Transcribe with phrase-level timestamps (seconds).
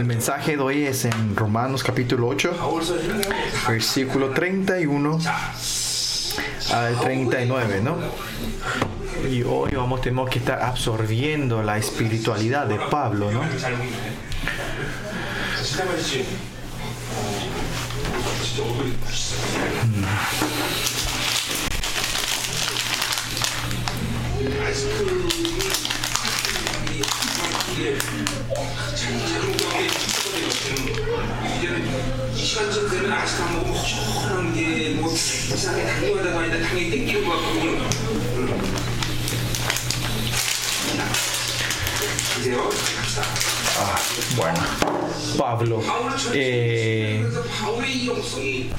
[0.00, 2.56] El mensaje de hoy es en Romanos capítulo 8,
[3.68, 5.18] versículo 31
[6.72, 7.98] al 39, ¿no?
[9.30, 13.42] Y hoy vamos, tenemos que estar absorbiendo la espiritualidad de Pablo, ¿no?
[27.80, 27.96] 이
[32.36, 37.46] 시간쯤 되면 아직 안 먹으면 허전한 게뭐 이상하게 당뇨 하다가 아니다 당연히 땡기는 것 같고
[37.62, 37.88] 응.
[42.40, 42.68] 이제요
[43.18, 43.98] Ah,
[44.36, 44.58] bueno,
[45.36, 45.82] Pablo,
[46.32, 47.24] eh,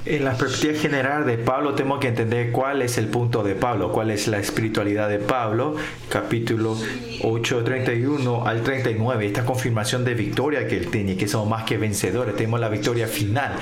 [0.06, 3.92] en la perspectiva general de Pablo tenemos que entender cuál es el punto de Pablo,
[3.92, 5.76] cuál es la espiritualidad de Pablo,
[6.08, 6.78] capítulo
[7.24, 11.78] 8, 31 al 39, esta confirmación de victoria que él tiene, que somos más que
[11.78, 13.56] vencedores, tenemos la victoria final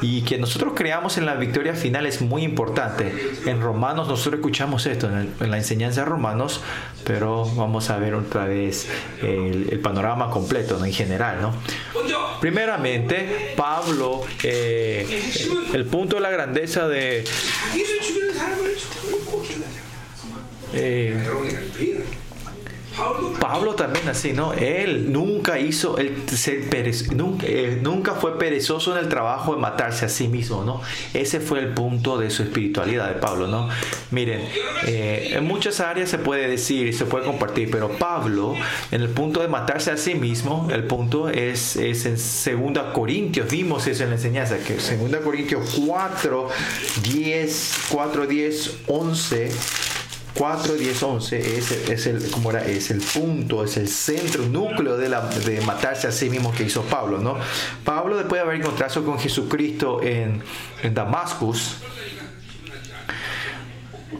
[0.00, 3.12] y que nosotros creamos en la victoria final es muy importante.
[3.44, 6.62] En Romanos nosotros escuchamos esto, en, la enseñanza de Romanos,
[7.04, 8.88] pero vamos a ver otra vez
[9.22, 10.84] el panorama panorama completo, ¿no?
[10.84, 11.52] En general, ¿no?
[12.40, 15.22] Primeramente, Pablo, eh,
[15.72, 17.24] el punto de la grandeza de...
[20.74, 21.16] Eh,
[23.40, 24.52] Pablo también así, ¿no?
[24.54, 29.60] Él nunca hizo, él se perez- nunca, eh, nunca fue perezoso en el trabajo de
[29.60, 30.80] matarse a sí mismo, ¿no?
[31.12, 33.68] Ese fue el punto de su espiritualidad de Pablo, ¿no?
[34.10, 34.40] Miren,
[34.86, 38.54] eh, en muchas áreas se puede decir se puede compartir, pero Pablo,
[38.90, 42.16] en el punto de matarse a sí mismo, el punto es, es en
[42.72, 46.48] 2 Corintios, vimos eso en la enseñanza, que 2 Corintios 4,
[47.02, 49.50] 10, 4, 10, 11.
[50.38, 54.96] 4, 10, 11 es, es, el, como era, es el punto, es el centro, núcleo
[54.96, 57.18] de, la, de matarse a sí mismo que hizo Pablo.
[57.18, 57.36] ¿no?
[57.84, 60.42] Pablo, después de haber encontrado con Jesucristo en,
[60.82, 61.76] en Damascus,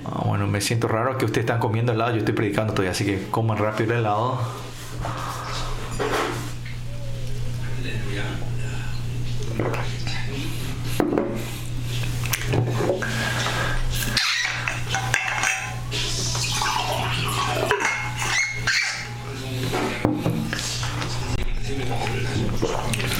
[0.08, 3.04] Ah, bueno, me siento raro que ustedes están comiendo helado, yo estoy predicando todavía, así
[3.04, 4.38] que coman rápido el helado.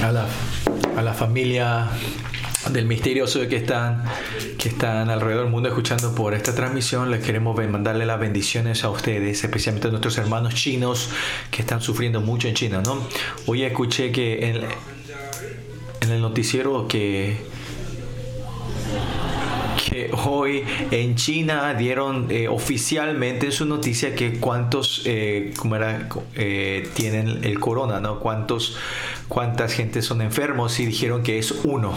[0.03, 0.27] A la,
[0.95, 1.89] a la familia
[2.71, 4.03] del misterioso que están
[4.57, 7.11] que están alrededor del mundo escuchando por esta transmisión.
[7.11, 11.09] Les queremos mandarle las bendiciones a ustedes especialmente a nuestros hermanos chinos
[11.51, 13.07] que están sufriendo mucho en China no
[13.45, 14.49] hoy escuché que
[16.01, 17.37] en el noticiero que
[19.89, 26.09] que hoy en China dieron eh, oficialmente en su noticia que cuántos eh, ¿cómo era?
[26.35, 28.19] Eh, tienen el corona, ¿no?
[28.19, 28.77] Cuántos,
[29.27, 31.93] cuántas gente son enfermos y dijeron que es uno.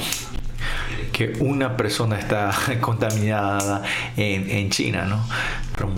[1.12, 3.82] Que una persona está contaminada
[4.16, 5.26] en, en China, ¿no?
[5.74, 5.90] Pero,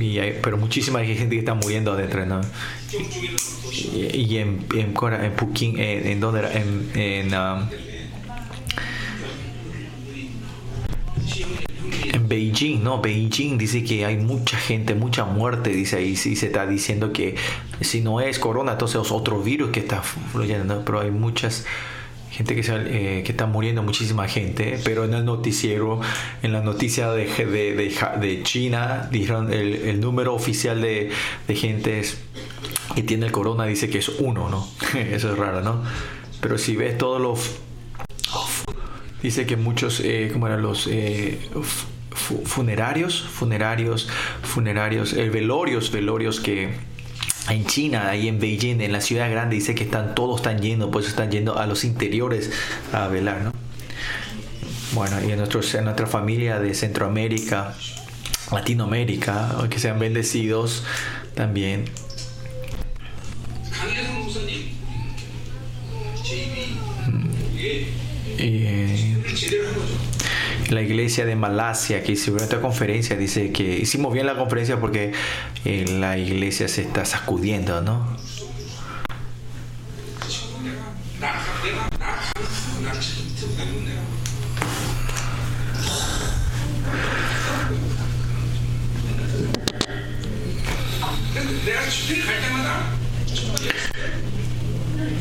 [0.00, 2.40] y hay- muchísima gente que está muriendo adentro, ¿no?
[4.12, 4.92] Y, en, en,
[5.74, 6.50] en en?
[6.52, 7.66] En, en, um,
[12.26, 13.00] Beijing, ¿no?
[13.00, 17.34] Beijing dice que hay mucha gente, mucha muerte, dice ahí, sí se está diciendo que
[17.80, 21.66] si no es corona, entonces es otro virus que está fluyendo, pero hay muchas
[22.30, 26.00] gente que, eh, que está muriendo, muchísima gente, pero en el noticiero,
[26.42, 31.10] en la noticia de, de, de, China, dijeron el, el número oficial de,
[31.48, 32.02] de gente
[32.94, 34.68] que tiene el corona dice que es uno, ¿no?
[34.98, 35.82] Eso es raro, ¿no?
[36.40, 37.60] Pero si ves todos los
[39.22, 41.40] Dice que muchos, eh, ¿cómo eran los eh,
[42.28, 43.22] fu- funerarios?
[43.32, 44.08] Funerarios,
[44.42, 46.68] funerarios, eh, velorios, velorios que
[47.48, 50.90] en China, ahí en Beijing, en la ciudad grande, dice que están todos están yendo,
[50.90, 52.50] pues están yendo a los interiores
[52.92, 53.52] a velar, ¿no?
[54.92, 57.74] Bueno, y en, nuestros, en nuestra familia de Centroamérica,
[58.52, 60.84] Latinoamérica, que sean bendecidos
[61.34, 61.84] también.
[70.70, 75.12] la iglesia de Malasia que hicieron esta conferencia dice que hicimos bien la conferencia porque
[75.64, 78.16] eh, la iglesia se está sacudiendo, ¿no?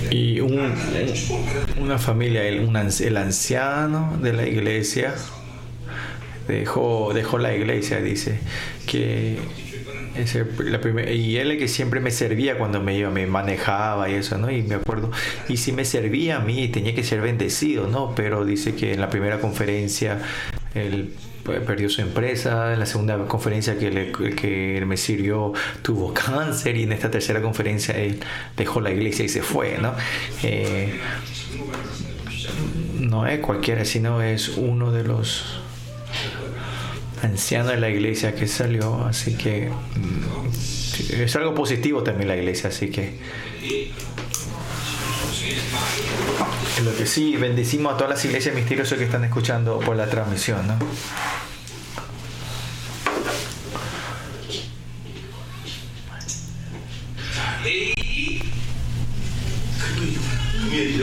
[0.10, 5.14] Y una familia, el, un, el anciano de la iglesia
[6.48, 8.40] dejó, dejó la iglesia, dice
[8.86, 9.38] que
[10.16, 14.16] Ese, la primer, y él que siempre me servía cuando me iba, me manejaba y
[14.16, 14.50] eso, ¿no?
[14.50, 15.12] Y me acuerdo,
[15.48, 18.16] y si me servía a mí, tenía que ser bendecido, ¿no?
[18.16, 20.20] Pero dice que en la primera conferencia
[20.74, 21.14] él
[21.44, 26.84] perdió su empresa, en la segunda conferencia que, le, que me sirvió tuvo cáncer y
[26.84, 28.20] en esta tercera conferencia él
[28.58, 29.94] dejó la iglesia y se fue, ¿no?
[30.44, 31.00] Eh,
[33.00, 35.62] no es cualquiera, sino es uno de los
[37.22, 42.70] anciano de la iglesia que salió, así que mm, es algo positivo también la iglesia,
[42.70, 43.18] así que
[46.84, 50.68] lo que sí, bendecimos a todas las iglesias misteriosas que están escuchando por la transmisión,
[50.68, 50.78] ¿no?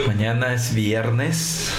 [0.07, 1.71] Mañana es viernes.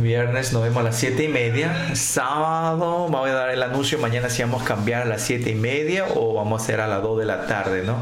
[0.00, 1.94] Viernes nos vemos a las 7 y media.
[1.94, 5.54] Sábado vamos a dar el anuncio mañana si vamos a cambiar a las 7 y
[5.54, 7.96] media o vamos a hacer a las 2 de la tarde, ¿no?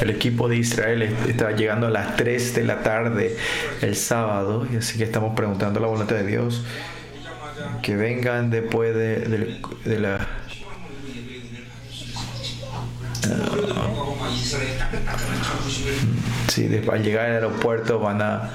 [0.00, 3.36] El equipo de Israel está llegando a las 3 de la tarde
[3.80, 6.64] el sábado, y así que estamos preguntando la voluntad de Dios
[7.82, 10.26] que vengan después de, la
[16.48, 18.50] Sí, al llegar al aeropuerto van a,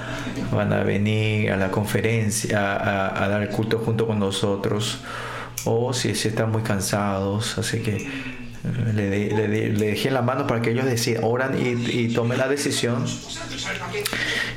[0.52, 5.00] van a venir a la conferencia, a, a dar el culto junto con nosotros,
[5.64, 8.08] o si, si están muy cansados, así que
[8.94, 13.04] le, le, dejé la mano para que ellos decidan, oran y, tomen la decisión.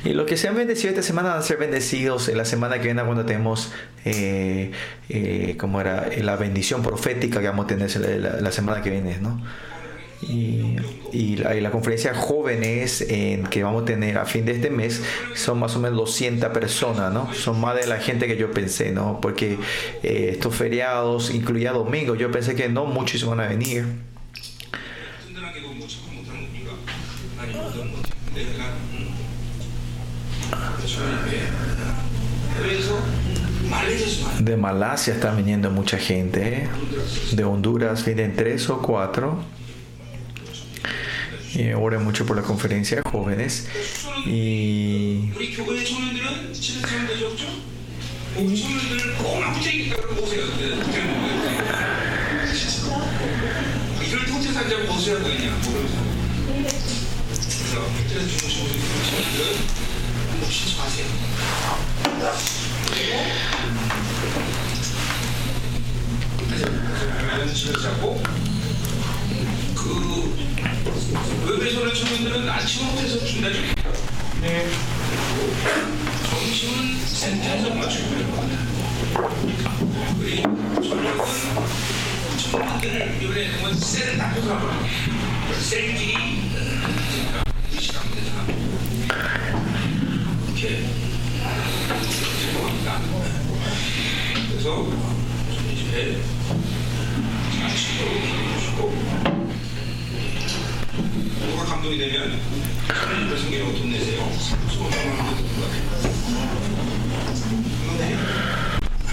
[0.04, 2.84] Y los que sean bendecidos esta semana van a ser bendecidos en la semana que
[2.84, 3.72] viene cuando tenemos
[4.04, 4.72] eh,
[5.08, 9.18] eh, como era la bendición profética que vamos a tener la, la semana que viene,
[9.18, 9.40] ¿no?
[10.28, 15.02] Y, la, conferencia jóvenes en, que vamos a tener a fin de este mes
[15.34, 17.32] son más o menos 200 personas, ¿no?
[17.34, 19.20] Son más de la gente que yo pensé, ¿no?
[19.20, 19.58] Porque
[20.02, 23.84] eh, estos feriados, incluía domingo, yo pensé que no muchos van a venir.
[34.40, 36.68] De Malasia está viniendo mucha gente, ¿eh?
[37.32, 39.38] de Honduras vienen tres o cuatro
[41.54, 43.66] y oré mucho por la conferencia de jóvenes.
[44.26, 45.30] Y
[71.14, 73.60] 외교에서는 청년들은 아침부터서 준다죠?
[74.40, 74.66] 네.
[76.28, 78.14] 점심은 센터에서 맞추고
[80.18, 81.24] 우리 전력은
[82.50, 84.68] 청년들을 요리하는 건 센, 나쁘고 하고
[85.60, 86.14] 센끼리
[87.72, 88.44] 이 시간입니다.
[90.46, 90.84] 이렇게
[92.42, 93.00] 제공합니다.
[94.48, 94.86] 그래서
[95.54, 96.22] 저희 집에
[97.62, 99.23] 아침으로 기르고 싶고
[101.97, 102.19] 대해
[103.29, 104.89] 주시고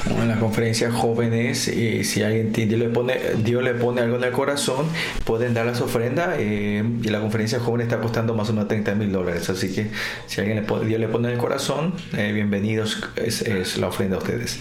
[0.09, 4.25] En la conferencia jóvenes, y si alguien Dios le pone, Dios le pone algo en
[4.25, 4.87] el corazón,
[5.25, 6.37] pueden dar las ofrendas.
[6.39, 9.51] Eh, y la conferencia joven está costando más o menos 30 mil dólares.
[9.51, 9.89] Así que
[10.27, 13.89] si alguien le pone, Dios le pone en el corazón, eh, bienvenidos, es, es la
[13.89, 14.61] ofrenda a ustedes.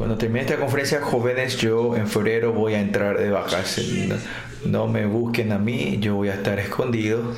[0.00, 4.20] Cuando termine esta conferencia jóvenes, yo en febrero voy a entrar de vacaciones
[4.64, 7.34] no me busquen a mí, yo voy a estar escondido,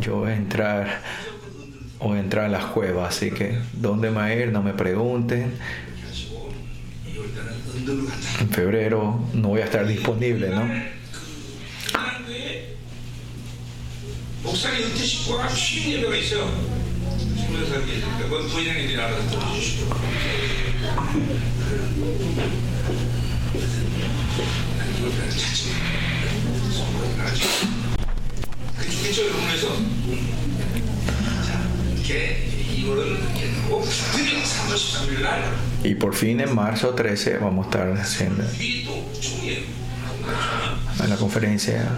[0.00, 1.02] yo voy a entrar
[1.98, 4.52] o entrar a las cuevas, así que ¿dónde me a ir?
[4.52, 5.54] No me pregunten.
[8.42, 10.70] En febrero no voy a estar disponible, ¿no?
[35.84, 38.44] Y por fin en marzo 13 vamos a estar haciendo
[41.00, 41.88] en la conferencia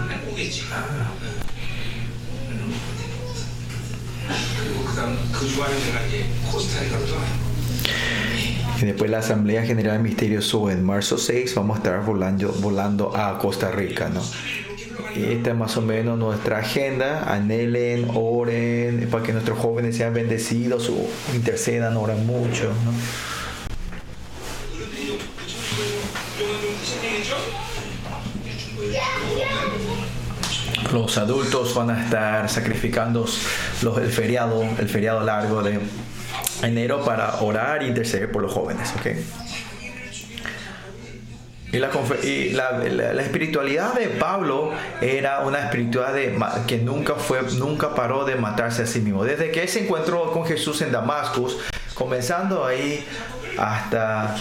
[8.81, 13.39] Y después la Asamblea General Misterioso en marzo 6 vamos a estar volando, volando a
[13.39, 14.23] Costa Rica, ¿no?
[15.15, 17.25] Esta es más o menos nuestra agenda.
[17.31, 20.97] Anhelen, oren, para que nuestros jóvenes sean bendecidos, o
[21.35, 22.73] intercedan, oran mucho.
[30.93, 33.27] Los adultos van a estar sacrificando
[33.83, 35.79] los, el feriado, el feriado largo de
[36.63, 39.07] enero para orar e interceder por los jóvenes, ¿ok?
[41.73, 48.25] Y, la, y espiritualidad de Pablo era una espiritualidad de, que nunca, fue, nunca paró
[48.25, 49.25] de matarse a sí mismo.
[49.25, 51.59] Desde que él se encontró con Jesús en Damascus,
[51.95, 53.05] comenzando ahí
[53.57, 54.35] hasta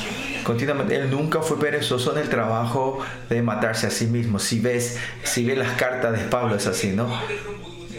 [0.44, 3.00] continuamente, él nunca fue perezoso en el trabajo
[3.30, 4.40] de matarse a sí mismo.
[4.40, 7.08] Si ves, si ves las cartas de Pablo es así, ¿no?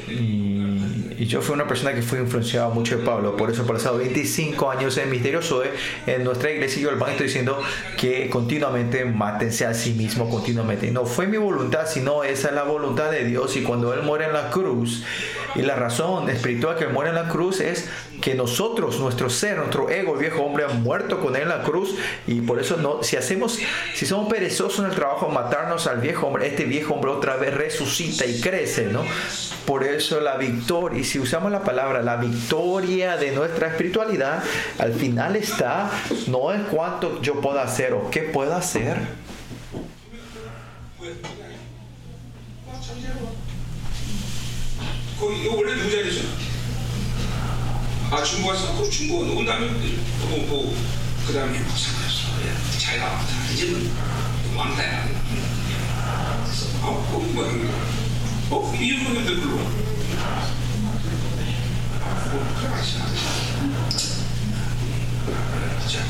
[0.08, 0.39] Y
[1.20, 3.36] y yo fui una persona que fue influenciada mucho de Pablo.
[3.36, 5.62] Por eso, por pasado 25 años en Misterioso,
[6.06, 7.60] en nuestra iglesia, yo el estoy diciendo
[7.98, 10.86] que continuamente mátense a sí mismo, continuamente.
[10.86, 13.54] Y no fue mi voluntad, sino esa es la voluntad de Dios.
[13.58, 15.04] Y cuando Él muere en la cruz,
[15.54, 19.58] y la razón espiritual que Él muere en la cruz es que nosotros, nuestro ser,
[19.58, 21.94] nuestro ego, el viejo hombre, han muerto con Él en la cruz.
[22.26, 23.58] Y por eso, no, si hacemos,
[23.94, 27.54] si somos perezosos en el trabajo, matarnos al viejo hombre, este viejo hombre otra vez
[27.54, 29.04] resucita y crece, ¿no?
[29.66, 34.42] Por eso la victoria, y si usamos la palabra, la victoria de nuestra espiritualidad,
[34.78, 35.90] al final está,
[36.26, 38.98] no es cuánto yo puedo hacer o qué puedo hacer.
[48.10, 49.80] 아 중고가서 그 중국어 누구 나면
[50.28, 50.74] 뭐뭐
[51.26, 52.28] 그다음에 뭐 상관없어.
[52.78, 53.26] 잘 나왔다.
[53.52, 53.90] 이제는
[54.56, 55.08] 왕따야.
[56.44, 57.72] 그래서 어 공부하는 거야.
[58.50, 59.54] 어 이유분인데 불러.
[62.32, 63.06] 뭐 그래 마시나.
[65.86, 66.04] 자.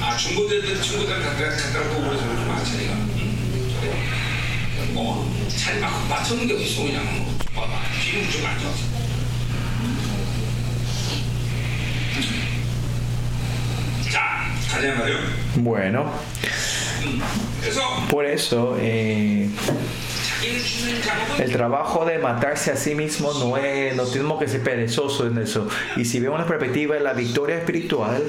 [0.00, 2.94] 아 중고대들 친구들 갖다 갖다 보고 그래서 좀 마찬가지가.
[4.92, 7.38] 뭐, 잘 맞춰 맞춰 놓은 게 없어 그냥 뭐.
[7.54, 7.80] 봐봐.
[8.02, 9.01] 비용 좀 안 좋아서.
[15.56, 16.10] Bueno,
[18.10, 19.48] por eso eh,
[21.38, 25.38] El trabajo de matarse a sí mismo no es, no tenemos que ser perezosos en
[25.38, 25.68] eso.
[25.96, 28.22] Y si vemos la perspectiva de la victoria espiritual,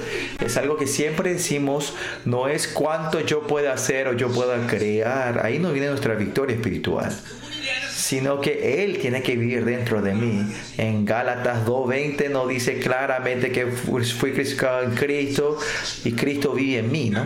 [0.44, 5.46] es algo que siempre decimos, no es cuánto yo pueda hacer o yo pueda crear.
[5.46, 7.14] Ahí no viene nuestra victoria espiritual
[7.94, 10.46] sino que Él tiene que vivir dentro de mí.
[10.78, 15.58] En Gálatas 2.20 nos dice claramente que fui crucificado en Cristo
[16.04, 17.26] y Cristo vive en mí, ¿no?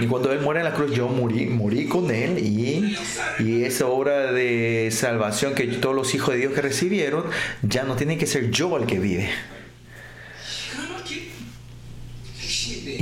[0.00, 2.96] Y cuando Él muere en la cruz, yo morí, morí con Él y,
[3.38, 7.24] y esa obra de salvación que todos los hijos de Dios que recibieron,
[7.62, 9.28] ya no tiene que ser yo el que vive.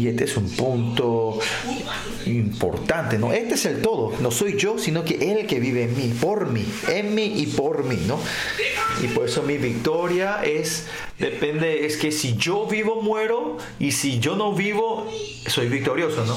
[0.02, 1.38] Y este es un punto
[2.26, 3.32] importante, ¿no?
[3.32, 6.50] Este es el todo, no soy yo, sino que Él que vive en mí, por
[6.50, 8.18] mí, en mí y por mí, ¿no?
[9.00, 10.86] Y por eso mi victoria es,
[11.18, 15.06] depende, es que si yo vivo, muero, y si yo no vivo,
[15.46, 16.36] soy victorioso, ¿no?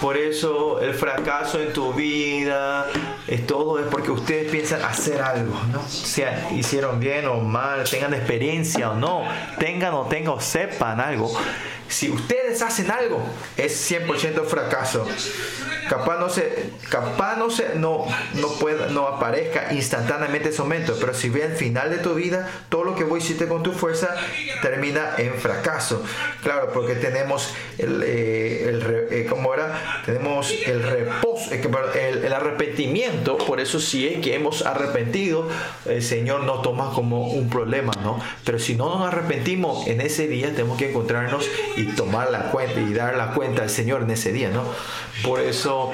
[0.00, 2.86] Por eso el fracaso en tu vida,
[3.28, 5.86] es todo es porque ustedes piensan hacer algo, ¿no?
[5.88, 9.24] Sea hicieron bien o mal, tengan experiencia o no,
[9.58, 11.30] tengan o tengan o sepan algo
[11.90, 13.20] si ustedes hacen algo,
[13.56, 15.06] es 100% fracaso.
[15.88, 21.12] Capaz no se, capaz no se, no, no pueda, no aparezca instantáneamente ese momento, pero
[21.14, 24.09] si ve al final de tu vida, todo lo que vos hiciste con tu fuerza
[24.62, 26.02] termina en fracaso.
[26.42, 30.02] Claro, porque tenemos el, eh, eh, ¿cómo era?
[30.04, 35.48] Tenemos el reposo, el, el, arrepentimiento, por eso si es que hemos arrepentido,
[35.86, 38.20] el Señor no toma como un problema, ¿no?
[38.44, 42.80] Pero si no nos arrepentimos en ese día, tenemos que encontrarnos y tomar la cuenta
[42.80, 44.64] y dar la cuenta al Señor en ese día, ¿no?
[45.22, 45.92] Por eso,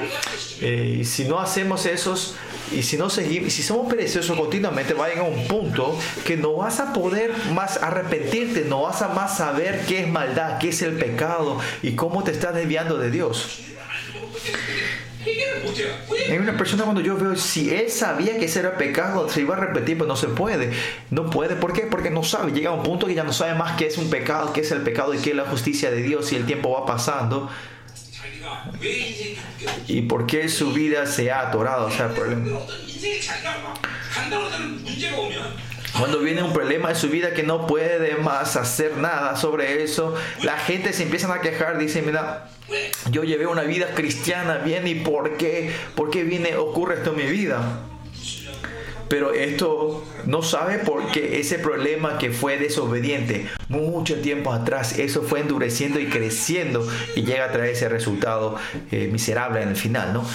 [0.61, 2.35] eh, si no hacemos esos,
[2.71, 6.53] y si no seguimos, si somos perezosos continuamente, va a llegar un punto que no
[6.53, 10.81] vas a poder más arrepentirte, no vas a más saber qué es maldad, qué es
[10.81, 13.61] el pecado y cómo te estás desviando de Dios.
[16.29, 19.55] Hay una persona cuando yo veo, si él sabía que ese era pecado, se iba
[19.55, 20.71] a repetir, pero no se puede.
[21.09, 21.81] No puede, ¿por qué?
[21.81, 22.51] Porque no sabe.
[22.51, 24.71] Llega a un punto que ya no sabe más qué es un pecado, qué es
[24.71, 27.49] el pecado y qué es la justicia de Dios y el tiempo va pasando.
[29.87, 31.87] Y por qué su vida se ha atorado.
[31.87, 32.59] O sea, problema.
[35.97, 40.15] Cuando viene un problema en su vida que no puede más hacer nada sobre eso,
[40.43, 42.49] la gente se empieza a quejar, dice, mira,
[43.09, 45.71] yo llevé una vida cristiana bien y ¿por qué?
[45.95, 47.79] ¿Por qué viene, ocurre esto en mi vida?
[49.09, 55.39] Pero esto no sabe porque ese problema que fue desobediente mucho tiempo atrás, eso fue
[55.41, 58.55] endureciendo y creciendo y llega a traer ese resultado
[58.91, 60.25] eh, miserable en el final, ¿no?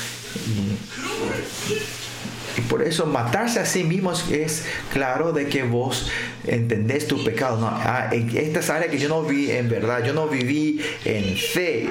[2.61, 6.11] Por eso matarse a sí mismo es claro de que vos
[6.47, 7.59] entendés tu pecado.
[7.59, 11.37] No, ah, en estas áreas que yo no vi en verdad, yo no viví en
[11.37, 11.88] fe.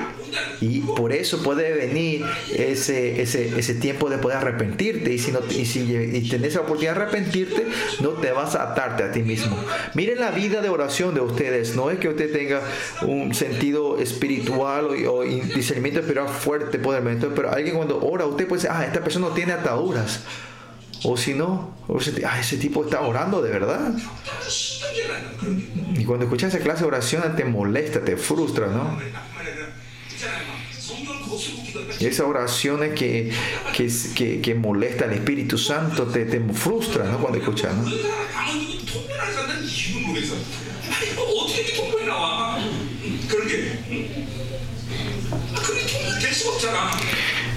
[0.61, 2.23] Y por eso puede venir
[2.55, 5.13] ese, ese, ese tiempo de poder arrepentirte.
[5.13, 7.67] Y si, no, y si y tenés la oportunidad de arrepentirte,
[8.01, 9.57] no te vas a atarte a ti mismo.
[9.93, 11.75] Miren la vida de oración de ustedes.
[11.75, 12.61] No es que usted tenga
[13.01, 18.61] un sentido espiritual o, o discernimiento espiritual fuerte, podermente, pero alguien cuando ora, usted puede
[18.63, 20.21] decir, ah, esta persona no tiene ataduras.
[21.03, 21.75] O si no,
[22.25, 23.91] ah, ese tipo está orando de verdad.
[25.96, 29.00] Y cuando escuchas esa clase de oración te molesta, te frustra, ¿no?
[32.00, 33.31] Esa oración es que,
[33.74, 37.20] que, que, molesta al Espíritu Santo te, te frustra, ¿no?
[37.20, 37.89] Cuando escuchas, ¿no?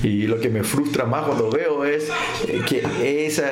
[0.04, 2.08] Y lo que me frustra más cuando veo es
[2.46, 3.50] eh, que esa,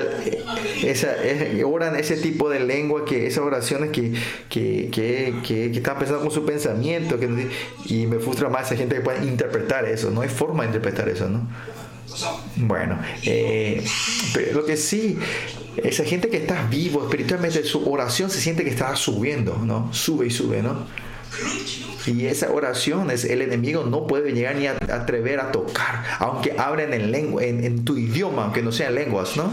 [0.82, 1.16] esa,
[1.64, 4.12] oran ese tipo de lengua, que esas oraciones que,
[4.50, 7.48] que, que, que, están pensando con su pensamiento, que,
[7.86, 10.10] y me frustra más esa gente que puede interpretar eso.
[10.10, 11.48] No hay forma de interpretar eso, ¿no?
[12.56, 13.82] Bueno, eh,
[14.34, 15.18] pero lo que sí,
[15.82, 19.88] esa gente que está vivo espiritualmente, su oración se siente que está subiendo, ¿no?
[19.94, 20.86] Sube y sube, ¿no?
[22.06, 26.54] Y esa oración es el enemigo no puede llegar ni a atrever a tocar, aunque
[26.58, 29.52] hablen en, lengua, en, tu idioma, aunque no sean lenguas, ¿no?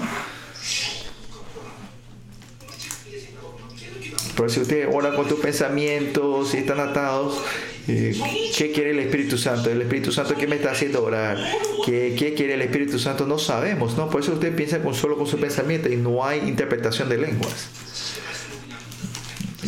[4.36, 7.42] Pero si usted ora con tus pensamientos y están atados,
[7.88, 8.18] eh,
[8.58, 9.70] ¿qué quiere el Espíritu Santo?
[9.70, 11.38] El Espíritu Santo, ¿qué me está haciendo orar?
[11.86, 13.28] ¿Qué, ¿Qué, quiere el Espíritu Santo?
[13.28, 14.10] No sabemos, ¿no?
[14.10, 17.68] Por eso usted piensa con, solo con su pensamiento y no hay interpretación de lenguas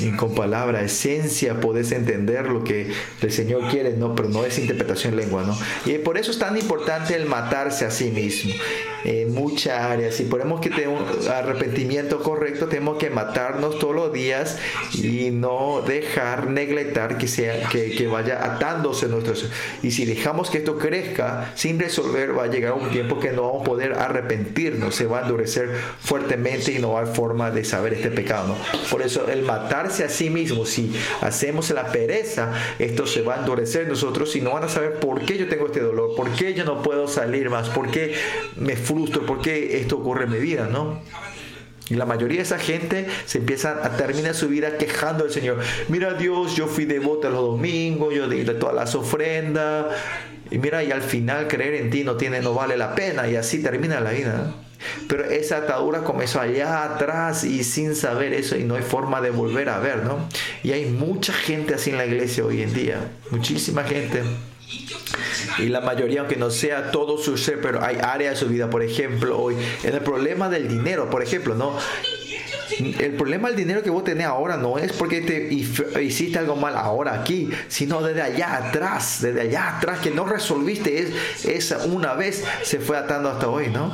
[0.09, 2.91] con palabra, esencia, podés entender lo que
[3.21, 5.57] el Señor quiere, no, pero no es interpretación lengua, ¿no?
[5.85, 8.53] Y por eso es tan importante el matarse a sí mismo
[9.03, 10.15] en muchas áreas.
[10.15, 14.57] Si ponemos que tener un arrepentimiento correcto, tenemos que matarnos todos los días
[14.93, 19.49] y no dejar, neglectar que, sea, que, que vaya atándose nuestros.
[19.83, 23.43] Y si dejamos que esto crezca sin resolver, va a llegar un tiempo que no
[23.43, 27.93] vamos a poder arrepentirnos, se va a endurecer fuertemente y no haber forma de saber
[27.93, 28.49] este pecado.
[28.49, 28.57] ¿no?
[28.89, 33.39] Por eso el matarse a sí mismo, si hacemos la pereza, esto se va a
[33.39, 36.53] endurecer nosotros y no van a saber por qué yo tengo este dolor, por qué
[36.53, 38.15] yo no puedo salir más, por qué
[38.55, 40.99] me frustro, por qué esto ocurre en mi vida, ¿no?
[41.89, 45.59] Y la mayoría de esa gente se empieza a terminar su vida quejando del Señor.
[45.89, 49.87] Mira Dios, yo fui devoto los domingos, yo di todas las ofrendas.
[50.49, 53.27] Y mira, y al final creer en ti no tiene, no vale la pena.
[53.27, 54.53] Y así termina la vida.
[55.09, 59.29] Pero esa atadura comenzó allá atrás y sin saber eso y no hay forma de
[59.29, 60.29] volver a ver, ¿no?
[60.63, 63.11] Y hay mucha gente así en la iglesia hoy en día.
[63.31, 64.23] Muchísima gente
[65.59, 68.69] y la mayoría, aunque no sea todo su ser, pero hay áreas de su vida,
[68.69, 71.77] por ejemplo, hoy, en el problema del dinero, por ejemplo, ¿no?
[72.79, 75.53] El problema del dinero que vos tenés ahora no es porque te
[76.01, 80.99] hiciste algo mal ahora aquí, sino desde allá atrás, desde allá atrás que no resolviste
[80.99, 83.91] es, esa una vez se fue atando hasta hoy, ¿no?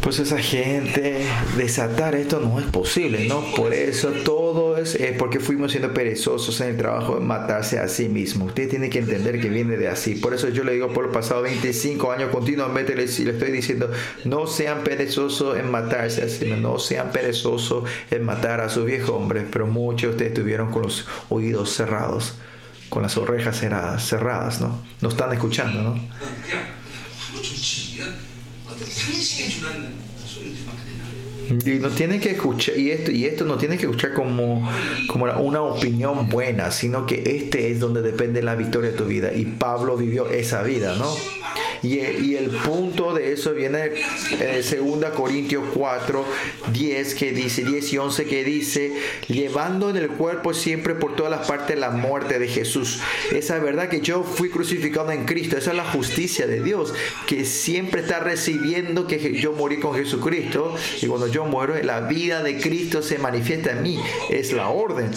[0.00, 1.24] Pues esa gente,
[1.56, 3.44] desatar esto no es posible, ¿no?
[3.54, 8.08] Por eso todo es, porque fuimos siendo perezosos en el trabajo de matarse a sí
[8.08, 8.46] mismo.
[8.46, 10.14] Usted tiene que entender que viene de así.
[10.14, 13.90] Por eso yo le digo por los pasados 25 años continuamente le, le estoy diciendo,
[14.24, 18.84] no sean perezosos en matarse a sí mismos, no sean perezosos en matar a su
[18.84, 19.44] viejo hombre.
[19.48, 22.34] Pero muchos de ustedes estuvieron con los oídos cerrados
[22.90, 24.82] con las orejas cerradas, cerradas, ¿no?
[25.00, 25.94] No están escuchando, ¿no?
[31.50, 34.70] Y no tiene que escuchar, y esto, y esto no tiene que escuchar como,
[35.08, 39.32] como una opinión buena, sino que este es donde depende la victoria de tu vida.
[39.34, 41.12] Y Pablo vivió esa vida, ¿no?
[41.82, 43.92] Y, el punto de eso viene
[44.38, 46.24] en 2 Corintios 4,
[46.72, 48.92] 10, que dice, 10 y 11, que dice,
[49.28, 53.00] llevando en el cuerpo siempre por todas las partes la muerte de Jesús.
[53.32, 56.92] Esa verdad que yo fui crucificado en Cristo, esa es la justicia de Dios,
[57.26, 60.74] que siempre está recibiendo que yo morí con Jesucristo.
[61.00, 64.00] Y cuando yo muero, la vida de Cristo se manifiesta en mí.
[64.30, 65.10] Es la orden.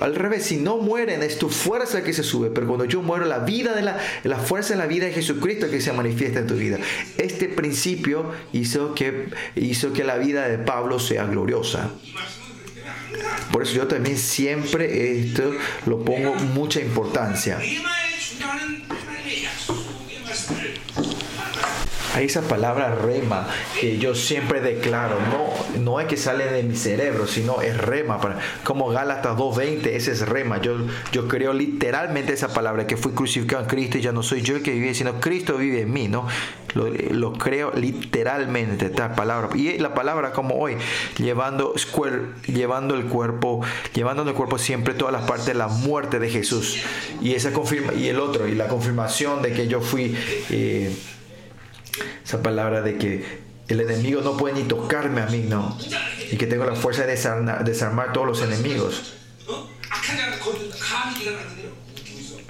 [0.00, 3.24] Al revés, si no mueren, es tu fuerza que se sube, pero cuando yo muero,
[3.26, 6.46] la vida de la, la fuerza de la vida de Jesucristo que se manifiesta en
[6.46, 6.78] tu vida.
[7.16, 11.90] Este principio hizo que, hizo que la vida de Pablo sea gloriosa.
[13.52, 15.52] Por eso yo también siempre esto
[15.86, 17.58] lo pongo mucha importancia.
[22.14, 23.48] Hay esa palabra rema
[23.80, 28.20] que yo siempre declaro, no, no es que sale de mi cerebro, sino es rema.
[28.62, 30.60] Como Gálatas 2.20, ese es rema.
[30.60, 30.76] Yo,
[31.10, 34.54] yo creo literalmente esa palabra, que fui crucificado en Cristo y ya no soy yo
[34.54, 36.28] el que vive, sino Cristo vive en mí, ¿no?
[36.74, 39.48] Lo, lo creo literalmente, esta palabra.
[39.56, 40.76] Y la palabra como hoy,
[41.18, 41.74] llevando,
[42.46, 43.60] llevando el cuerpo,
[43.92, 46.78] llevando en el cuerpo siempre todas las partes de la muerte de Jesús.
[47.20, 50.16] Y esa confirma, y el otro, y la confirmación de que yo fui...
[50.50, 50.94] eh,
[52.24, 55.78] esa palabra de que el enemigo no puede ni tocarme a mí, no.
[56.30, 59.14] Y que tengo la fuerza de desarmar, desarmar todos los enemigos.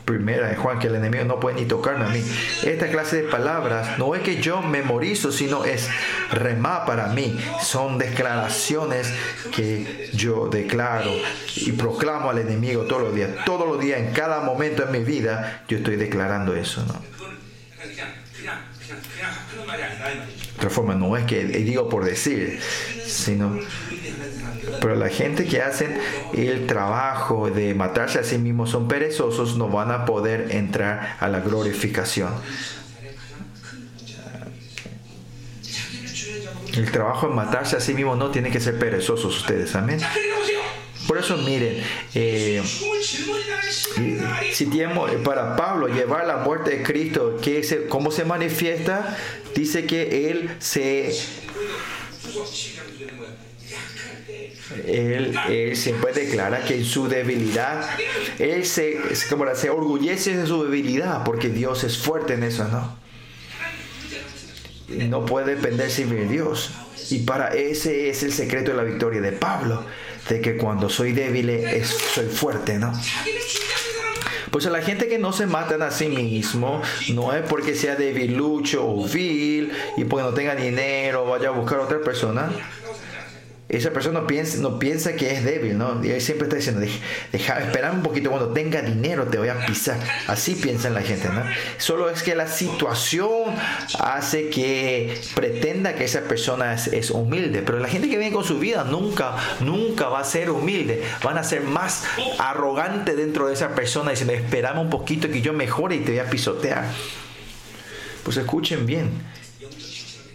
[0.04, 2.22] Primera de Juan, que el enemigo no puede ni tocarme a mí.
[2.62, 5.88] Esta clase de palabras no es que yo memorizo, sino es
[6.30, 7.38] remá para mí.
[7.62, 9.10] Son declaraciones
[9.54, 11.10] que yo declaro
[11.56, 13.30] y proclamo al enemigo todos los días.
[13.46, 16.84] Todos los días, en cada momento de mi vida, yo estoy declarando eso.
[16.86, 17.23] ¿no?
[20.56, 22.60] Otra no es que digo por decir,
[23.06, 23.58] sino
[24.80, 25.98] Pero la gente que hacen
[26.32, 31.28] el trabajo de matarse a sí mismos son perezosos, no van a poder entrar a
[31.28, 32.30] la glorificación.
[36.74, 40.00] El trabajo de matarse a sí mismo no tiene que ser perezosos ustedes, amén.
[41.06, 41.82] Por eso miren,
[42.14, 42.62] eh,
[44.52, 49.16] si tenemos para Pablo llevar la muerte de Cristo, que se, cómo se manifiesta,
[49.54, 51.12] dice que él se
[54.86, 57.88] él, él, siempre declara que en su debilidad,
[58.38, 62.96] él se, como se orgullece de su debilidad, porque Dios es fuerte en eso, ¿no?
[64.88, 66.70] No puede depender sin Dios.
[67.10, 69.84] Y para ese es el secreto de la victoria de Pablo,
[70.28, 72.92] de que cuando soy débil es, soy fuerte, ¿no?
[74.50, 76.80] Pues a la gente que no se matan a sí mismo,
[77.12, 81.80] no es porque sea debilucho o vil y porque no tenga dinero, vaya a buscar
[81.80, 82.52] a otra persona.
[83.76, 86.02] Esa persona no piensa, no piensa que es débil, ¿no?
[86.04, 87.00] Y siempre está diciendo, "Dej-
[87.32, 89.98] deja, un poquito, cuando tenga dinero te voy a pisar.
[90.26, 91.42] Así piensa la gente, ¿no?
[91.78, 93.54] Solo es que la situación
[93.98, 98.44] hace que pretenda que esa persona es, es humilde, pero la gente que viene con
[98.44, 101.02] su vida nunca, nunca va a ser humilde.
[101.22, 102.04] Van a ser más
[102.38, 106.20] arrogante dentro de esa persona diciendo, esperame un poquito que yo mejore y te voy
[106.20, 106.84] a pisotear.
[108.22, 109.10] Pues escuchen bien.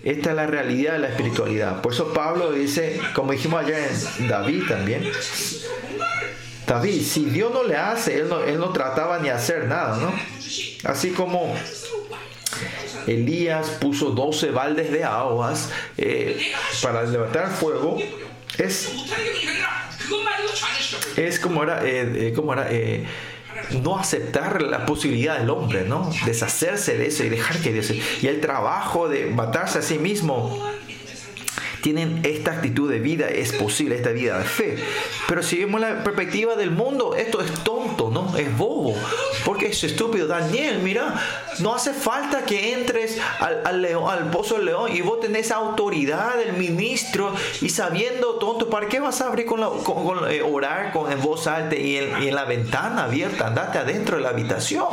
[0.04, 1.82] Esta es la realidad de la espiritualidad.
[1.82, 3.78] Por eso Pablo dice, como dijimos allá
[4.20, 5.04] en David también,
[6.66, 10.14] David, si Dios no le hace, él no, trataba ni hacer nada, ¿no?
[10.84, 11.54] Así como
[13.08, 17.98] Elías puso 12 baldes de aguas eh, para levantar fuego,
[18.58, 18.90] es,
[21.40, 22.70] como era, eh, eh, como era
[23.82, 26.10] no aceptar la posibilidad del hombre, ¿no?
[26.26, 27.92] Deshacerse de eso y dejar que Dios...
[27.92, 30.64] Y el trabajo de matarse a sí mismo
[31.82, 34.78] tienen esta actitud de vida, es posible, esta vida de fe.
[35.28, 38.36] Pero si vemos la perspectiva del mundo, esto es tonto, ¿no?
[38.38, 38.96] Es bobo.
[39.46, 40.28] Porque es estúpido.
[40.28, 41.14] Daniel, mira,
[41.60, 45.52] no hace falta que entres al, al león, al pozo del león y vos tenés
[45.52, 50.32] autoridad del ministro y sabiendo tonto, ¿para qué vas a abrir con, la, con- con,
[50.32, 53.48] eh, orar con, en voz alta y en, y en la ventana abierta?
[53.48, 54.86] Andate adentro de la habitación.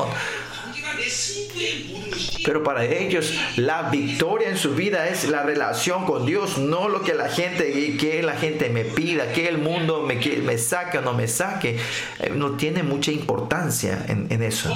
[2.44, 7.02] Pero para ellos la victoria en su vida es la relación con Dios, no lo
[7.02, 10.98] que la gente que la gente me pida, que el mundo me, que me saque
[10.98, 11.78] o no me saque.
[12.20, 14.70] Eh, No tiene mucha importancia en, en eso.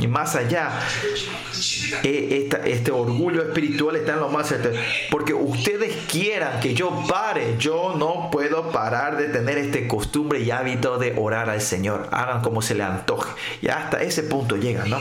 [0.00, 0.70] Y más allá,
[2.02, 4.70] esta- este orgullo espiritual está en lo más alto.
[5.10, 10.50] Porque ustedes quieran que yo pare, yo no puedo parar de tener este costumbre y
[10.50, 12.08] hábito de orar al Señor.
[12.12, 13.30] Hagan como se le antoje.
[13.60, 14.98] Y hasta ese punto llegan, ¿no?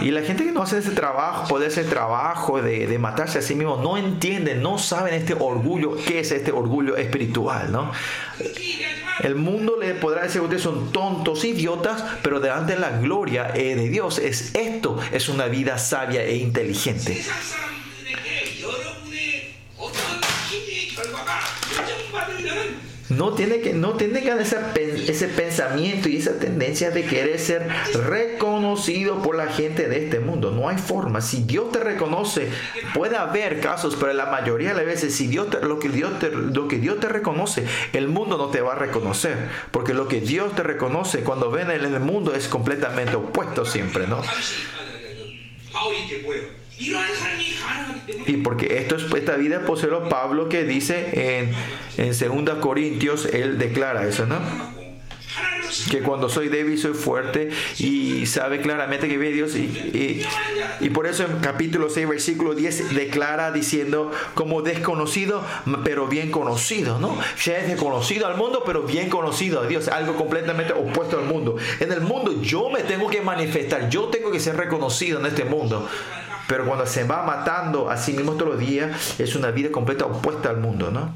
[0.00, 3.42] Y la gente que no hace ese trabajo, puede ese trabajo de, de, matarse a
[3.42, 7.90] sí mismo, no entiende, no saben este orgullo, qué es este orgullo espiritual, ¿no?
[9.22, 13.74] El mundo le podrá decir ustedes son tontos, idiotas, pero delante de la gloria eh,
[13.74, 17.22] de Dios es esto, es una vida sabia e inteligente.
[23.10, 27.68] No tiene que, no tengan ese pensamiento y esa tendencia de querer ser
[28.06, 30.52] reconocido por la gente de este mundo.
[30.52, 31.20] No hay forma.
[31.20, 32.48] Si Dios te reconoce,
[32.94, 36.18] puede haber casos, pero la mayoría de las veces, si Dios te, lo, que Dios
[36.20, 39.36] te, lo que Dios te reconoce, el mundo no te va a reconocer.
[39.72, 44.06] Porque lo que Dios te reconoce cuando ven en el mundo es completamente opuesto siempre,
[44.06, 44.22] ¿no?
[48.26, 51.52] Y porque esto es, esta vida del apóstol Pablo que dice en,
[51.98, 54.38] en 2 Corintios, él declara eso, ¿no?
[55.90, 59.54] que cuando soy débil soy fuerte y sabe claramente que vive Dios.
[59.56, 60.26] Y, y,
[60.80, 65.44] y, por eso en capítulo 6, versículo 10 declara diciendo como desconocido,
[65.84, 67.16] pero bien conocido, ¿no?
[67.44, 71.56] Ya es desconocido al mundo, pero bien conocido a Dios, algo completamente opuesto al mundo.
[71.78, 75.44] En el mundo yo me tengo que manifestar, yo tengo que ser reconocido en este
[75.44, 75.88] mundo.
[76.50, 80.06] Pero cuando se va matando a sí mismo todos los días, es una vida completa
[80.06, 81.14] opuesta al mundo, ¿no?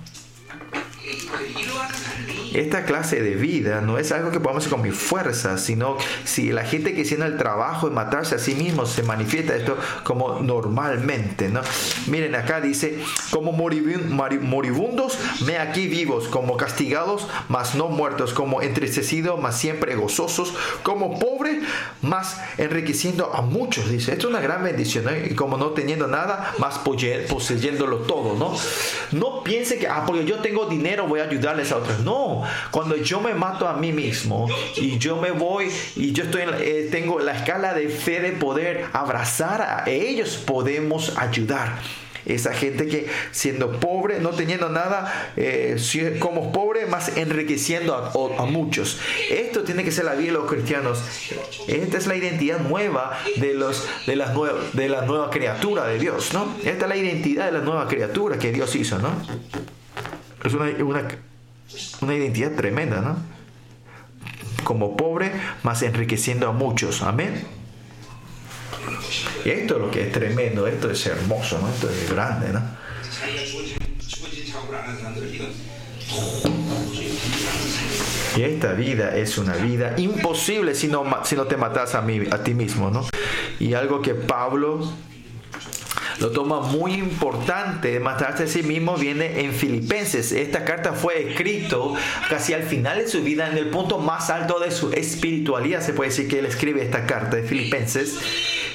[2.54, 6.52] Esta clase de vida no es algo que podamos hacer con mi fuerza, sino si
[6.52, 10.40] la gente que tiene el trabajo de matarse a sí mismo se manifiesta esto como
[10.40, 11.60] normalmente, ¿no?
[12.06, 12.98] Miren, acá dice,
[13.30, 20.54] como moribundos, me aquí vivos, como castigados, mas no muertos, como entristecidos, mas siempre gozosos,
[20.82, 21.62] como pobres,
[22.02, 24.12] mas enriqueciendo a muchos, dice.
[24.12, 28.56] Esto es una gran bendición, Y como no teniendo nada, más poseyéndolo todo, ¿no?
[29.12, 32.00] No piense que, ah, porque yo tengo dinero voy a ayudarles a otros.
[32.00, 36.42] No, cuando yo me mato a mí mismo y yo me voy y yo estoy
[36.60, 41.78] eh, tengo la escala de fe de poder abrazar a ellos, podemos ayudar
[42.26, 45.76] esa gente que siendo pobre, no teniendo nada, eh,
[46.18, 48.98] como pobre, más enriqueciendo a, muchos.
[49.30, 51.02] Esto tiene que ser la vida de los cristianos.
[51.66, 54.30] Esta es la identidad nueva de, los, de, las
[54.72, 56.54] de la nueva criatura de Dios, ¿no?
[56.64, 59.10] Esta es la identidad de la nueva criatura que Dios hizo, ¿no?
[60.44, 61.08] Es una, una
[62.00, 63.16] una identidad tremenda, ¿no?
[64.64, 65.32] Como pobre,
[65.62, 67.02] más enriqueciendo a muchos.
[67.02, 67.46] Amén.
[69.44, 71.68] Y esto es lo que es tremendo, esto es hermoso, ¿no?
[71.68, 72.62] Esto es grande, ¿no?
[78.36, 82.22] Y esta vida es una vida imposible si no, si no te matas a, mí,
[82.30, 83.06] a ti mismo, ¿no?
[83.60, 84.90] Y algo que Pablo
[86.20, 87.98] lo toma muy importante.
[88.00, 90.32] Matarse a sí mismo viene en Filipenses.
[90.32, 91.94] Esta carta fue escrito
[92.28, 95.82] casi al final de su vida, en el punto más alto de su espiritualidad.
[95.82, 98.18] Se puede decir que él escribe esta carta de Filipenses.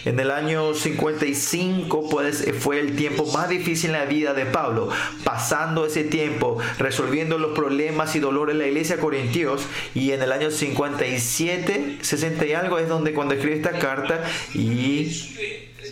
[0.06, 4.90] En el año 55 pues, fue el tiempo más difícil en la vida de Pablo.
[5.24, 9.64] Pasando ese tiempo, resolviendo los problemas y dolores de la iglesia corintios.
[9.94, 14.24] Y en el año 57, 60 y algo es donde cuando escribe esta carta
[14.54, 15.10] y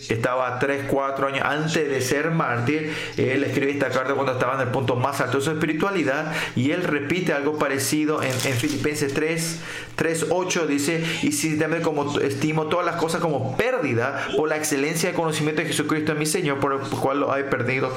[0.08, 4.60] estaba 3, 4 años antes de ser mártir, él escribe esta carta cuando estaba en
[4.60, 9.14] el punto más alto de su espiritualidad y él repite algo parecido en, en Filipenses
[9.14, 9.60] 3,
[9.96, 15.10] 3, 8, dice, y si como estimo todas las cosas como pérdida por la excelencia
[15.10, 17.92] de conocimiento de Jesucristo mi Señor, por el cual lo he perdido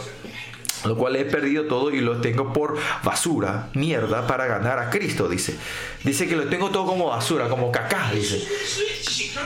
[0.85, 5.27] lo cual he perdido todo y lo tengo por basura, mierda, para ganar a Cristo,
[5.27, 5.55] dice.
[6.03, 8.47] Dice que lo tengo todo como basura, como caca, dice.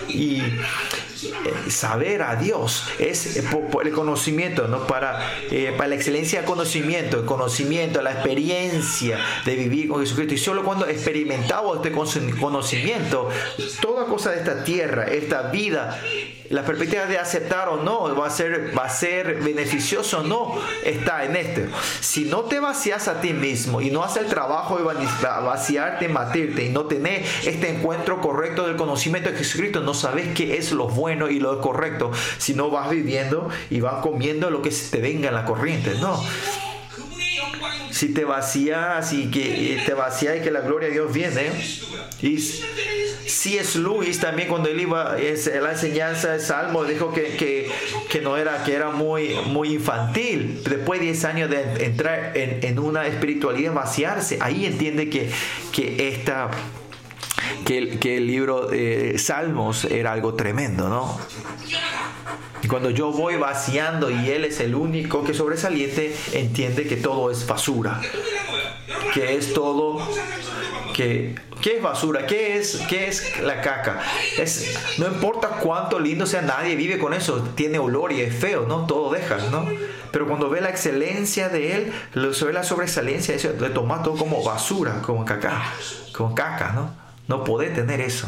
[0.08, 4.88] Y eh, saber a Dios es eh, por, el conocimiento, ¿no?
[4.88, 10.34] Para, eh, para la excelencia del conocimiento, el conocimiento, la experiencia de vivir con Jesucristo.
[10.34, 11.91] Y solo cuando experimentamos este
[12.39, 13.30] conocimiento,
[13.82, 16.00] toda cosa de esta tierra, esta vida,
[16.50, 20.60] la perspectiva de aceptar o no, va a ser, va a ser beneficioso o no,
[20.84, 21.69] está en este.
[21.99, 26.65] Si no te vacías a ti mismo y no haces el trabajo de vaciarte, matirte
[26.65, 30.88] y no tener este encuentro correcto del conocimiento de Jesucristo, no sabes qué es lo
[30.88, 32.11] bueno y lo correcto.
[32.38, 36.21] Si no vas viviendo y vas comiendo lo que te venga en la corriente, no
[37.95, 41.49] si te vacías y que te vacías y que la gloria de Dios viene.
[42.21, 47.71] Y si es Luis también cuando él iba es la enseñanza de Salmo dijo que,
[48.10, 50.62] que, no era que era muy muy infantil.
[50.69, 55.29] Después de 10 años de entrar en, una espiritualidad vaciarse, ahí entiende que,
[55.71, 56.51] que esta
[57.65, 61.19] que, que el libro de Salmos era algo tremendo, ¿no?
[62.65, 67.29] Y cuando yo voy vaciando y Él es el único que sobresaliente, entiende que todo
[67.29, 68.01] es basura.
[69.13, 69.99] Que es todo...
[70.95, 72.25] Que, ¿Qué es basura?
[72.25, 74.01] ¿Qué es, qué es la caca?
[74.38, 77.41] Es, no importa cuánto lindo sea, nadie vive con eso.
[77.55, 78.86] Tiene olor y es feo, ¿no?
[78.86, 79.67] Todo deja, ¿no?
[80.12, 84.15] Pero cuando ve la excelencia de Él, lo ve la sobresalencia, eso, le toma todo
[84.15, 85.73] como basura, como caca,
[86.13, 87.04] como caca, ¿no?
[87.27, 88.27] No puede tener eso.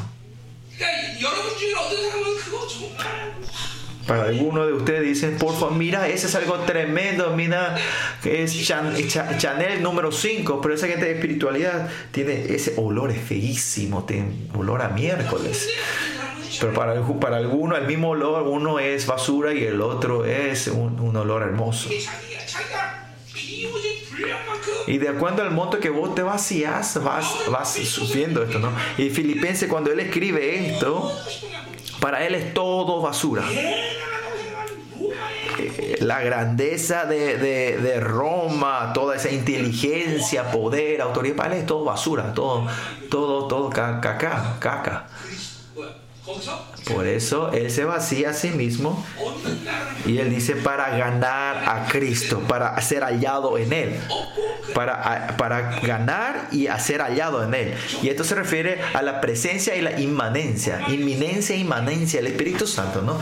[4.07, 7.75] Para algunos de ustedes dicen, por favor, mira, ese es algo tremendo, mira,
[8.23, 8.65] es
[9.37, 14.81] Chanel número 5, pero esa gente de espiritualidad tiene ese olor es feísimo, tiene olor
[14.81, 15.67] a miércoles.
[16.59, 21.15] Pero para, para algunos el mismo olor, uno es basura y el otro es un,
[21.15, 21.89] olor hermoso.
[24.87, 28.71] Y de acuerdo al monto que vos te vacías, vas, vas sufriendo esto, ¿no?
[28.97, 31.11] Y Filipenses, cuando él escribe esto,
[31.99, 33.43] para él es todo basura.
[35.99, 41.83] la grandeza de, de, de, Roma, toda esa inteligencia, poder, autoridad, para él es todo
[41.83, 42.67] basura, todo,
[43.09, 44.17] todo, todo caca,
[44.59, 45.07] caca.
[46.93, 49.05] Por eso Él se vacía a sí mismo
[50.05, 53.95] y Él dice para ganar a Cristo, para ser hallado en Él,
[54.73, 57.73] para, para ganar y hacer hallado en Él.
[58.01, 62.67] Y esto se refiere a la presencia y la inmanencia, inminencia e inmanencia del Espíritu
[62.67, 63.19] Santo, ¿no?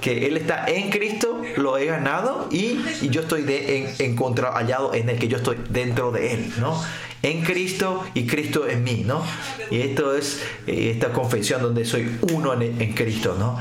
[0.00, 2.78] Que Él está en Cristo, lo he ganado y,
[3.10, 6.80] yo estoy en, hallado en Él, que yo estoy dentro de Él, ¿no?
[7.24, 9.24] En Cristo y Cristo en mí, ¿no?
[9.70, 13.58] Y esto es eh, esta confesión donde soy uno en, Cristo, ¿no?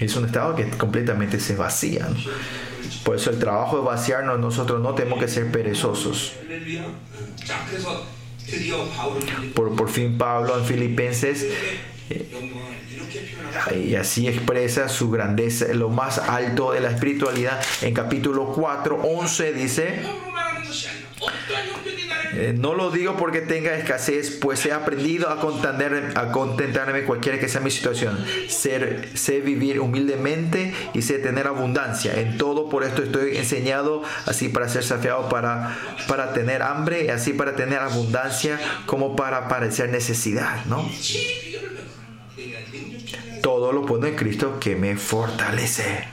[0.00, 2.08] Es un estado que completamente se vacía.
[2.08, 2.16] ¿no?
[3.04, 6.32] Por eso el trabajo de vaciarnos, nosotros no tenemos que ser perezosos.
[9.54, 11.46] Por, por fin Pablo en Filipenses
[12.10, 12.28] eh,
[13.88, 17.62] y así expresa su grandeza, lo más alto de la espiritualidad.
[17.80, 20.02] En capítulo 4, 11 dice,
[22.42, 27.38] eh, no lo digo porque tenga escasez, pues he aprendido a, contener, a contentarme cualquiera
[27.38, 28.18] que sea mi situación.
[28.48, 32.18] Ser, sé vivir humildemente y sé tener abundancia.
[32.18, 35.78] En todo por esto estoy enseñado así para ser saciado, para,
[36.08, 40.64] para tener hambre así para tener abundancia como para parecer necesidad.
[40.66, 40.88] ¿no?
[43.40, 46.08] Todo lo puedo en Cristo que me fortalece.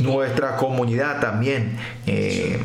[0.00, 1.76] Nuestra comunidad también.
[2.06, 2.58] Eh,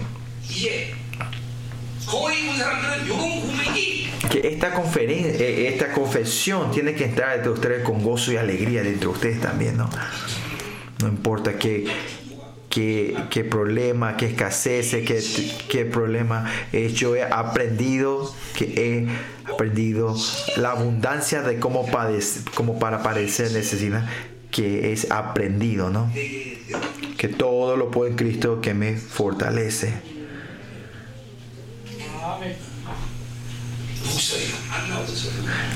[4.30, 8.84] que esta conferencia, eh, esta confesión tiene que entrar entre ustedes con gozo y alegría
[8.84, 9.90] dentro de ustedes también, ¿no?
[11.02, 11.86] No importa qué,
[12.70, 15.24] qué, problema, qué escasez, qué,
[15.70, 16.50] qué problema.
[16.94, 18.66] Yo he aprendido que
[19.46, 20.16] he aprendido
[20.56, 24.08] la abundancia de cómo, padecer, cómo para padecer necesidad
[24.58, 26.12] que es aprendido, ¿no?
[27.16, 29.94] Que todo lo puedo en Cristo que me fortalece.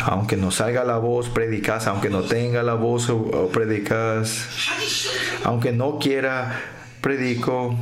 [0.04, 3.12] Aunque no salga la voz, predicas, aunque no tenga la voz,
[3.54, 4.48] predicas,
[5.44, 6.60] aunque no quiera,
[7.02, 7.78] predico.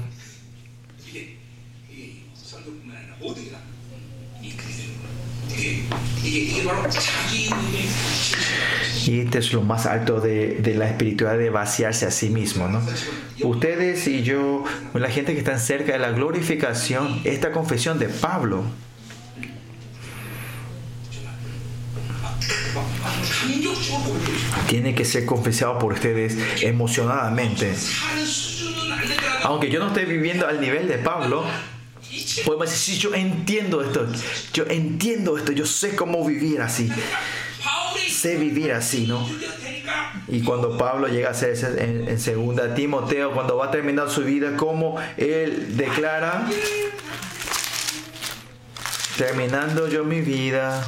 [9.05, 12.81] Y este es lo más alto de, la espiritualidad de vaciarse a sí mismo, ¿no?
[13.43, 18.63] Ustedes y yo, la gente que está cerca de la glorificación, esta confesión de Pablo,
[24.67, 27.73] tiene que ser confesado por ustedes emocionadamente.
[29.43, 31.43] Aunque yo no esté viviendo al nivel de Pablo,
[32.45, 34.07] podemos decir, sí, yo entiendo esto,
[34.53, 36.91] yo entiendo esto, yo sé cómo vivir así
[38.19, 39.27] sé vivir así, ¿no?
[40.27, 44.57] Y cuando Pablo llega a ser en, segunda Timoteo, cuando va a terminar su vida,
[44.57, 46.47] como él declara,
[49.17, 50.85] terminando yo mi vida,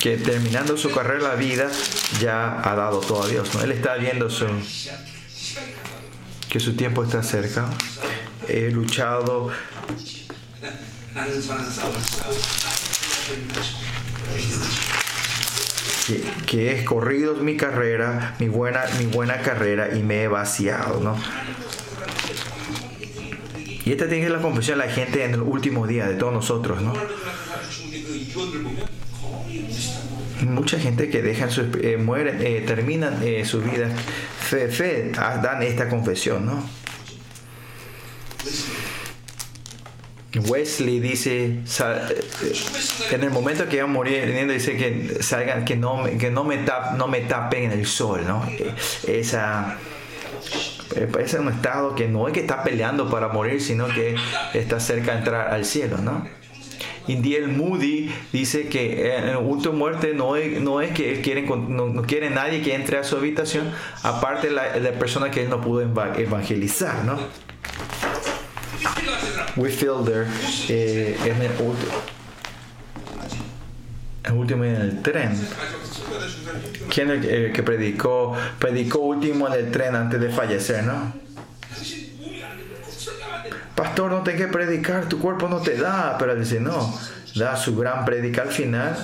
[0.00, 1.70] que terminando su carrera la vida
[2.20, 3.62] ya ha dado todo a Dios, ¿no?
[3.62, 4.46] Él está viendo su,
[6.48, 7.68] que su tiempo está cerca.
[8.48, 9.50] He luchado
[16.46, 21.16] que, he corrido mi carrera, mi buena, mi buena carrera y me he vaciado, ¿no?
[23.84, 26.14] Y esta tiene que ser la confesión de la gente en el último día de
[26.14, 26.94] todos nosotros, ¿no?
[30.42, 33.88] Mucha gente que dejan su, eh, eh, terminan eh, su vida,
[34.40, 36.64] fe, fe, ah, dan esta confesión, ¿no?
[40.36, 42.22] Wesley dice, eh,
[43.10, 46.96] en el momento que a morir, dice que salgan, que no, que no me, tap,
[46.96, 48.44] no me tapen el sol, ¿no?
[49.06, 49.78] Esa,
[50.94, 54.16] es un estado que no es que está peleando para morir, sino que
[54.52, 56.37] está cerca de entrar al cielo, ¿no?
[57.08, 62.02] Indiel Moody dice que en el último muerte no es, no es que quieren, no,
[62.02, 63.70] quiere nadie que entre a su habitación,
[64.02, 67.18] aparte de la, la persona que él no pudo evangelizar, ¿no?
[69.56, 70.26] Whitfielder
[70.68, 71.92] eh, en el último,
[74.24, 75.32] el último en el tren.
[76.92, 78.34] ¿Quién es el que predicó?
[78.58, 81.12] Predicó último en el tren antes de fallecer, ¿no?
[83.78, 86.16] Pastor, no tengo que predicar, tu cuerpo no te da.
[86.18, 86.98] Pero él dice, no,
[87.36, 88.96] da su gran predica al final.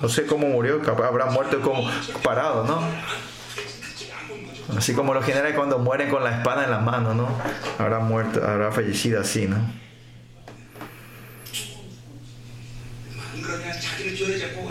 [0.00, 1.90] No sé cómo murió, habrá muerto como
[2.22, 2.80] parado, ¿no?
[4.76, 7.28] Así como los generales cuando mueren con la espada en la mano, ¿no?
[7.78, 9.82] Habrá muerto, habrá fallecido así, ¿no?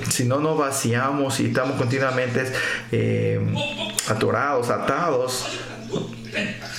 [0.10, 2.52] si no nos vaciamos y estamos continuamente
[2.92, 3.40] eh,
[4.10, 5.46] atorados, atados,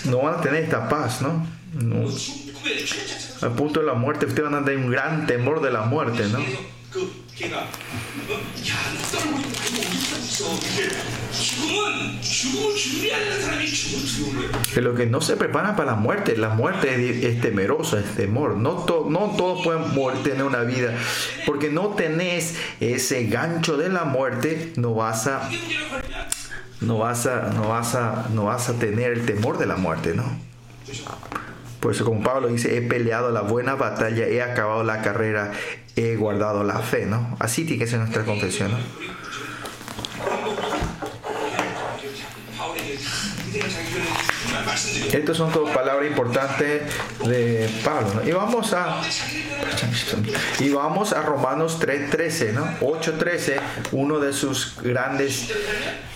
[0.05, 1.62] no van a tener esta paz, ¿no?
[1.75, 2.09] No.
[3.43, 6.25] Al punto de la muerte, ustedes van a tener un gran temor de la muerte,
[6.29, 6.39] ¿no?
[14.75, 18.57] Que lo que no se prepara para la muerte, la muerte es, temerosa, es temor.
[18.57, 20.95] No, no todos pueden tener una vida,
[21.47, 25.49] porque no tenés ese gancho de la muerte, no vas a,
[26.81, 30.15] no vas a, no vas a, no vas a tener el temor de la muerte,
[30.15, 30.25] ¿no?
[31.83, 35.51] Por eso como Pablo dice, he peleado la buena batalla, he acabado la carrera,
[35.97, 37.37] he guardado la fe, ¿no?
[37.41, 38.79] Así tiene que ser nuestra confesión, ¿no?
[45.13, 46.83] Estas son todas palabras importantes
[47.25, 48.23] de Pablo.
[48.25, 49.01] Y vamos a
[50.61, 52.65] y vamos a Romanos 3:13, ¿no?
[52.81, 53.61] 8:13,
[53.91, 55.53] uno de sus grandes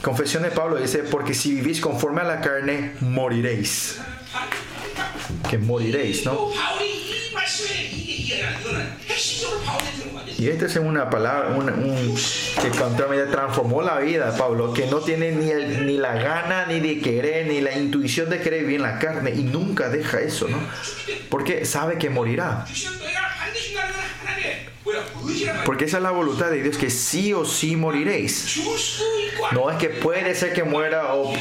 [0.01, 3.99] confesiones de Pablo dice, porque si vivís conforme a la carne, moriréis.
[5.49, 6.51] Que moriréis, ¿no?
[10.39, 12.15] Y esta es una palabra un,
[12.61, 12.71] que
[13.31, 15.53] transformó la vida Pablo, que no tiene ni,
[15.85, 19.33] ni la gana, ni de querer, ni la intuición de querer vivir en la carne,
[19.35, 20.59] y nunca deja eso, ¿no?
[21.31, 22.67] Porque sabe que morirá.
[25.67, 28.63] Porque esa es la voluntad de Dios, que sí o sí moriréis.
[29.51, 31.35] No es que puede ser que muera o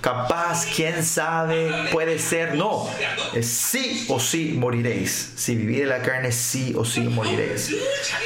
[0.00, 2.54] capaz, quién sabe, puede ser.
[2.54, 2.88] No,
[3.34, 5.34] es sí o sí moriréis.
[5.36, 7.76] Si vivís la carne, sí o sí moriréis.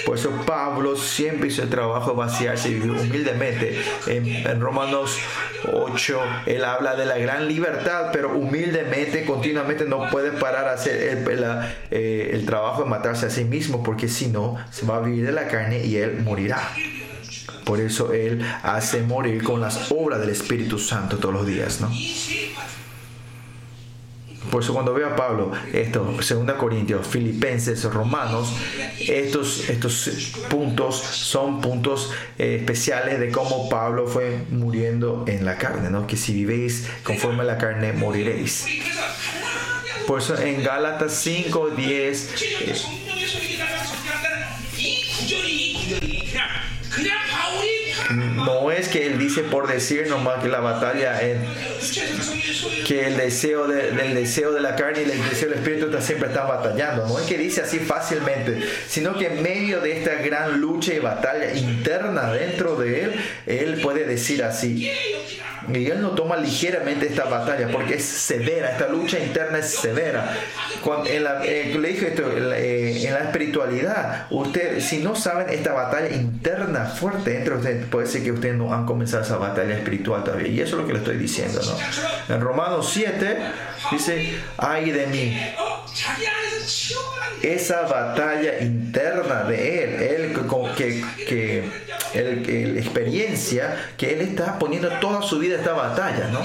[0.07, 3.82] Por eso Pablo siempre hizo el trabajo de vaciarse y vivir humildemente.
[4.07, 5.18] En, Romanos
[5.72, 11.26] 8, él habla de la gran libertad, pero humildemente, continuamente no puede parar a hacer
[11.28, 11.45] el,
[11.91, 15.23] eh, el trabajo de matarse a sí mismo, porque si no, se va a vivir
[15.24, 16.70] de la carne y él morirá.
[17.64, 21.90] Por eso Él hace morir con las obras del Espíritu Santo todos los días, ¿no?
[24.50, 28.52] Por eso cuando veo a Pablo, esto, 2 Corintios, Filipenses, Romanos,
[29.00, 35.90] estos, estos puntos son puntos eh, especiales de cómo Pablo fue muriendo en la carne,
[35.90, 36.06] ¿no?
[36.06, 38.66] Que si vivéis conforme a la carne, moriréis.
[40.06, 42.30] Por eso en Gálatas 5, 10,
[48.45, 51.38] no es que él dice por decir nomás que la batalla es
[52.86, 56.28] que el deseo de, del deseo de la carne y el deseo del espíritu siempre
[56.28, 57.07] están batallando.
[57.07, 60.99] No es que dice así fácilmente, sino que en medio de esta gran lucha y
[60.99, 63.14] batalla interna dentro de él,
[63.47, 64.90] él puede decir así.
[65.72, 70.36] Él no toma ligeramente esta batalla porque es severa, esta lucha interna es severa.
[70.82, 74.98] Cuando, en la, eh, le dije esto, en la, eh, en la espiritualidad, usted, si
[74.98, 78.86] no saben esta batalla interna fuerte dentro de ustedes, puede ser que ustedes no han
[78.86, 80.48] comenzado esa batalla espiritual todavía.
[80.48, 81.60] Y eso es lo que le estoy diciendo.
[81.62, 82.34] ¿no?
[82.34, 83.36] En Romanos 7
[83.90, 85.54] dice, ay de mí.
[87.42, 90.34] Esa batalla interna de él, él
[90.76, 91.64] que, que,
[92.14, 96.40] que experiencia que él está poniendo toda su vida esta batalla, ¿no?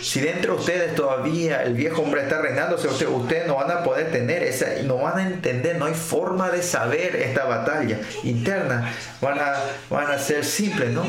[0.00, 4.10] Si dentro de ustedes todavía el viejo hombre está ustedes, ustedes no van a poder
[4.10, 8.92] tener esa, no van a entender, no hay forma de saber esta batalla interna.
[9.20, 9.54] Van a,
[9.90, 11.04] van a ser simples, ¿no?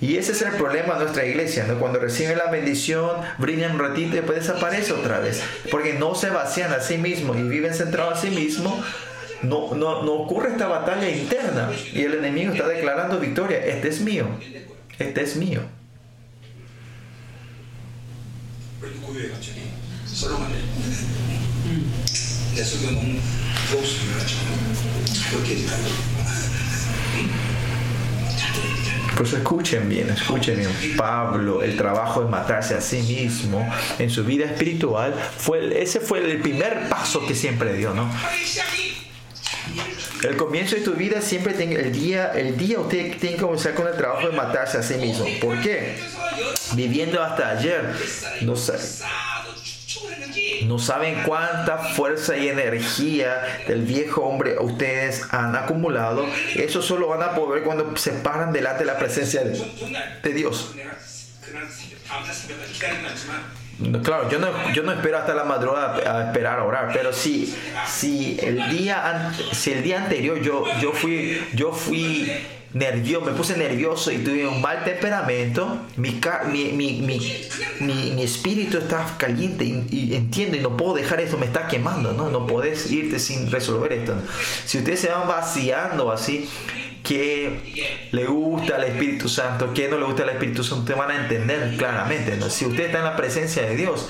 [0.00, 1.78] Y ese es el problema de nuestra iglesia, ¿no?
[1.78, 5.42] Cuando reciben la bendición, brillan un ratito y después desaparece otra vez.
[5.70, 8.74] Porque no se vacían a sí mismos y viven centrados a sí mismos.
[9.42, 13.64] No, no, no ocurre esta batalla interna y el enemigo está declarando victoria.
[13.64, 14.26] Este es mío.
[14.98, 15.62] Este es mío.
[29.16, 30.96] Pues escuchen bien, escuchen bien.
[30.96, 33.66] Pablo, el trabajo de matarse a sí mismo
[33.98, 38.10] en su vida espiritual, fue, ese fue el primer paso que siempre dio, ¿no?
[40.22, 43.74] El comienzo de tu vida siempre tiene el día, el día usted tiene que comenzar
[43.74, 45.26] con el trabajo de matarse a sí mismo.
[45.40, 45.98] ¿Por qué?
[46.74, 47.94] Viviendo hasta ayer,
[50.66, 56.26] no saben cuánta fuerza y energía del viejo hombre ustedes han acumulado.
[56.54, 60.74] Eso solo van a poder cuando se paran delante de la presencia de, Dios.
[64.02, 67.54] Claro, yo no, yo no espero hasta la madrugada a esperar a orar, pero si,
[67.86, 72.30] si, el, día, si el día anterior yo, yo fui, yo fui
[72.74, 76.20] nervioso, me puse nervioso y tuve un mal temperamento, mi,
[76.50, 81.66] mi, mi, mi espíritu está caliente y, entiendo y no puedo dejar esto, me está
[81.66, 82.28] quemando, ¿no?
[82.28, 84.14] No podés irte sin resolver esto.
[84.66, 86.48] Si ustedes se van vaciando así,
[87.10, 91.10] qué le gusta al Espíritu Santo, qué no le gusta al Espíritu Santo, te van
[91.10, 92.38] a entender claramente.
[92.50, 94.08] Si usted está en la presencia de Dios,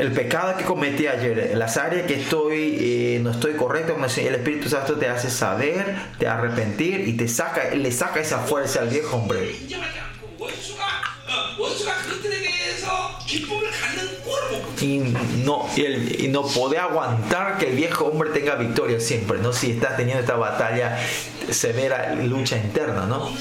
[0.00, 4.68] el pecado que cometí ayer, las áreas que estoy, eh, no estoy correcto, el Espíritu
[4.68, 5.84] Santo te hace saber,
[6.18, 9.54] te arrepentir y te saca, le saca esa fuerza al viejo hombre
[14.84, 14.98] y
[15.44, 19.52] no, y, el, y no poder aguantar que el viejo hombre tenga victoria siempre, ¿no?
[19.52, 20.98] Si estás teniendo esta batalla
[21.50, 23.32] severa, lucha interna, ¿no?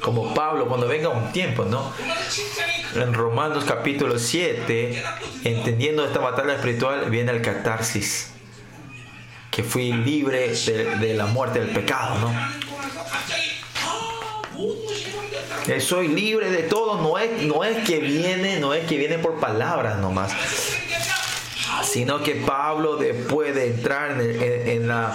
[0.00, 1.92] Como Pablo, cuando venga un tiempo, ¿no?
[2.94, 5.02] En Romanos capítulo 7,
[5.44, 8.30] entendiendo esta batalla espiritual, viene el catarsis.
[9.50, 12.32] Que fui libre de, de la muerte del pecado, ¿no?
[15.68, 19.18] Eh, soy libre de todo, no es, no es que viene, no es que viene
[19.18, 20.32] por palabras nomás
[21.84, 25.12] sino que Pablo después de entrar en, en, la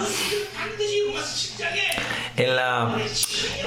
[2.38, 2.96] en la,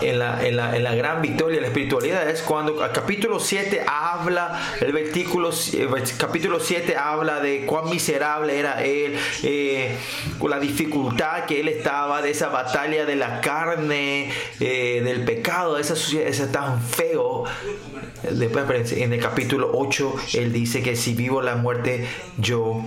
[0.02, 3.40] en la, en la, en la gran victoria de la espiritualidad es cuando el capítulo
[3.40, 9.98] 7 habla, el versículo el capítulo 7 habla de cuán miserable era él, eh,
[10.40, 15.76] con la dificultad que él estaba, de esa batalla de la carne, eh, del pecado,
[15.76, 17.44] de esa suciedad, esa tan feo.
[18.30, 22.08] Después pues, en el capítulo 8 él dice que si vivo la muerte
[22.38, 22.84] yo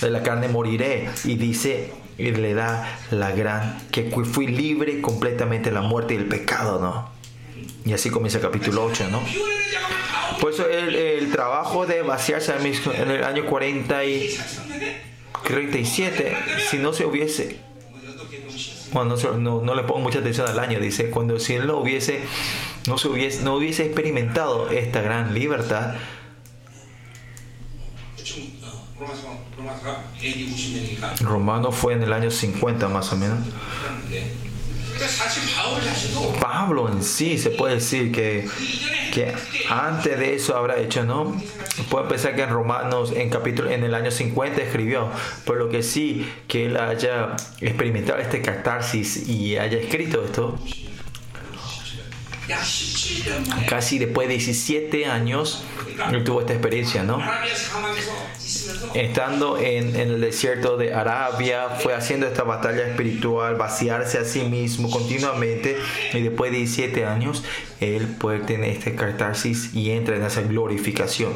[0.00, 5.70] de la carne moriré y dice y le da la gran que fui libre completamente
[5.70, 7.10] de la muerte y el pecado, ¿no?
[7.84, 9.20] Y así comienza el capítulo 8, ¿no?
[10.40, 14.36] Por eso el, el trabajo de vaciarse en el año 40 y
[15.44, 16.36] 37,
[16.70, 17.58] si no se hubiese,
[18.92, 22.20] bueno, no, no, le pongo mucha atención al año, dice, cuando si él no hubiese,
[22.86, 25.94] no, se hubiese, no hubiese experimentado esta gran libertad,
[31.20, 33.38] Romano fue en el año 50 más o menos.
[36.40, 38.48] Pablo en sí se puede decir que,
[39.12, 39.34] que
[39.68, 41.34] antes de eso habrá hecho, ¿no?
[41.90, 45.08] Puede pensar que en Romanos, en capítulo, en el año 50 escribió,
[45.44, 50.56] por lo que sí que él haya experimentado este catarsis y haya escrito esto.
[53.68, 55.64] Casi después de 17 años,
[56.12, 57.22] él tuvo esta experiencia, ¿no?
[58.94, 64.90] Estando en, el desierto de Arabia, fue haciendo esta batalla espiritual, vaciarse a sí mismo
[64.90, 65.78] continuamente,
[66.12, 67.44] y después de 17 años,
[67.80, 71.32] él puede tener este catarsis y entra en esa glorificación.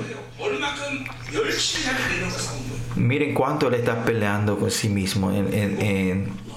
[2.97, 6.48] Miren cuánto él está peleando con sí mismo en, en, en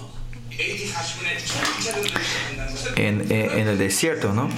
[2.95, 4.49] en, eh, en el desierto, ¿no?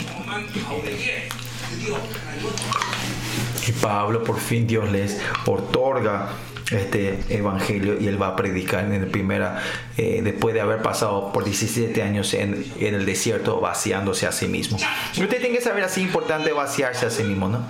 [3.68, 6.30] Y Pablo por fin Dios les otorga
[6.72, 9.62] este evangelio y él va a predicar en el primera
[9.98, 14.48] eh, después de haber pasado por 17 años en, en, el desierto vaciándose a sí
[14.48, 14.78] mismo.
[15.16, 17.66] Y usted tiene que saber así importante vaciarse a sí mismo no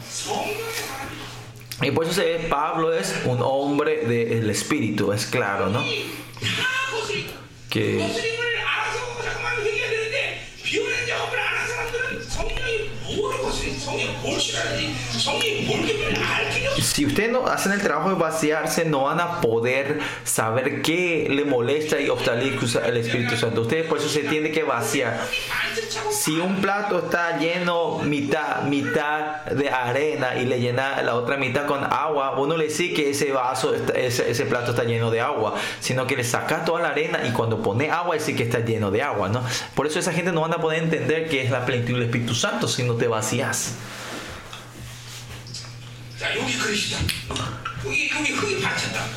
[1.81, 5.81] y por eso se ve Pablo es un hombre del de espíritu es claro no
[7.73, 8.52] que
[16.81, 21.43] Si ustedes no hacen el trabajo de vaciarse, no van a poder saber qué le
[21.45, 23.61] molesta y obstaculiza el Espíritu Santo.
[23.61, 25.19] Ustedes por eso se tiene que vaciar.
[26.11, 31.65] Si un plato está lleno mitad, mitad de arena y le llena la otra mitad
[31.65, 36.07] con agua, uno le dice que ese vaso, ese, plato está lleno de agua, sino
[36.07, 39.01] que le saca toda la arena y cuando pone agua dice que está lleno de
[39.01, 39.43] agua, ¿no?
[39.75, 42.35] Por eso esa gente no van a poder entender que es la plenitud del Espíritu
[42.35, 43.75] Santo si no te vacías.
[46.19, 46.99] 자 여기 그릇이다
[47.85, 49.07] 여기 여기 흙이 받쳤다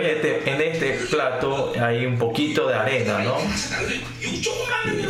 [0.00, 3.36] Este, en, este, plato hay un poquito de arena, ¿no?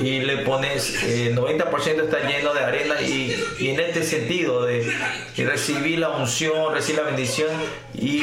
[0.02, 4.92] Y le pones, eh, 90% está lleno de arena y, en este sentido de
[5.36, 7.50] recibir la unción, recibir la bendición
[7.94, 8.22] y,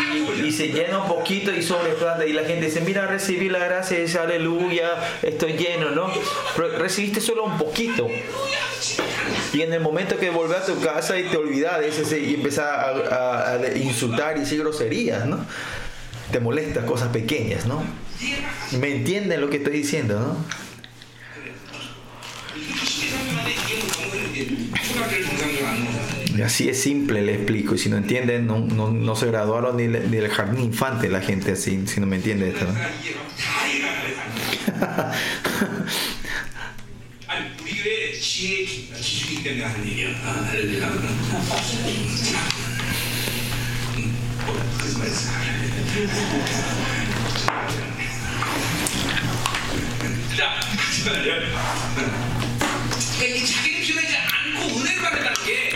[0.51, 4.19] se llena un poquito y sobreplanta y la gente dice, mira, recibí la gracia dice,
[4.19, 4.89] aleluya,
[5.21, 6.11] estoy lleno, ¿no?
[6.55, 8.07] Pero recibiste solo un poquito.
[9.53, 12.33] Y en el momento que volvés a tu casa y te olvidás de ese, y
[12.33, 12.67] empezás
[13.11, 15.45] a insultar y decir groserías, ¿no?
[16.31, 17.83] te molesta cosas pequeñas, ¿no?
[18.79, 20.37] ¿Me entienden lo que estoy diciendo, no?
[26.43, 27.75] Así es simple, le explico.
[27.75, 31.21] Y si no entienden, no, no, no se graduaron ni, le, del jardín infante la
[31.21, 32.65] gente, así, si no me entiende esto.
[32.65, 32.73] ¿no?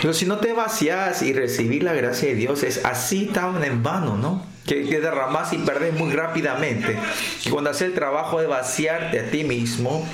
[0.01, 3.83] Pero si no te vacías y recibís la gracia de Dios es así tan en
[3.83, 4.45] vano, ¿no?
[4.65, 6.97] Que, que derramas y perdes muy rápidamente.
[7.45, 10.05] Y cuando haces el trabajo de vaciarte a ti mismo,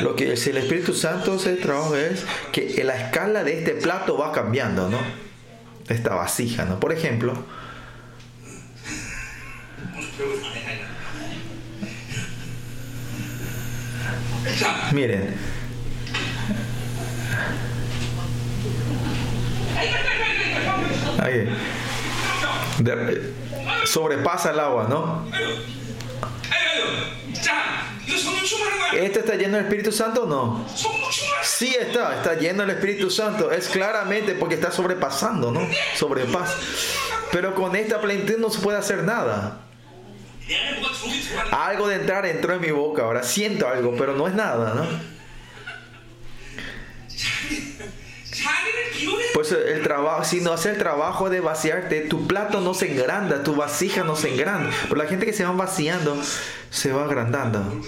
[0.00, 3.72] lo que es el Espíritu Santo hace el trabajo es que la escala de este
[3.72, 5.25] plato va cambiando, ¿no?
[5.94, 6.80] esta vasija, ¿no?
[6.80, 7.34] Por ejemplo,
[14.92, 15.34] miren,
[21.18, 21.48] Ahí.
[23.84, 25.24] Sobrepasa el agua, ¿no?
[28.92, 30.66] ¿Este está lleno del Espíritu Santo o no?
[31.42, 33.50] Sí está, está lleno del Espíritu Santo.
[33.50, 35.60] Es claramente porque está sobrepasando, ¿no?
[35.94, 36.56] Sobrepasa.
[37.32, 39.60] Pero con esta plenitud no se puede hacer nada.
[41.50, 43.22] Algo de entrar entró en mi boca ahora.
[43.22, 44.86] Siento algo, pero no es nada, ¿no?
[49.34, 52.92] Pues eh, el trabajo, si no hace el trabajo de vaciarte, tu plato no se
[52.92, 54.70] engranda, tu vasija no se engranda.
[54.84, 56.16] Pero la gente que se va vaciando
[56.70, 57.82] se va agrandando.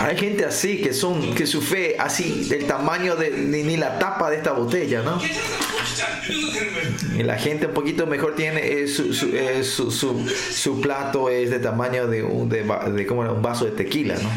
[0.00, 3.98] Hay gente así que son que su fe así del tamaño de ni, ni la
[3.98, 5.18] tapa de esta botella, ¿no?
[7.16, 11.50] Y la gente un poquito mejor tiene eh, su, su, eh, su, su, plato es
[11.50, 14.30] de tamaño de un de, de como un vaso de tequila, ¿no?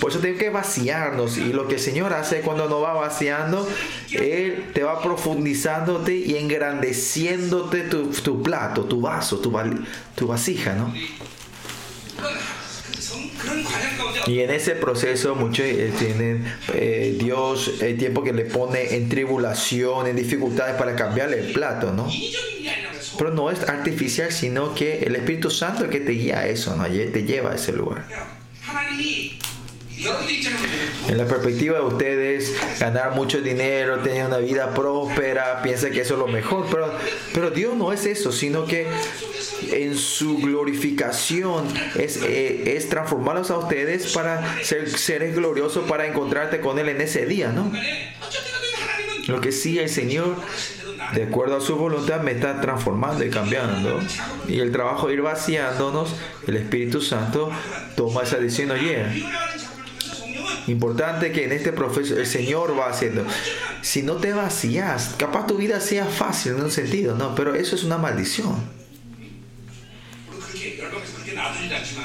[0.00, 1.36] Por eso tengo que vaciarnos.
[1.36, 3.68] Y lo que el Señor hace cuando nos va vaciando,
[4.10, 9.52] él te va profundizándote y engrandeciéndote tu, tu plato, tu vaso, tu,
[10.20, 10.92] tu vasija, ¿no?
[14.26, 16.44] Y en ese proceso muchos eh, tienen
[16.74, 21.92] eh, Dios el tiempo que le pone en tribulación, en dificultades para cambiarle el plato,
[21.92, 22.06] ¿no?
[23.16, 26.46] Pero no es artificial, sino que el Espíritu Santo es el que te guía a
[26.48, 26.84] eso, ¿no?
[26.84, 28.04] Te lleva a ese lugar.
[31.08, 36.14] En la perspectiva de ustedes, ganar mucho dinero, tener una vida próspera, piensa que eso
[36.14, 36.92] es lo mejor, pero,
[37.34, 38.86] pero Dios no es eso, sino que
[39.72, 46.60] en su glorificación es, eh, es transformarlos a ustedes para ser seres gloriosos para encontrarte
[46.60, 47.70] con Él en ese día, ¿no?
[49.26, 50.36] Lo que sí el Señor,
[51.14, 54.00] de acuerdo a su voluntad, me está transformando y cambiando.
[54.48, 56.14] Y el trabajo de ir vaciándonos,
[56.46, 57.50] el Espíritu Santo
[57.96, 59.04] toma esa decisión, oye.
[60.66, 63.24] Importante que en este proceso el Señor va haciendo.
[63.82, 67.34] Si no te vacías, capaz tu vida sea fácil en un sentido, ¿no?
[67.34, 68.79] Pero eso es una maldición.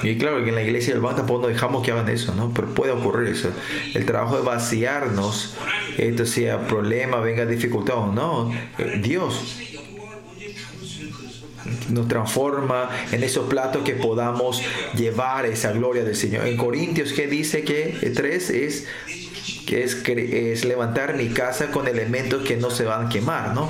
[0.03, 2.51] Y claro que en la iglesia del Bata pues, no dejamos que hagan eso, ¿no?
[2.53, 3.51] Pero puede ocurrir eso.
[3.93, 5.55] El trabajo de vaciarnos,
[5.97, 9.61] esto sea problema, venga dificultad o no, eh, Dios
[11.89, 14.61] nos transforma en esos platos que podamos
[14.95, 16.47] llevar esa gloria del Señor.
[16.47, 18.88] En Corintios que dice que tres es
[19.65, 23.69] que es, es levantar mi casa con elementos que no se van a quemar, ¿no?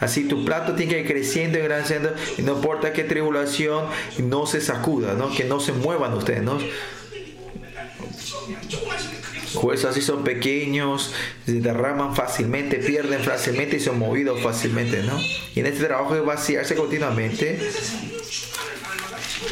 [0.00, 3.86] Así tu plato tiene que ir creciendo y creciendo, y no importa qué tribulación,
[4.18, 5.34] no se sacuda, ¿no?
[5.34, 6.42] que no se muevan ustedes.
[6.42, 6.58] ¿no?
[9.54, 11.14] Jueces así son pequeños,
[11.46, 15.02] se derraman fácilmente, pierden fácilmente y son movidos fácilmente.
[15.02, 15.18] ¿no?
[15.54, 17.58] Y en este trabajo de vaciarse continuamente,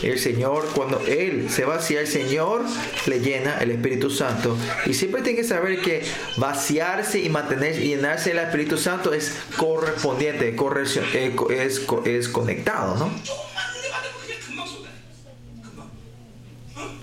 [0.03, 2.63] el Señor, cuando Él se vacía, el Señor
[3.07, 4.57] le llena el Espíritu Santo.
[4.87, 6.03] Y siempre tiene que saber que
[6.37, 10.55] vaciarse y mantener y llenarse del Espíritu Santo es correspondiente,
[11.15, 13.11] eh, es, es conectado, ¿no?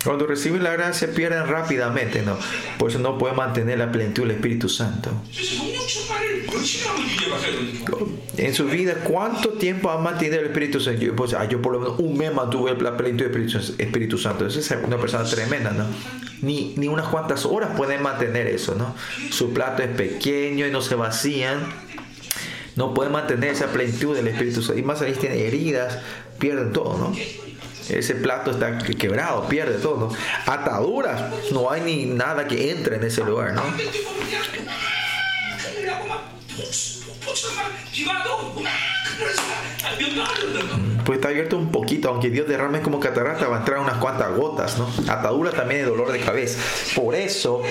[0.03, 2.37] Cuando reciben la gracia pierden rápidamente, ¿no?
[2.79, 5.11] Por eso no pueden mantener la plenitud del Espíritu Santo.
[8.37, 11.01] En su vida, ¿cuánto tiempo han mantenido el Espíritu Santo?
[11.01, 14.17] Yo, pues, ah, yo por lo menos un mes mantuve la plenitud del Espíritu, Espíritu
[14.17, 14.47] Santo.
[14.47, 15.85] Esa es una persona tremenda, ¿no?
[16.41, 18.95] Ni, ni unas cuantas horas pueden mantener eso, ¿no?
[19.29, 21.59] Su plato es pequeño y no se vacían
[22.75, 24.79] no pueden mantener esa plenitud del Espíritu Santo.
[24.79, 25.99] Y más ahí tienen heridas,
[26.39, 27.13] pierden todo, ¿no?
[27.89, 30.51] Ese plato está quebrado, pierde todo, ¿no?
[30.51, 33.63] Ataduras, no hay ni nada que entre en ese lugar, ¿no?
[41.05, 44.35] Pues está abierto un poquito, aunque Dios derrame como catarata, va a entrar unas cuantas
[44.35, 44.89] gotas, ¿no?
[45.11, 46.59] Atadura también de dolor de cabeza.
[46.95, 47.61] Por eso,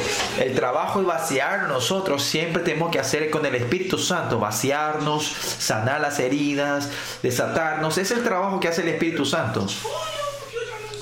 [0.41, 5.25] el trabajo de vaciar nosotros siempre tenemos que hacer con el Espíritu Santo, vaciarnos,
[5.59, 6.91] sanar las heridas,
[7.23, 7.99] desatarnos.
[7.99, 9.67] Es el trabajo que hace el Espíritu Santo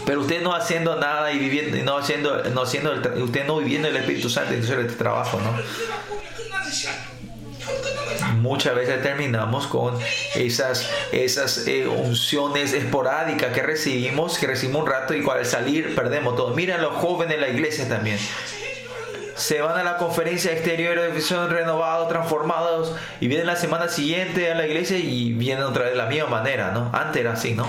[0.06, 3.88] pero usted no haciendo nada y viviendo no haciendo no haciendo el, usted no viviendo
[3.88, 5.52] el Espíritu Santo entonces el trabajo no
[8.38, 9.98] muchas veces terminamos con
[10.34, 16.36] esas, esas eh, unciones esporádicas que recibimos, que recibimos un rato y al salir perdemos
[16.36, 16.54] todo.
[16.54, 18.18] Miren los jóvenes de la iglesia también.
[19.36, 24.50] Se van a la conferencia exterior de son renovados, transformados y vienen la semana siguiente
[24.50, 26.90] a la iglesia y vienen otra vez de la misma manera, ¿no?
[26.92, 27.68] Antes era así, ¿no?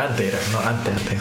[0.00, 1.20] Antes era, no, antes, antes.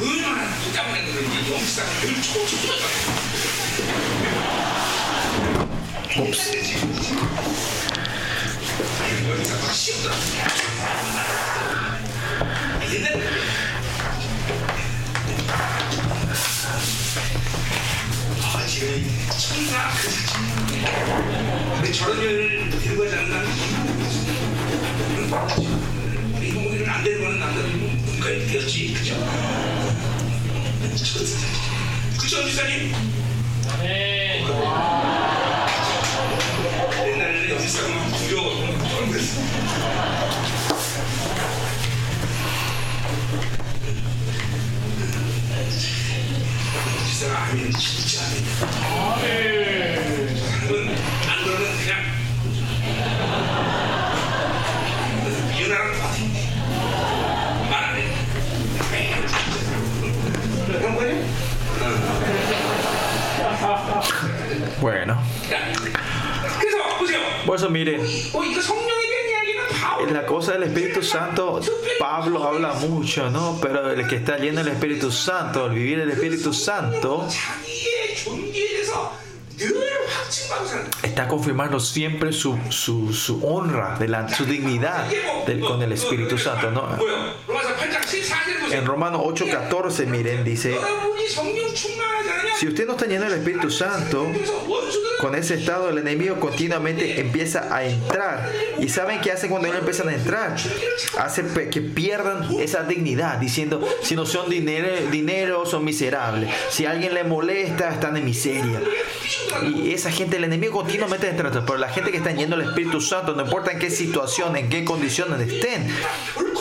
[6.17, 6.49] Ups.
[19.39, 20.37] 천사 그 자체
[21.81, 22.17] 우리 저런
[26.89, 27.88] 안 되는
[28.31, 29.15] 言ってほし口調
[32.19, 32.79] 口調に下げる
[33.83, 34.47] ええ
[37.17, 37.33] なれ。
[37.47, 38.45] るおじさんの不良が
[39.07, 39.39] んです
[46.85, 47.73] おじはあちっ
[48.05, 49.78] ちゃ
[64.81, 65.17] Bueno.
[67.45, 68.01] Por eso miren,
[70.11, 71.59] la cosa del Espíritu Santo,
[71.99, 73.59] Pablo habla mucho, ¿no?
[73.61, 77.27] Pero el que está lleno del Espíritu Santo, el vivir el Espíritu Santo,
[81.03, 83.97] está confirmando siempre su, su, su honra,
[84.29, 85.07] su dignidad
[85.67, 86.97] con el Espíritu Santo, ¿no?
[88.71, 90.77] En Romanos 8:14, miren, dice,
[92.59, 94.27] si usted no está lleno del Espíritu Santo,
[95.19, 98.49] con ese estado el enemigo continuamente empieza a entrar.
[98.79, 100.55] ¿Y saben qué hace cuando ellos empiezan a entrar?
[101.17, 106.49] Hace que pierdan esa dignidad, diciendo, si no son dinero, dinero son miserables.
[106.69, 108.81] Si alguien le molesta, están en miseria.
[109.63, 111.51] Y esa gente, el enemigo continuamente entra.
[111.51, 114.69] Pero la gente que está yendo al Espíritu Santo, no importa en qué situación, en
[114.69, 115.87] qué condiciones estén,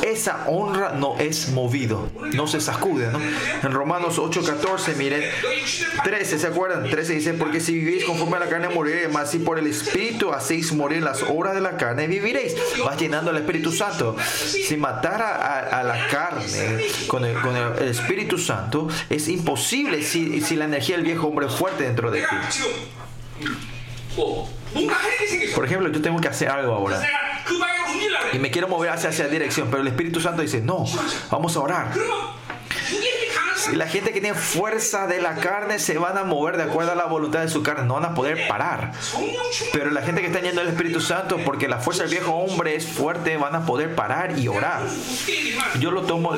[0.02, 3.08] esa honra no es movido, no se sacude.
[3.62, 5.22] En Romanos 8:14, miren,
[6.02, 6.88] 13, ¿se acuerdan?
[6.88, 9.66] 13 dice, porque si vivís conforme a la la carne moriréis, mas si por el
[9.66, 12.56] Espíritu hacéis morir las obras de la carne, viviréis.
[12.84, 14.16] Vas llenando el Espíritu Santo.
[14.34, 20.40] Si matar a, a, la carne con, el, con el, Espíritu Santo, es imposible si,
[20.40, 22.36] si la energía del viejo hombre es fuerte dentro de ti.
[25.54, 27.02] Por ejemplo, yo tengo que hacer algo ahora.
[28.32, 30.84] Y me quiero mover hacia esa dirección, pero el Espíritu Santo dice, no,
[31.30, 31.92] vamos a orar.
[33.72, 36.94] La gente que tiene fuerza de la carne se van a mover de acuerdo a
[36.94, 38.92] la voluntad de su carne, no van a poder parar.
[39.72, 42.74] Pero la gente que está yendo al Espíritu Santo, porque la fuerza del viejo hombre
[42.74, 44.82] es fuerte, van a poder parar y orar.
[45.80, 46.36] Yo lo tomo.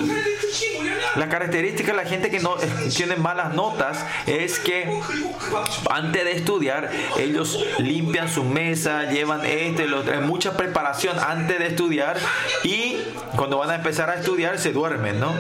[1.16, 4.88] La característica de la gente que no eh, tiene malas notas es que
[5.90, 12.18] antes de estudiar, ellos limpian su mesa, llevan este, lo, mucha preparación antes de estudiar
[12.62, 12.96] y
[13.36, 15.32] cuando van a empezar a estudiar se duermen, ¿no?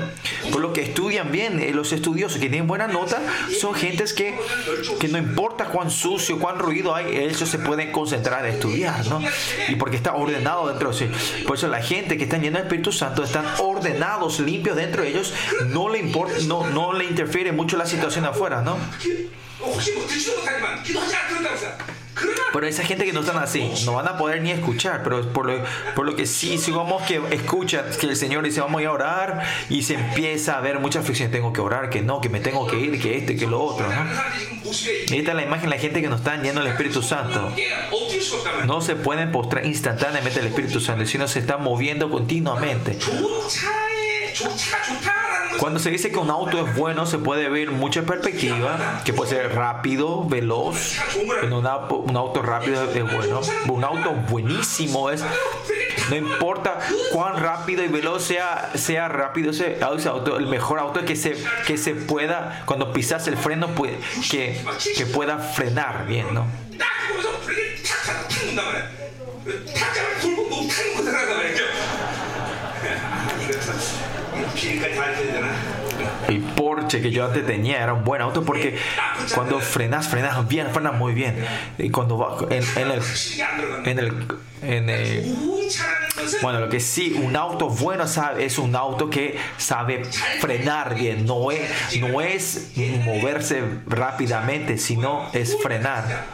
[0.52, 3.20] Por lo que estudian bien, eh, los estudiosos que tienen buena nota
[3.58, 4.38] son gentes que,
[4.98, 9.20] que no importa cuán sucio, cuán ruido hay, ellos se pueden concentrar en estudiar, ¿no?
[9.68, 11.10] Y porque está ordenado dentro de sí.
[11.46, 15.08] Por eso la gente que está llena del Espíritu Santo están ordenados, limpios dentro de
[15.08, 15.32] ellos,
[15.68, 18.76] no le importa, no, no le interfiere mucho la situación afuera, ¿no?
[22.52, 25.46] Pero esa gente que no están así, no van a poder ni escuchar, pero por
[25.46, 25.64] lo,
[25.94, 28.92] por lo que sí, sigamos que escuchan que el Señor dice vamos a ir a
[28.92, 32.40] orar y se empieza a ver muchas aflicciones, tengo que orar, que no, que me
[32.40, 33.86] tengo que ir, que este, que lo otro.
[33.88, 34.70] ¿no?
[34.70, 37.52] Esta es la imagen de la gente que no está yendo el Espíritu Santo.
[38.66, 42.98] No se pueden postrar instantáneamente el Espíritu Santo, sino se está moviendo continuamente.
[45.58, 49.30] Cuando se dice que un auto es bueno, se puede ver muchas perspectivas, que puede
[49.30, 50.98] ser rápido, veloz.
[51.42, 53.40] En una, un auto rápido es bueno.
[53.68, 55.22] Un auto buenísimo es,
[56.08, 56.78] no importa
[57.12, 61.36] cuán rápido y veloz sea, sea rápido ese, auto, el mejor auto es que se,
[61.66, 63.98] que se pueda, cuando pisas el freno, puede,
[64.30, 64.60] que,
[64.96, 66.46] que pueda frenar bien, ¿no?
[76.28, 78.76] El Porsche que yo antes tenía era un buen auto porque
[79.34, 81.44] cuando frenas, frenas bien, frenas muy bien.
[81.78, 83.02] Y cuando va en, en el,
[83.84, 84.26] en el,
[84.62, 85.36] en el,
[86.42, 90.04] bueno, lo que sí, un auto bueno sabe, es un auto que sabe
[90.40, 91.26] frenar bien.
[91.26, 92.72] No es, no es
[93.04, 96.26] moverse rápidamente, sino es frenar.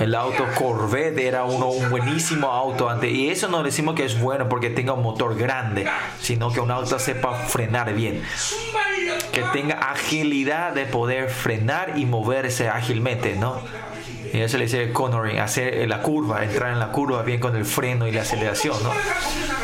[0.00, 4.20] El auto Corvette era uno, un buenísimo auto antes y eso no decimos que es
[4.20, 5.86] bueno porque tenga un motor grande,
[6.20, 8.22] sino que un auto sepa frenar bien,
[9.32, 13.60] que tenga agilidad de poder frenar y moverse ágilmente, ¿no?
[14.34, 17.54] y eso le dice cornering, hacer eh, la curva, entrar en la curva bien con
[17.54, 18.92] el freno y la aceleración, ¿no?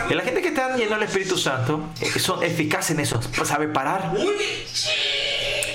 [0.08, 3.66] Y la gente que está lleno del Espíritu Santo eh, son eficaces en eso, sabe
[3.66, 4.12] parar.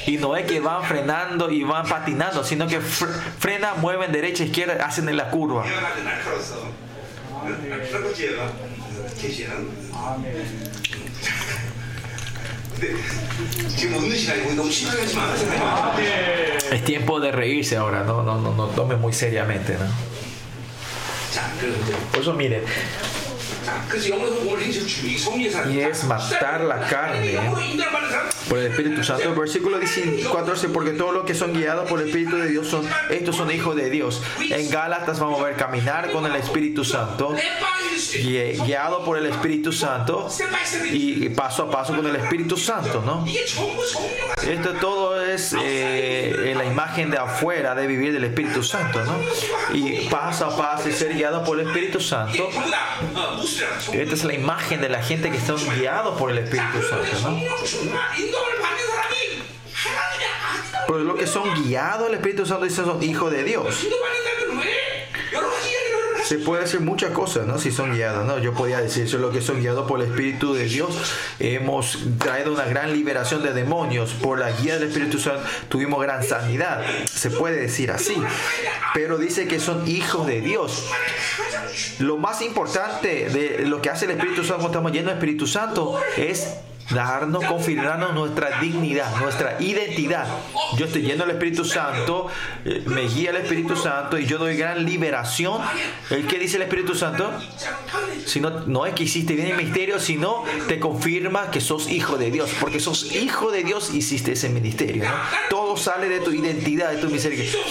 [0.07, 4.45] Y no es que van frenando y van patinando, sino que fre frena, mueven derecha,
[4.45, 5.65] izquierda, hacen en la curva.
[16.71, 19.85] Es tiempo de reírse ahora, no, no, no, no tome muy seriamente, ¿no?
[22.11, 22.61] Por eso miren,
[25.69, 27.39] y es matar la carne ¿eh?
[28.49, 29.33] por el Espíritu Santo.
[29.35, 33.35] Versículo 14, porque todos los que son guiados por el Espíritu de Dios son, estos
[33.35, 34.21] son hijos de Dios.
[34.39, 37.35] En Gálatas vamos a ver caminar con el Espíritu Santo,
[38.65, 40.29] guiado por el Espíritu Santo
[40.91, 43.25] y paso a paso con el Espíritu Santo, ¿no?
[44.47, 49.17] Esto todo es eh, la imagen de afuera de vivir del Espíritu Santo, ¿no?
[49.73, 52.49] Y paso a paso y ser guiado por el Espíritu Santo.
[53.93, 57.29] Esta es la imagen de la gente que está guiados por el Espíritu Santo.
[57.29, 57.39] ¿no?
[60.87, 63.87] Pero que son guiados el Espíritu Santo dicen son hijos de Dios.
[66.25, 67.59] Se puede decir muchas cosas, ¿no?
[67.59, 68.39] Si son guiados, ¿no?
[68.39, 70.97] Yo podía decir, son los que son guiados por el Espíritu de Dios.
[71.39, 74.13] Hemos traído una gran liberación de demonios.
[74.13, 76.83] Por la guía del Espíritu Santo tuvimos gran sanidad.
[77.05, 78.15] Se puede decir así.
[78.95, 80.89] Pero dice que son hijos de Dios.
[81.99, 85.45] Lo más importante de lo que hace el Espíritu Santo cuando estamos llenos del Espíritu
[85.45, 86.55] Santo es
[86.89, 90.27] darnos, confirmarnos nuestra dignidad, nuestra identidad.
[90.77, 92.27] Yo estoy lleno del Espíritu Santo,
[92.63, 95.61] eh, me guía el Espíritu Santo y yo doy gran liberación.
[96.09, 97.31] ¿El qué dice el Espíritu Santo?
[98.25, 102.17] Si no, no es que hiciste bien el misterio, sino te confirma que sos hijo
[102.17, 102.51] de Dios.
[102.59, 105.05] Porque sos hijo de Dios, hiciste ese ministerio.
[105.49, 107.61] Todo sale de tu identidad, de tu misericordia.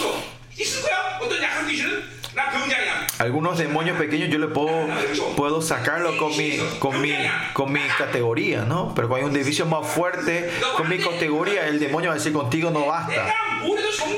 [3.19, 4.89] Algunos demonios pequeños yo le puedo,
[5.37, 7.13] puedo sacarlo con mi, con, mi,
[7.53, 8.93] con mi categoría, ¿no?
[8.95, 12.33] Pero cuando hay un divicio más fuerte con mi categoría, el demonio va a decir
[12.33, 13.33] contigo no basta.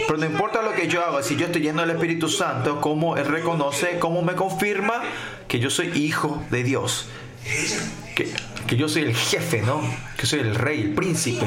[0.07, 3.17] Pero no importa lo que yo haga, si yo estoy lleno del Espíritu Santo, cómo
[3.17, 5.03] Él reconoce, cómo me confirma
[5.49, 7.09] que yo soy hijo de Dios.
[8.15, 8.33] Que,
[8.67, 9.81] que yo soy el jefe, ¿no?
[10.17, 11.47] Que soy el rey, el príncipe.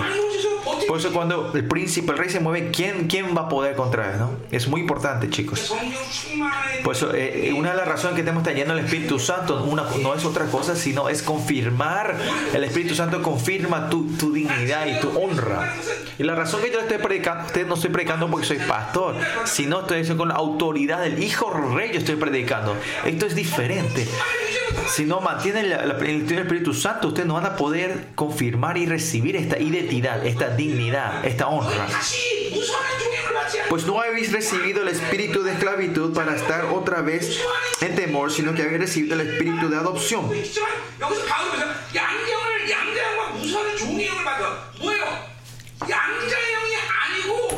[0.89, 4.11] Por eso cuando el príncipe, el rey se mueve, ¿quién, quién va a poder contra
[4.11, 4.17] él?
[4.17, 4.31] ¿no?
[4.49, 5.71] Es muy importante, chicos.
[6.83, 9.83] Por eso, eh, eh una de las razones que tenemos trayendo el Espíritu Santo una,
[10.01, 12.15] no es otra cosa, sino es confirmar.
[12.55, 15.75] El Espíritu Santo confirma tu, tu dignidad y tu honra.
[16.17, 19.13] Y la razón que yo estoy predicando, ustedes no estoy predicando porque soy pastor,
[19.45, 22.75] sino estoy con la autoridad del Hijo Rey, yo estoy predicando.
[23.05, 24.07] Esto es diferente
[24.87, 29.35] si no mantienen la, el Espíritu Santo, ustedes no van a poder confirmar y recibir
[29.35, 31.87] esta identidad, esta dignidad, esta honra.
[33.69, 37.39] Pues no habéis recibido el espíritu de esclavitud para estar otra vez
[37.81, 40.31] en temor, sino que habéis recibido el espíritu de adopción.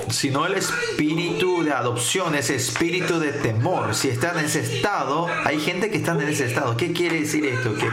[0.09, 3.95] Sino el espíritu de adopción, ese espíritu de temor.
[3.95, 6.77] Si están en ese estado, hay gente que está en ese estado.
[6.77, 7.75] ¿Qué quiere decir esto?
[7.75, 7.87] Que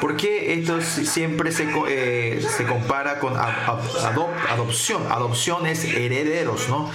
[0.00, 5.02] ¿Por qué esto siempre se, eh, se compara con adopción?
[5.10, 6.90] Adopción es herederos, ¿no?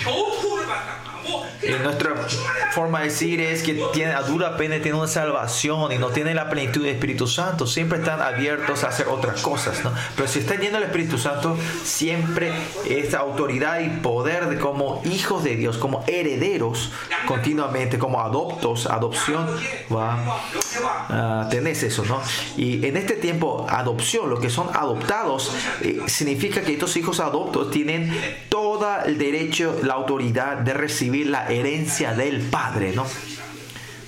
[1.65, 2.15] eh, nuestra
[2.71, 6.33] forma de decir es que tiene, a dura pena tiene una salvación y no tiene
[6.33, 7.67] la plenitud del Espíritu Santo.
[7.67, 9.93] Siempre están abiertos a hacer otras cosas, ¿no?
[10.15, 12.51] Pero si está yendo el Espíritu Santo, siempre
[12.89, 16.91] esta autoridad y poder de como hijos de Dios, como herederos
[17.27, 19.47] continuamente, como adoptos, adopción,
[19.93, 22.21] va, uh, tenés eso, ¿no?
[22.57, 27.71] Y en este tiempo, adopción, lo que son adoptados, eh, significa que estos hijos adoptos
[27.71, 28.11] tienen
[28.49, 28.73] todo
[29.05, 33.05] el derecho, la autoridad de recibir la herencia del Padre, ¿no?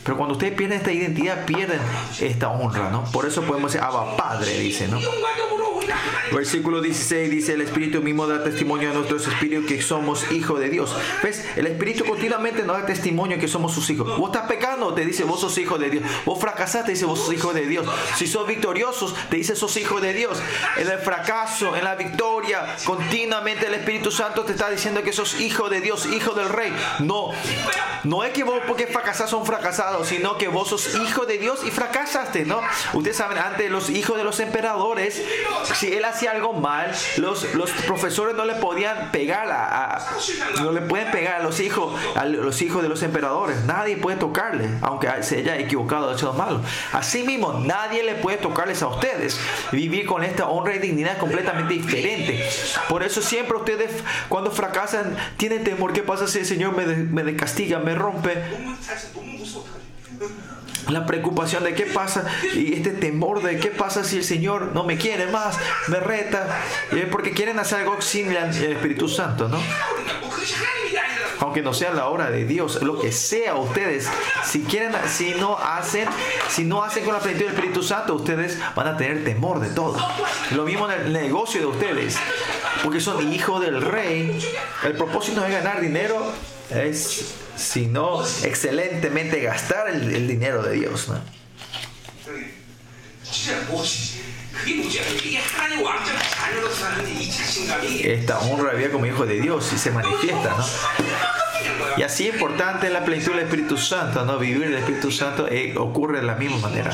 [0.03, 1.79] Pero cuando ustedes pierden esta identidad, pierden
[2.19, 3.05] esta honra, ¿no?
[3.05, 4.99] Por eso podemos decir, Abba Padre, dice, ¿no?
[6.31, 10.69] Versículo 16 dice, el Espíritu mismo da testimonio a nuestros espíritus que somos hijos de
[10.69, 10.95] Dios.
[11.23, 11.45] ¿Ves?
[11.55, 14.17] El Espíritu continuamente nos da testimonio que somos sus hijos.
[14.17, 16.03] Vos estás pecando, te dice, vos sos hijo de Dios.
[16.25, 17.87] Vos fracasaste, dice, vos sos hijo de Dios.
[18.15, 20.41] Si sos victoriosos, te dice, sos hijo de Dios.
[20.77, 25.39] En el fracaso, en la victoria, continuamente el Espíritu Santo te está diciendo que sos
[25.39, 26.73] hijo de Dios, hijo del Rey.
[26.99, 27.31] No,
[28.03, 31.61] no es que vos porque fracasás son fracasados, sino que vos sos hijo de Dios
[31.65, 32.61] y fracasaste, ¿no?
[32.93, 35.21] Ustedes saben, antes los hijos de los emperadores
[35.75, 40.07] si él hacía algo mal, los, los profesores no le podían pegar a, a-
[40.61, 43.63] no le pueden pegar a los hijos, a los hijos de los emperadores.
[43.65, 46.61] Nadie puede tocarle, aunque se haya equivocado, hecho malo.
[46.93, 49.39] Así mismo, nadie le puede tocarles a ustedes.
[49.71, 52.47] Vivir con esta honra y dignidad completamente diferente.
[52.89, 53.91] Por eso siempre ustedes,
[54.29, 55.93] cuando fracasan, tienen temor.
[55.93, 56.85] ¿Qué pasa si el Señor me,
[57.23, 58.33] me castiga, me rompe?
[60.89, 64.83] la preocupación de qué pasa y este temor de qué pasa si el Señor no
[64.83, 65.57] me quiere más,
[65.87, 66.61] me reta,
[67.11, 69.57] porque quieren hacer algo sin el Espíritu Santo, ¿no?
[71.39, 74.09] aunque no sea la obra de Dios, lo que sea ustedes,
[74.43, 76.07] si quieren, si no hacen,
[76.49, 79.69] si no hacen con la plenitud del Espíritu Santo, ustedes van a tener temor de
[79.69, 79.97] todo.
[80.51, 82.17] Lo mismo en el negocio de ustedes,
[82.83, 84.39] porque son hijos del rey.
[84.83, 86.31] El propósito de ganar dinero,
[86.69, 91.07] es sino excelentemente gastar el, dinero de Dios.
[98.03, 100.55] Esta honra había como hijo de Dios y se manifiesta.
[101.97, 104.37] Y así es importante la plenitud del Espíritu Santo, ¿no?
[104.37, 106.91] Vivir el Espíritu Santo eh, ocurre de la misma manera.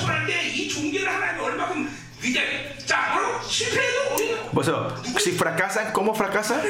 [4.53, 6.61] Por eso, si fracasan, ¿cómo fracasan?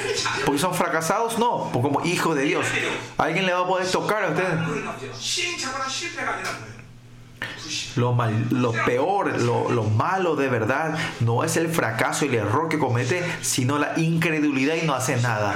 [0.46, 2.66] Porque son fracasados, no, porque como hijos de Dios.
[3.18, 4.54] Alguien le va a poder tocar a ustedes.
[7.96, 12.36] Lo, mal, lo peor, lo, lo, malo de verdad, no es el fracaso y el
[12.36, 15.56] error que comete, sino la incredulidad y no hace nada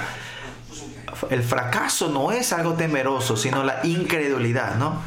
[1.29, 5.01] el fracaso no es algo temeroso, sino la incredulidad, ¿no?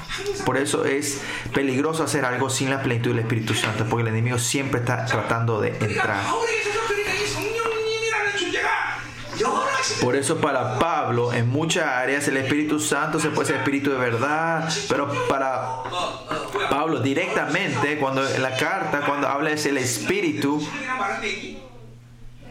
[0.45, 1.21] Por eso es
[1.53, 5.61] peligroso hacer algo sin la plenitud del Espíritu Santo, porque el enemigo siempre está tratando
[5.61, 6.23] de entrar.
[10.01, 13.97] Por eso para Pablo en muchas áreas el Espíritu Santo se puede ser Espíritu de
[13.97, 15.83] verdad, pero para
[16.71, 20.63] Pablo directamente cuando en la carta cuando habla es el Espíritu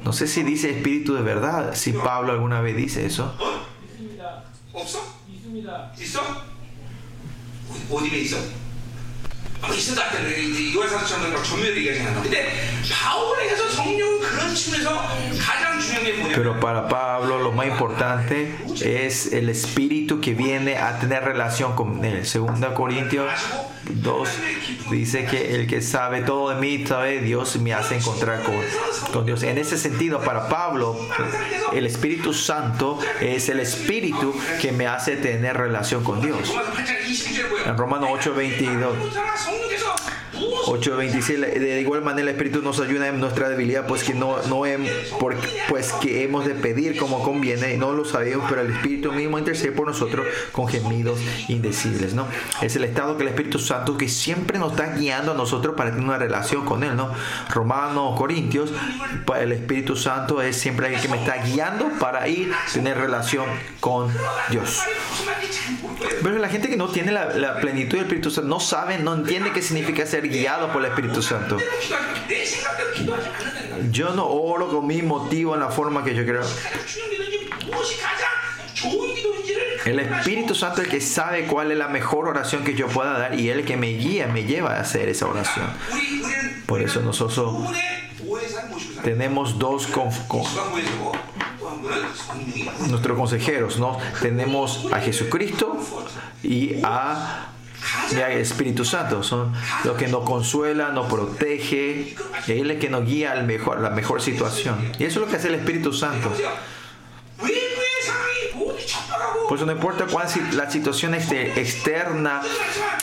[0.08, 3.36] no sé si dice espíritu de verdad, si Pablo alguna vez dice eso.
[16.34, 22.06] Pero para Pablo lo más importante es el espíritu que viene a tener relación con
[22.06, 22.26] él.
[22.26, 23.30] Segunda Corintios
[23.90, 24.30] 2
[24.92, 28.56] dice que el que sabe todo de mí, sabe Dios, me hace encontrar con,
[29.12, 29.44] con Dios.
[29.44, 30.98] En ese sentido, para Pablo,
[31.74, 36.54] el Espíritu Santo es el Espíritu que me hace tener relación con Dios.
[37.66, 38.98] En Romanos 8, 22.
[40.68, 41.60] 8.26.
[41.60, 44.86] De igual manera el Espíritu nos ayuda en nuestra debilidad, pues que no, no hem,
[45.70, 49.72] pues que hemos de pedir como conviene, no lo sabemos, pero el Espíritu mismo intercede
[49.72, 52.28] por nosotros con gemidos indecibles, ¿no?
[52.62, 55.92] Es el estado que el Espíritu Santo que siempre nos está guiando a nosotros para
[55.92, 57.12] tener una relación con Él, ¿no?
[57.50, 58.72] Romanos, Corintios,
[59.40, 63.46] el Espíritu Santo es siempre el que me está guiando para ir tener relación
[63.80, 64.12] con
[64.50, 64.82] Dios.
[66.22, 69.14] Pero la gente que no tiene la, la plenitud del Espíritu Santo no sabe, no
[69.14, 71.58] entiende qué significa ser guiado por el Espíritu Santo.
[73.92, 76.42] Yo no oro con mi motivo en la forma que yo quiero.
[79.86, 83.18] El Espíritu Santo es el que sabe cuál es la mejor oración que yo pueda
[83.18, 85.68] dar y el que me guía, me lleva a hacer esa oración.
[86.66, 87.56] Por eso nosotros
[89.04, 89.88] tenemos dos
[92.90, 93.98] nuestros consejeros, ¿no?
[94.22, 95.78] Tenemos a Jesucristo
[96.44, 97.52] y a
[98.40, 99.24] Espíritu Santo.
[99.24, 99.54] Son
[99.84, 102.16] los que nos consuela, nos protege,
[102.48, 104.92] y Él es el que nos guía al mejor, la mejor situación.
[105.00, 106.32] Y eso es lo que hace el Espíritu Santo
[109.48, 112.42] pues no importa cuál la situación este, externa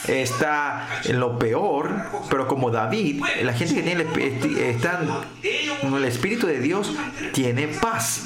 [0.07, 1.91] está en lo peor,
[2.31, 5.01] pero como David, la gente que tiene el, está
[5.83, 6.93] en el Espíritu de Dios
[7.33, 8.25] tiene paz.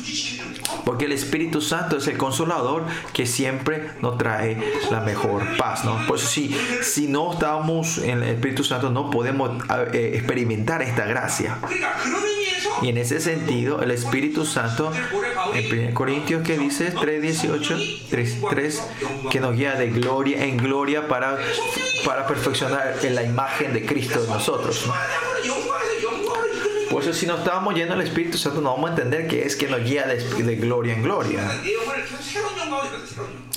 [0.84, 4.58] Porque el Espíritu Santo es el consolador que siempre nos trae
[4.90, 5.84] la mejor paz.
[5.84, 5.98] ¿no?
[6.06, 9.50] Por eso si, si no estamos en el Espíritu Santo no podemos
[9.92, 11.58] eh, experimentar esta gracia.
[12.82, 14.92] Y en ese sentido, el Espíritu Santo,
[15.54, 21.38] en Corintios que dice 3.18, 3.3 que nos guía de gloria en gloria para,
[22.04, 24.88] para perfeccionar en la imagen de Cristo en nosotros.
[26.90, 29.56] Por eso si no estábamos llenos del Espíritu Santo no vamos a entender que es
[29.56, 31.40] que nos guía de, de, gloria en gloria.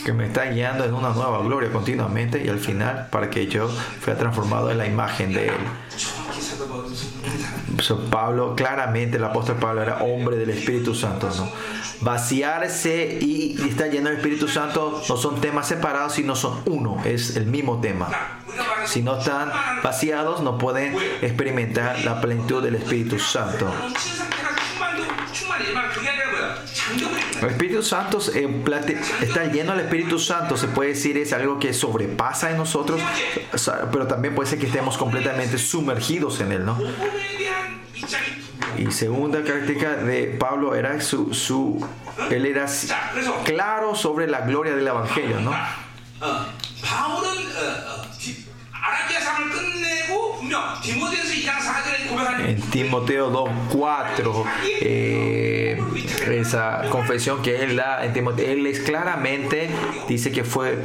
[0.04, 3.70] Que me está guiando en una nueva gloria continuamente y al final para que yo
[4.04, 5.56] sea transformado en la imagen de Él.
[8.10, 11.30] Pablo, claramente el apóstol Pablo era hombre del Espíritu Santo.
[11.36, 11.50] ¿no?
[12.02, 17.36] Vaciarse y estar lleno del Espíritu Santo no son temas separados, sino son uno, es
[17.36, 18.10] el mismo tema.
[18.86, 19.52] Si no están
[19.84, 23.72] vaciados, no pueden experimentar la plenitud del Espíritu Santo.
[27.42, 32.52] El Espíritu Santo está lleno del Espíritu Santo, se puede decir es algo que sobrepasa
[32.52, 33.02] en nosotros,
[33.92, 36.78] pero también puede ser que estemos completamente sumergidos en él, ¿no?
[38.82, 41.86] y segunda característica de Pablo era su, su
[42.30, 42.66] él era
[43.44, 45.54] claro sobre la gloria del evangelio, ¿no?
[52.40, 54.46] En Timoteo 2.4,
[54.82, 55.80] eh,
[56.30, 59.70] esa confesión que él da, en Timoteo, él es claramente,
[60.08, 60.78] dice que fue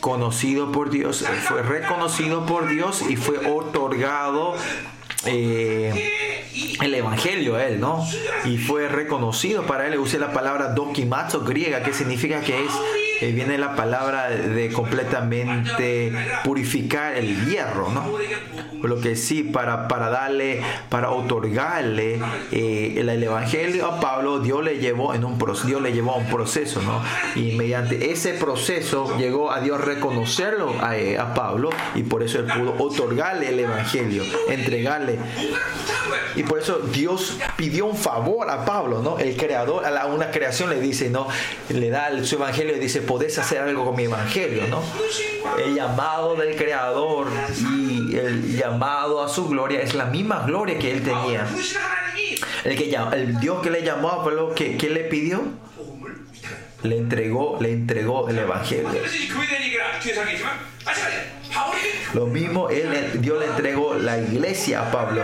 [0.00, 4.56] conocido por Dios, fue reconocido por Dios y fue otorgado
[5.26, 8.06] eh, 이 el evangelio a él, ¿no?
[8.44, 9.98] Y fue reconocido para él.
[9.98, 12.72] Usé la palabra dokimazo griega, que significa que es,
[13.22, 16.12] eh, viene la palabra de completamente
[16.42, 18.10] purificar el hierro, ¿no?
[18.82, 22.20] Lo que sí, para, para darle, para otorgarle
[22.50, 26.26] eh, el, evangelio a Pablo, Dios le llevó en un Dios le llevó a un
[26.26, 27.00] proceso, ¿no?
[27.40, 32.40] Y mediante ese proceso llegó a Dios reconocerlo a, eh, a Pablo y por eso
[32.40, 35.20] él pudo otorgarle el evangelio, entregarle.
[36.34, 39.18] Y por eso Dios pidió un favor a Pablo, ¿no?
[39.18, 41.28] El creador, a una creación le dice, ¿no?
[41.68, 44.82] Le da su evangelio y dice, podés hacer algo con mi evangelio, ¿no?
[45.62, 47.26] El llamado del Creador
[47.60, 51.46] y el llamado a su gloria es la misma gloria que él tenía.
[52.64, 55.42] El, que, el Dios que le llamó a Pablo, ¿qué, le pidió?
[56.84, 58.88] Le entregó, le entregó el evangelio.
[62.14, 65.22] Lo mismo él, Dios le entregó la iglesia a Pablo.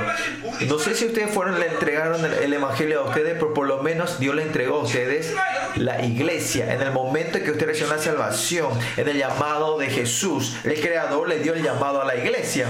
[0.66, 4.18] No sé si ustedes fueron, le entregaron el, evangelio a ustedes, pero por lo menos
[4.18, 5.34] Dios le entregó a ustedes
[5.76, 6.72] la iglesia.
[6.72, 10.80] En el momento en que usted recibió la salvación, en el llamado de Jesús, el
[10.80, 12.66] Creador le dio el llamado a la iglesia.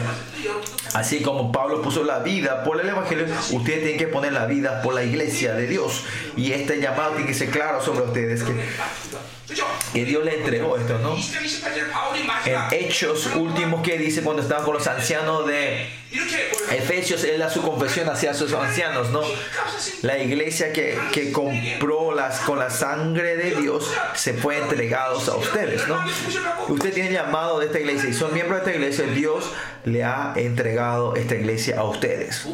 [0.94, 4.82] Así como Pablo puso la vida por el evangelio, ustedes tienen que poner la vida
[4.82, 6.04] por la iglesia de Dios.
[6.36, 8.42] Y este llamado tiene que ser claro sobre ustedes.
[8.42, 8.52] Que
[9.92, 11.16] que Dios le entregó esto, ¿no?
[12.44, 15.88] En Hechos últimos que dice cuando estaban con los ancianos de
[16.70, 19.22] Efesios es la, su confesión hacia sus ancianos, ¿no?
[20.02, 25.36] La iglesia que, que compró las, con la sangre de Dios se fue entregados a
[25.36, 25.98] ustedes, ¿no?
[26.68, 29.06] Usted tiene llamado de esta iglesia y son miembros de esta iglesia.
[29.14, 29.50] Dios
[29.84, 32.46] le ha entregado esta iglesia a ustedes.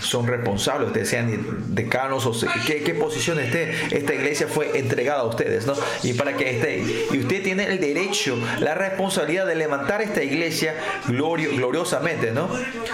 [0.00, 2.32] Son responsables, ustedes sean decanos o
[2.66, 3.72] qué, qué posición esté.
[3.90, 5.74] Esta iglesia fue entregada a ustedes, ¿no?
[6.02, 6.78] Y para que esté.
[7.12, 10.74] Y usted tiene el derecho, la responsabilidad de levantar esta iglesia
[11.06, 12.48] glorio, gloriosamente, ¿no?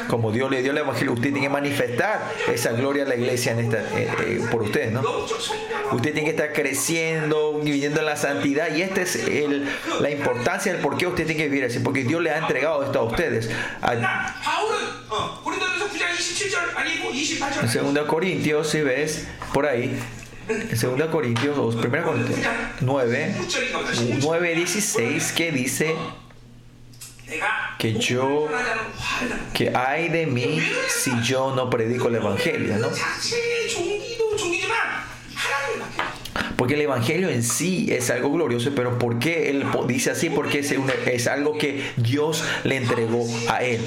[0.06, 3.52] como Dios le dio el Evangelio, usted tiene que manifestar esa gloria a la iglesia
[3.58, 3.68] eh,
[4.26, 5.02] eh, por usted, ¿no?
[5.92, 9.18] Usted tiene que estar creciendo, viviendo en la santidad y esta es
[10.00, 12.84] la importancia del por qué usted tiene que vivir así, porque Dios le ha entregado
[12.84, 13.50] esto a ustedes.
[13.82, 13.94] A,
[17.88, 19.98] en 2 Corintios, si ves, por ahí,
[20.48, 22.38] en 2 Corintios, 1 Corintios
[22.80, 23.34] 9,
[24.20, 25.94] 9, 16, que dice
[27.78, 28.48] que yo,
[29.54, 32.88] que hay de mí si yo no predico el Evangelio, ¿no?
[36.56, 40.30] Porque el Evangelio en sí es algo glorioso, pero ¿por qué él dice así?
[40.30, 43.80] Porque es, algo que Dios le entregó a él.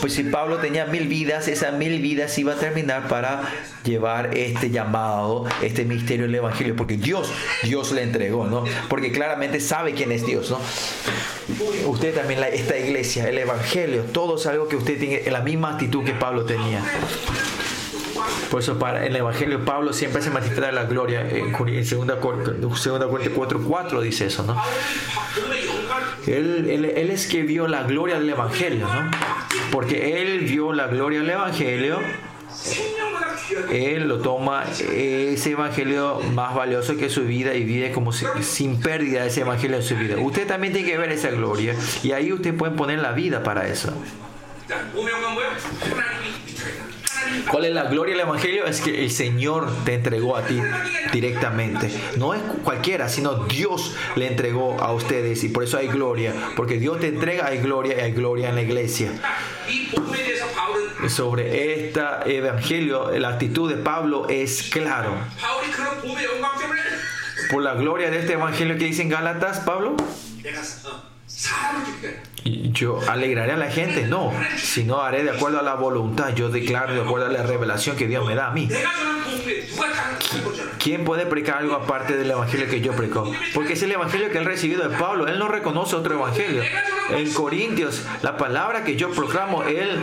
[0.00, 3.42] Pues si Pablo tenía mil vidas, esas mil vidas iba a terminar para
[3.84, 7.30] llevar este llamado, este misterio del Evangelio, porque Dios,
[7.62, 8.64] Dios le entregó, ¿no?
[8.88, 10.60] Porque claramente sabe quién es Dios, ¿no?
[11.86, 16.04] Usted también, esta iglesia, el Evangelio, todo es algo que usted tiene, la misma actitud
[16.04, 16.82] que Pablo tenía.
[18.50, 21.22] Por eso para, en el Evangelio Pablo siempre se manifiesta la gloria.
[21.22, 24.60] Eh, en 2 Corintios 4, 4 dice eso, ¿no?
[26.26, 29.10] Él, él, él, es que vio la gloria del Evangelio, ¿no?
[29.70, 31.98] Porque él vio la gloria del Evangelio.
[33.70, 38.80] Él lo toma ese evangelio más valioso que su vida y vive como si, sin
[38.80, 40.16] pérdida ese evangelio en su vida.
[40.18, 43.66] Usted también tiene que ver esa gloria y ahí usted puede poner la vida para
[43.66, 43.92] eso.
[47.50, 48.66] ¿Cuál es la gloria del Evangelio?
[48.66, 50.60] Es que el Señor te entregó a ti
[51.12, 51.90] directamente.
[52.16, 56.34] No es cualquiera, sino Dios le entregó a ustedes y por eso hay gloria.
[56.56, 59.12] Porque Dios te entrega, hay gloria y hay gloria en la iglesia.
[61.08, 65.14] Sobre este Evangelio, la actitud de Pablo es claro.
[67.50, 69.96] Por la gloria de este Evangelio que dice en Gálatas, Pablo.
[72.44, 76.34] Yo alegraré a la gente, no, sino haré de acuerdo a la voluntad.
[76.34, 78.68] Yo declaro de acuerdo a la revelación que Dios me da a mí.
[80.78, 83.30] ¿Quién puede predicar algo aparte del evangelio que yo predico?
[83.54, 85.28] Porque es el evangelio que él recibido de Pablo.
[85.28, 86.62] Él no reconoce otro evangelio.
[87.10, 90.00] En Corintios, la palabra que yo proclamo, él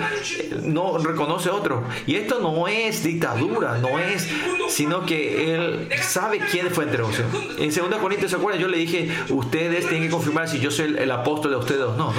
[0.64, 1.84] no reconoce otro.
[2.06, 4.28] Y esto no es dictadura, no es,
[4.70, 7.56] sino que él sabe quién fue entre nosotros.
[7.58, 8.62] En 2 Corintios, ¿se acuerdan?
[8.62, 11.81] Yo le dije, ustedes tienen que confirmar si yo soy el, el apóstol a ustedes
[11.81, 12.14] no, no.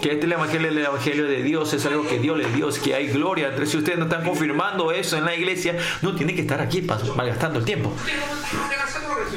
[0.00, 2.94] Que este evangelio, el evangelio de Dios es algo que Dios le dio, es que
[2.94, 3.46] hay gloria.
[3.46, 6.84] Entonces, si ustedes no están confirmando eso en la iglesia, no tienen que estar aquí
[7.16, 7.92] malgastando el tiempo.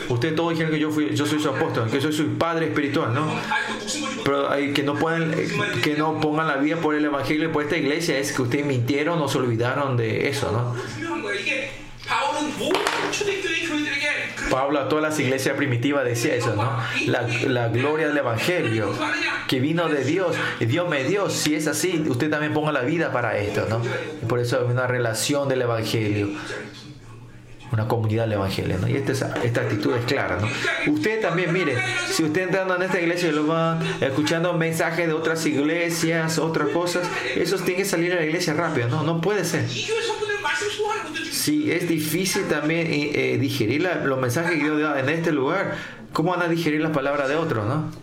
[0.09, 3.13] Ustedes todos dijeron que yo fui, yo soy su apóstol, que soy su padre espiritual,
[3.13, 3.27] ¿no?
[4.23, 5.47] Pero hay, que no pueden, eh,
[5.83, 9.21] que no pongan la vida por el evangelio por esta iglesia es que ustedes mintieron
[9.21, 10.75] o se olvidaron de eso, ¿no?
[14.49, 16.77] Pablo a todas las iglesias primitivas decía eso, ¿no?
[17.07, 18.93] La, la, gloria del Evangelio
[19.47, 20.35] que vino de Dios.
[20.59, 21.29] Dios me dio.
[21.29, 23.81] Si es así, usted también ponga la vida para esto, ¿no?
[24.27, 26.29] Por eso es una relación del Evangelio.
[27.71, 28.87] Una comunidad del Evangelio, ¿no?
[28.87, 30.93] Y esta, esta actitud es clara, ¿no?
[30.93, 31.75] Usted también, mire,
[32.11, 37.07] si usted entrando en esta iglesia lo va escuchando mensajes de otras iglesias, otras cosas,
[37.35, 39.03] eso tiene que salir a la iglesia rápido, ¿no?
[39.03, 39.65] No puede ser.
[41.31, 45.31] Sí, es difícil también eh, eh, digerir la, los mensajes que Dios da en este
[45.31, 45.75] lugar.
[46.13, 47.91] ¿Cómo van a digerir las palabras de otros, no?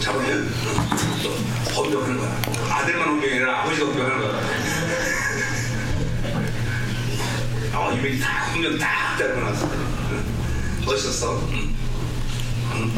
[0.00, 0.48] 자본을
[1.76, 2.40] 헌병하는 거야.
[2.70, 4.40] 아들만 헌병이 아니라 아버지가 헌병하는 거야.
[7.78, 9.68] 어, 이명이 다 헌병 다 따르고 나서.
[10.86, 11.48] 멋있었어.
[11.52, 11.74] 응.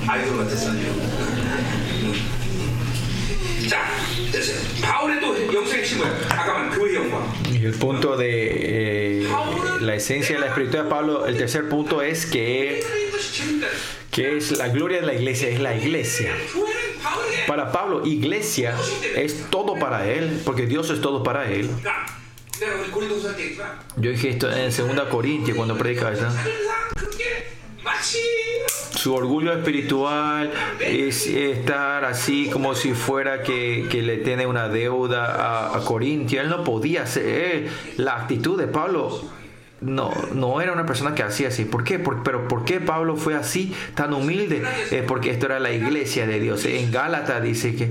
[0.07, 0.71] 아이돌 같았어.
[0.71, 2.42] 응.
[3.72, 3.72] 응.
[3.72, 3.86] 자,
[4.32, 4.58] 됐어요.
[4.82, 6.12] 바울의 또 영성의 핵심 뭐야?
[6.30, 7.28] 아까만 교회 영광.
[7.52, 9.28] Y el punto de eh,
[9.82, 13.68] la esencia de la espiritualidad de Pablo, el tercer punto es que, 이것이 재밌다.
[14.12, 16.32] que es la gloria de la iglesia, es la iglesia.
[16.54, 18.76] 교회는 바울에게 Para Pablo, iglesia
[19.16, 21.70] es todo para él, porque Dios es todo para él.
[21.82, 22.06] 그러니까
[22.60, 26.28] 내가 우리 고린도서 때 얘기했지만 Yo dije esto en 2 Corintios cuando predicaba eso.
[28.95, 35.25] Su orgullo espiritual es estar así como si fuera que, que le tiene una deuda
[35.25, 36.41] a, a Corintio.
[36.41, 37.25] Él no podía hacer.
[37.27, 39.21] Eh, la actitud de Pablo
[39.81, 41.65] no, no era una persona que hacía así.
[41.65, 41.99] ¿Por qué?
[41.99, 44.63] Por, pero ¿por qué Pablo fue así, tan humilde?
[44.91, 46.65] Eh, porque esto era la iglesia de Dios.
[46.65, 47.91] En Gálata dice que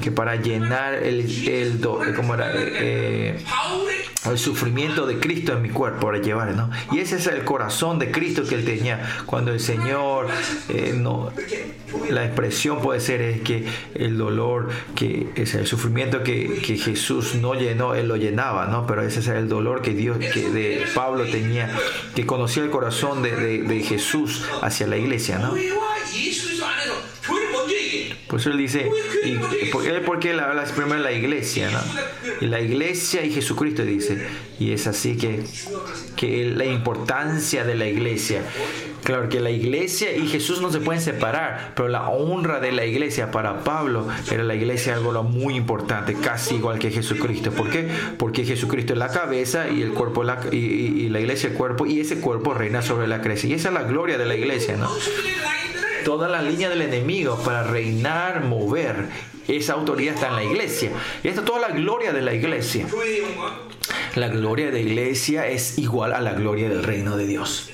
[0.00, 3.44] que para llenar el, el do, eh, era, eh, eh,
[4.30, 6.70] el sufrimiento de Cristo en mi cuerpo, para llevar, ¿no?
[6.92, 9.22] Y ese es el corazón de Cristo que él tenía.
[9.26, 10.26] Cuando el Señor,
[10.68, 11.32] eh, no,
[12.10, 17.34] la expresión puede ser es que el dolor, que es el sufrimiento que, que, Jesús
[17.34, 18.86] no llenó, él lo llenaba, ¿no?
[18.86, 21.70] Pero ese es el dolor que Dios, que de Pablo tenía,
[22.14, 25.54] que conocía el corazón de, de, de Jesús hacia la iglesia, ¿no?
[28.28, 28.90] Por eso él dice
[29.24, 29.36] y,
[29.70, 31.80] por, él porque él habla primero de la iglesia no
[32.40, 34.26] y la iglesia y Jesucristo dice
[34.60, 35.42] y es así que
[36.16, 38.42] que la importancia de la iglesia.
[39.04, 42.84] Claro que la iglesia y Jesús no se pueden separar, pero la honra de la
[42.84, 47.52] iglesia para Pablo era la iglesia algo muy importante, casi igual que Jesucristo.
[47.52, 47.88] ¿Por qué?
[48.18, 51.50] Porque Jesucristo es la cabeza y el cuerpo es la, y, y- y la iglesia
[51.50, 53.48] el cuerpo y ese cuerpo reina sobre la iglesia.
[53.48, 54.90] Y esa es la gloria de la iglesia, ¿no?
[56.04, 59.06] toda la línea del enemigo para reinar, mover.
[59.46, 60.90] Esa autoridad está en la iglesia.
[61.22, 62.86] Y esta es toda la gloria de la iglesia.
[64.14, 67.70] La gloria de la iglesia es igual a la gloria del reino de Dios.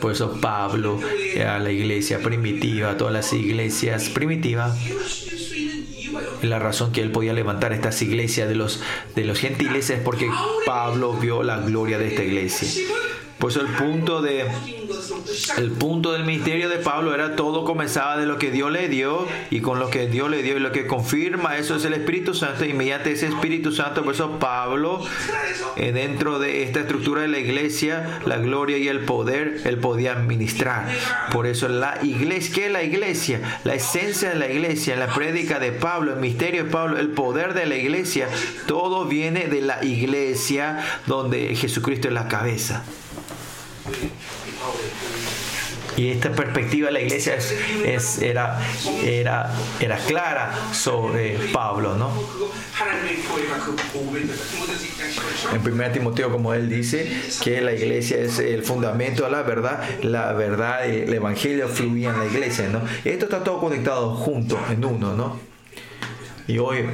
[0.00, 1.00] Por eso Pablo,
[1.34, 4.76] eh, a la iglesia primitiva, a todas las iglesias primitivas,
[6.42, 8.82] la razón que él podía levantar estas iglesias de los,
[9.14, 10.30] de los gentiles es porque
[10.64, 12.68] Pablo vio la gloria de esta iglesia.
[13.38, 14.46] Por eso el punto de
[15.56, 19.26] el punto del ministerio de Pablo era todo comenzaba de lo que Dios le dio
[19.50, 22.34] y con lo que Dios le dio y lo que confirma eso es el Espíritu
[22.34, 25.02] Santo y mediante ese Espíritu Santo por eso Pablo
[25.76, 30.12] eh, dentro de esta estructura de la iglesia la gloria y el poder él podía
[30.12, 30.86] administrar
[31.32, 33.60] por eso la iglesia ¿qué es la iglesia?
[33.64, 37.54] la esencia de la iglesia la prédica de Pablo el misterio de Pablo el poder
[37.54, 38.28] de la iglesia
[38.66, 42.84] todo viene de la iglesia donde Jesucristo es la cabeza
[45.96, 48.60] y esta perspectiva de la iglesia es, era,
[49.02, 49.50] era,
[49.80, 52.10] era clara sobre Pablo, ¿no?
[55.54, 57.10] En 1 Timoteo, como él dice,
[57.42, 62.18] que la iglesia es el fundamento de la verdad, la verdad, el evangelio fluía en
[62.18, 62.82] la iglesia, ¿no?
[63.04, 65.40] Esto está todo conectado junto, en uno, ¿no?
[66.46, 66.84] Y hoy,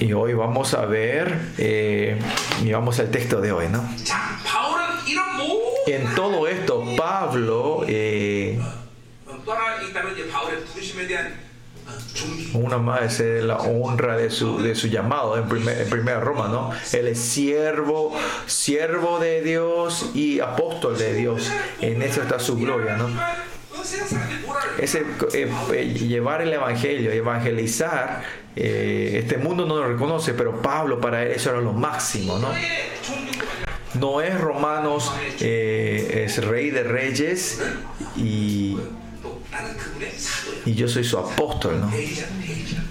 [0.00, 2.18] y, hoy vamos a ver, eh,
[2.62, 3.88] y vamos al texto de hoy, ¿no?
[5.86, 8.60] En todo esto, Pablo, eh,
[12.52, 16.48] una más es la honra de su, de su llamado en primer, en primera Roma,
[16.48, 16.70] ¿no?
[16.92, 18.12] Él es siervo,
[18.46, 21.50] siervo de Dios y apóstol de Dios.
[21.80, 23.08] En eso está su gloria, ¿no?
[24.78, 28.22] Ese, eh, eh, llevar el evangelio, evangelizar,
[28.54, 32.48] este mundo no lo reconoce, pero Pablo para él eso era lo máximo, ¿no?
[34.00, 37.60] no es Romanos, eh, es Rey de Reyes
[38.16, 38.78] y,
[40.64, 41.90] y yo soy su apóstol, ¿no?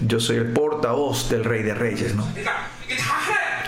[0.06, 2.26] Yo soy el portavoz del Rey de Reyes, ¿no?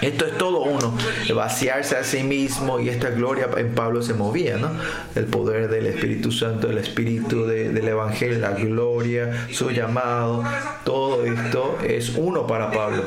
[0.00, 0.96] Esto es todo uno,
[1.32, 4.70] vaciarse a sí mismo y esta gloria en Pablo se movía, ¿no?
[5.14, 10.42] El poder del Espíritu Santo, el Espíritu del Evangelio, la gloria, su llamado,
[10.84, 13.04] todo esto es uno para Pablo.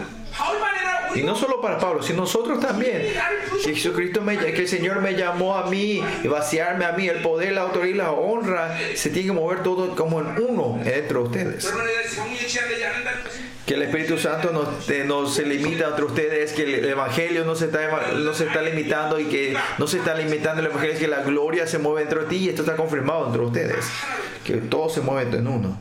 [1.15, 3.13] Y no solo para Pablo, sino nosotros también.
[3.63, 7.21] Que Jesucristo me, que el Señor me llamó a mí, y vaciarme a mí, el
[7.21, 11.17] poder, la autoridad y la honra se tiene que mover todo como en uno entre
[11.17, 11.71] ustedes.
[13.65, 14.61] Que el Espíritu Santo no,
[14.93, 19.87] eh, se limita entre ustedes, que el Evangelio no se, está, limitando y que no
[19.87, 22.75] se está limitando el Evangelio, que la gloria se mueve entre ti y esto está
[22.75, 23.85] confirmado entre ustedes.
[24.43, 25.79] Que todo se mueve en uno.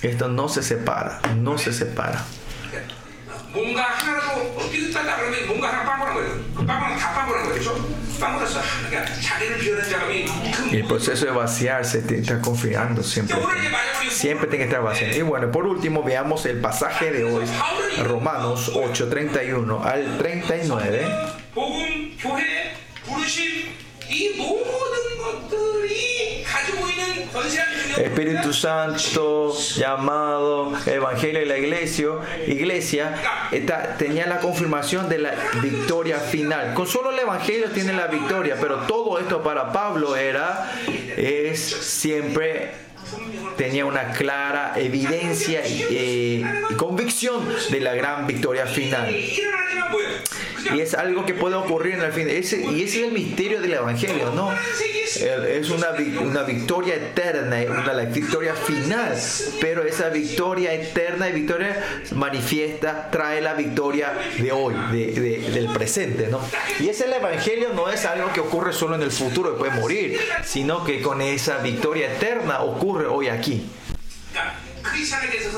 [0.00, 2.24] Esto no se separa, no se separa.
[3.47, 6.29] 그러니까 뭔가 하나라도 어떻게 따다 그러면 뭔가 하나 빵꾸난 거예요.
[6.55, 7.59] 그 빵꾸는 다 빵꾸난 거예요.
[7.59, 7.93] 그렇죠?
[8.19, 8.61] 빵꾸났어.
[8.89, 10.25] 그러니까 자기를 비워낸 자감이
[10.71, 13.37] Y el proceso de vaciarse te está confirmando siempre.
[13.37, 15.15] 오늘 이제 마지막으로 Siempre tiene que estar vaciando.
[15.15, 17.45] Y bueno, por último, veamos el pasaje de hoy,
[18.03, 21.07] Romanos 8, 31 al 39.
[27.96, 32.08] Espíritu Santo, llamado, Evangelio y la iglesia,
[32.46, 33.14] iglesia
[33.98, 36.74] tenía la confirmación de la victoria final.
[36.74, 40.72] Con solo el Evangelio tiene la victoria, pero todo esto para Pablo era,
[41.16, 42.72] es siempre
[43.58, 49.14] tenía una clara evidencia eh, y, convicción de la gran victoria final.
[50.74, 52.28] Y es algo que puede ocurrir en el fin.
[52.28, 54.50] Y ese es el misterio del Evangelio, ¿no?
[54.52, 55.88] Es una,
[56.20, 59.16] una victoria eterna, una la victoria final.
[59.60, 66.28] Pero esa victoria eterna y victoria manifiesta, trae la victoria de hoy, de, del presente,
[66.28, 66.40] ¿no?
[66.80, 69.80] Y ese el Evangelio no es algo que ocurre solo en el futuro después puede
[69.80, 73.66] morir, sino que con esa victoria eterna ocurre hoy aquí aquí.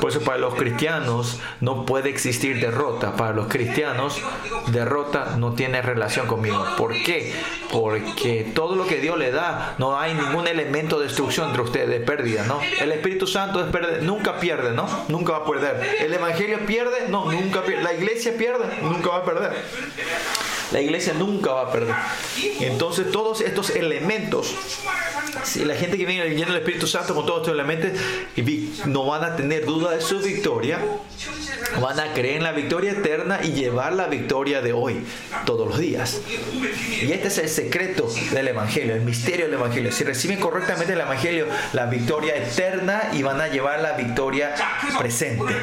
[0.00, 3.16] Por eso para los cristianos no puede existir derrota.
[3.16, 4.20] Para los cristianos
[4.68, 6.64] derrota no tiene relación conmigo.
[6.76, 7.34] ¿Por qué?
[7.70, 11.88] Porque todo lo que Dios le da no hay ningún elemento de destrucción entre ustedes,
[11.88, 12.60] de pérdida, ¿no?
[12.80, 14.88] El Espíritu Santo es nunca pierde, ¿no?
[15.08, 15.96] Nunca va a perder.
[16.00, 17.82] El Evangelio pierde, no, nunca pierde.
[17.82, 19.52] La iglesia pierde, nunca va a perder.
[20.72, 21.94] La iglesia nunca va a perder.
[22.60, 24.54] Entonces todos estos elementos,
[25.44, 27.90] si la gente que viene llena del Espíritu Santo con todos estos elementos,
[28.86, 30.78] no van a tener duda de su victoria.
[31.80, 35.04] Van a creer en la victoria eterna y llevar la victoria de hoy,
[35.44, 36.20] todos los días.
[37.02, 39.92] Y este es el secreto del Evangelio, el misterio del Evangelio.
[39.92, 44.54] Si reciben correctamente el Evangelio, la victoria eterna y van a llevar la victoria
[44.98, 45.54] presente.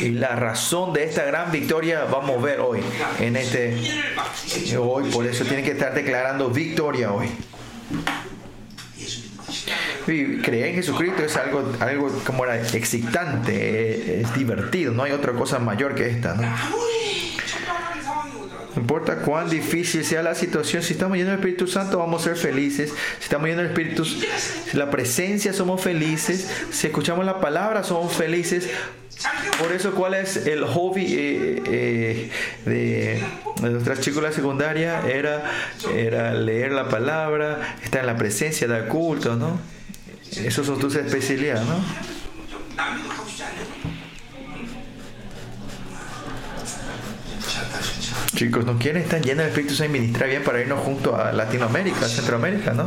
[0.00, 2.80] Y la razón de esta gran victoria vamos a ver hoy.
[3.20, 3.76] En este,
[4.78, 7.28] hoy, por eso tiene que estar declarando victoria hoy.
[10.06, 15.32] Y creer en Jesucristo es algo, algo como era excitante, es, divertido, no hay otra
[15.32, 16.34] cosa mayor que esta.
[16.34, 16.42] ¿no?
[18.76, 22.36] Importa cuán difícil sea la situación, si estamos llenos del Espíritu Santo vamos a ser
[22.36, 22.90] felices.
[23.18, 24.04] Si estamos llenos del Espíritu,
[24.72, 26.50] la presencia somos felices.
[26.70, 28.68] Si escuchamos la palabra somos felices.
[29.58, 32.30] Por eso, ¿cuál es el hobby eh, eh,
[32.64, 33.22] de,
[33.60, 35.00] de, nuestras chicas de la secundaria?
[35.08, 35.50] Era,
[35.94, 39.60] era leer la palabra, estar en la presencia, dar culto, ¿no?
[40.36, 41.84] Esas son tus especialidades, ¿no?
[48.34, 49.02] Chicos, ¿no quieren?
[49.02, 52.84] Están llenos de Espíritu Santo ministrar bien para irnos junto a Latinoamérica, Centroamérica, ¿no?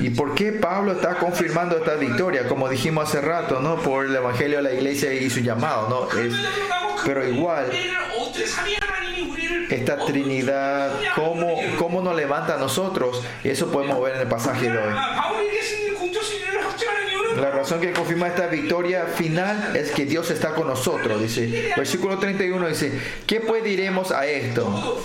[0.00, 2.46] ¿Y por qué Pablo está confirmando esta victoria?
[2.48, 3.76] Como dijimos hace rato, ¿no?
[3.76, 6.08] Por el Evangelio a la iglesia y su llamado, ¿no?
[7.04, 7.70] Pero igual,
[9.70, 13.22] esta Trinidad, ¿cómo, ¿cómo nos levanta a nosotros?
[13.44, 14.94] Y eso podemos ver en el pasaje de hoy.
[17.36, 21.72] La razón que confirma esta victoria final es que Dios está con nosotros, dice.
[21.76, 25.02] Versículo 31 dice, ¿qué pues diremos a esto?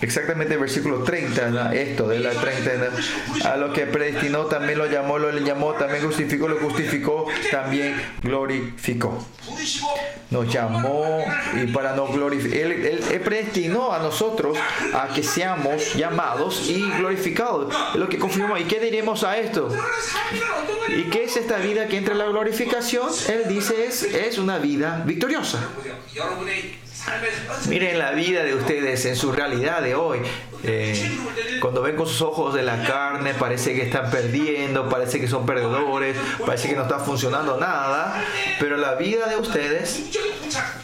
[0.00, 3.50] Exactamente el versículo 30, esto de la 30.
[3.50, 9.26] A los que predestinó también lo llamó, lo llamó, también justificó, lo justificó, también glorificó.
[10.30, 11.24] Nos llamó
[11.54, 14.58] y para no glorificar, él, predestinó a nosotros
[14.94, 17.74] a que seamos llamados y glorificados.
[17.94, 18.56] Lo que confirmó.
[18.58, 19.68] ¿Y qué diremos a esto?
[20.88, 23.08] ¿Y qué es esta vida que entra en la glorificación?
[23.28, 25.60] Él dice es, es una vida victoriosa.
[27.68, 30.20] Miren la vida de ustedes en su realidad de hoy.
[30.62, 31.18] Eh,
[31.60, 35.46] cuando ven con sus ojos de la carne, parece que están perdiendo, parece que son
[35.46, 38.22] perdedores, parece que no está funcionando nada.
[38.58, 40.02] Pero la vida de ustedes,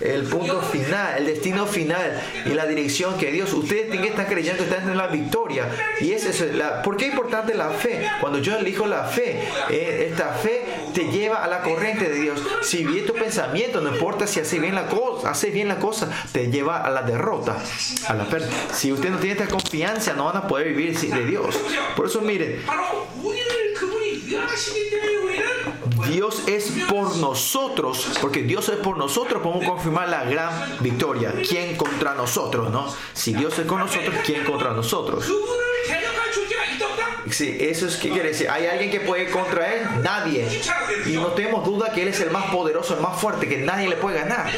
[0.01, 4.27] el punto final, el destino final y la dirección que Dios, ustedes en que están
[4.27, 5.69] creyendo, están en la victoria.
[6.01, 6.23] Y es.
[6.53, 8.07] La, ¿Por qué es importante la fe?
[8.21, 9.41] Cuando yo elijo la fe,
[9.71, 12.41] eh, esta fe te lleva a la corriente de Dios.
[12.63, 16.09] Si bien tu pensamiento, no importa si hace bien la cosa, hace bien la cosa,
[16.33, 17.57] te lleva a la derrota,
[18.09, 18.53] a la pérdida.
[18.73, 21.59] Si usted no tiene esta confianza, no van a poder vivir de Dios.
[21.97, 22.63] Por eso miren,
[26.09, 30.51] Dios es por nosotros, porque Dios es por nosotros, podemos confirmar la gran
[30.81, 31.33] victoria.
[31.49, 32.87] ¿Quién contra nosotros, no?
[33.13, 35.25] Si Dios es con nosotros, ¿quién contra nosotros?
[37.33, 38.49] Sí, eso es que quiere decir.
[38.51, 39.87] ¿Hay alguien que puede contra él?
[40.03, 40.47] Nadie.
[41.07, 43.89] Y no tenemos duda que él es el más poderoso, el más fuerte, que nadie
[43.89, 44.51] le puede ganar.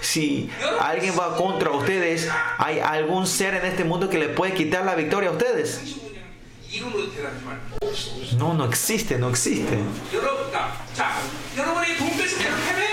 [0.00, 2.28] Si alguien va contra ustedes,
[2.58, 5.96] ¿hay algún ser en este mundo que le puede quitar la victoria a ustedes?
[8.38, 9.76] No, no existe, no existe.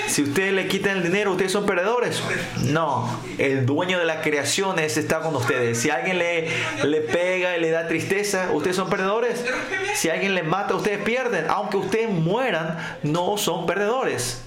[0.07, 2.21] Si ustedes le quitan el dinero, ustedes son perdedores.
[2.63, 5.79] No, el dueño de las creaciones está con ustedes.
[5.79, 6.49] Si alguien le,
[6.83, 9.43] le pega y le da tristeza, ustedes son perdedores.
[9.95, 11.45] Si alguien le mata, ustedes pierden.
[11.49, 14.41] Aunque ustedes mueran, no son perdedores.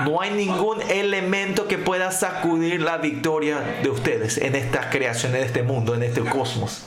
[0.00, 5.44] No hay ningún elemento que pueda sacudir la victoria de ustedes en esta creación, en
[5.44, 6.82] este mundo, en este cosmos.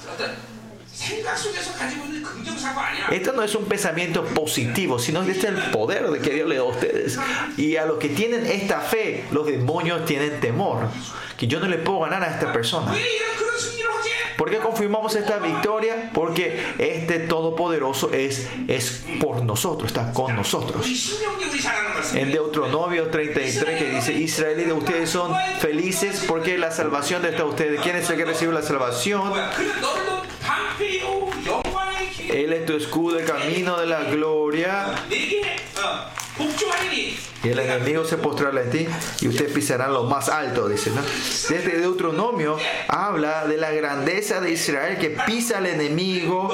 [3.11, 6.55] Esto no es un pensamiento positivo, sino que es el poder de que Dios le
[6.55, 7.19] da a ustedes.
[7.57, 10.87] Y a los que tienen esta fe, los demonios tienen temor.
[11.37, 12.93] Que yo no le puedo ganar a esta persona.
[14.37, 16.09] ¿Por qué confirmamos esta victoria?
[16.13, 20.83] Porque este Todopoderoso es, es por nosotros, está con nosotros.
[22.15, 27.43] En Deuteronomio 33 que dice, Israel y de ustedes son felices porque la salvación está
[27.43, 27.81] a ustedes.
[27.81, 29.31] ¿Quién es el que recibe la salvación?
[32.29, 34.95] Él es tu escudo, el camino de la gloria.
[37.43, 38.87] Y el enemigo se postrará en ti
[39.21, 40.91] y usted pisarán lo más alto, dice.
[40.91, 41.01] ¿no?
[41.01, 42.57] Desde este Deuteronomio
[42.87, 46.49] habla de la grandeza de Israel que pisa al enemigo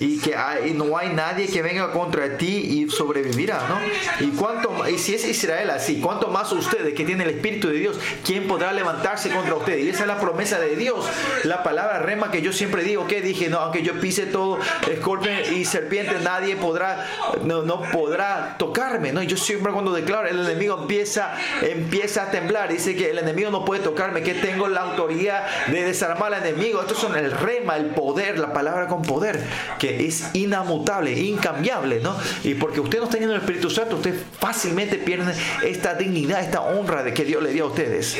[0.00, 4.24] y que hay- no hay nadie que venga contra ti y sobrevivirá, ¿no?
[4.26, 7.68] Y cuánto ma- y si es Israel así, cuánto más ustedes que tienen el espíritu
[7.68, 9.84] de Dios, quién podrá levantarse contra ustedes.
[9.84, 11.06] Y esa es la promesa de Dios.
[11.44, 14.58] La palabra rema que yo siempre digo, que dije, no, aunque yo pise todo
[14.90, 17.06] escorpión y serpiente, nadie podrá
[17.42, 19.22] no, no podrá tocarme, ¿no?
[19.22, 23.50] Y yo siempre cuando declaro, el enemigo empieza empieza a temblar, dice que el enemigo
[23.50, 26.80] no puede tocarme, que tengo la autoridad de desarmar al enemigo.
[26.80, 29.40] Estos son el rema, el poder, la palabra con poder,
[29.78, 32.16] que es inamutable, incambiable, ¿no?
[32.42, 36.62] Y porque usted no está en el Espíritu Santo, usted fácilmente pierde esta dignidad, esta
[36.62, 38.16] honra de que Dios le dio a ustedes.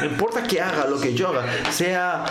[0.00, 2.24] No importa que haga lo que yo haga, sea...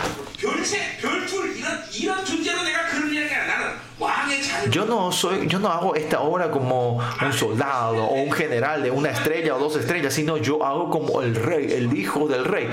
[4.70, 8.92] Yo no soy, yo no hago esta obra como un soldado o un general de
[8.92, 12.70] una estrella o dos estrellas, sino yo hago como el rey, el hijo del rey.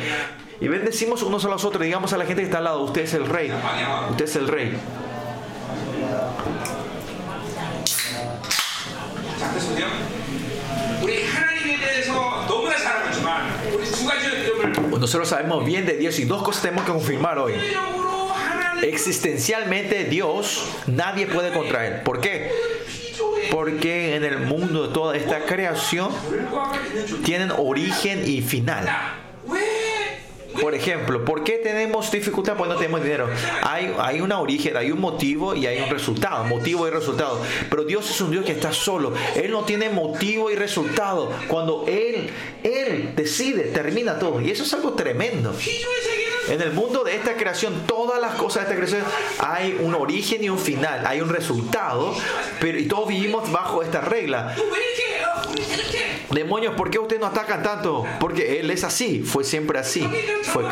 [0.60, 3.02] Y bendecimos unos a los otros, digamos a la gente que está al lado, usted
[3.02, 3.52] es el rey,
[4.10, 4.76] usted es el rey.
[9.39, 9.87] 자, 그래서 보세요.
[11.01, 14.71] 우리 하나님에 대해서 너무나 잘 알고 있지만 우리 두 가지 점을
[15.01, 17.53] nosotros sabemos bien de Dios y dos cosas tenemos que confirmar hoy.
[17.73, 22.01] 영적으로 하나님 Existencialmente Dios, nadie puede contra Él.
[22.03, 22.51] ¿Por qué?
[22.87, 27.23] 피조의 Porque en el mundo toda esta creación 결과가 있는 존재.
[27.23, 28.85] tienen origen y final.
[30.60, 32.56] Por ejemplo, ¿por qué tenemos dificultad?
[32.56, 33.28] Pues no tenemos dinero.
[33.62, 36.44] Hay, hay una origen, hay un motivo y hay un resultado.
[36.44, 37.40] Motivo y resultado.
[37.68, 39.12] Pero Dios es un Dios que está solo.
[39.34, 41.32] Él no tiene motivo y resultado.
[41.48, 42.30] Cuando Él,
[42.62, 44.40] Él decide, termina todo.
[44.40, 45.54] Y eso es algo tremendo.
[46.48, 50.44] En el mundo de esta creación, todas las cosas de esta creación, hay un origen
[50.44, 52.14] y un final, hay un resultado,
[52.60, 54.54] pero y todos vivimos bajo esta regla.
[56.30, 58.04] Demonios, ¿por qué ustedes no atacan tanto?
[58.18, 60.08] Porque él es así, fue siempre así.
[60.42, 60.64] Fue,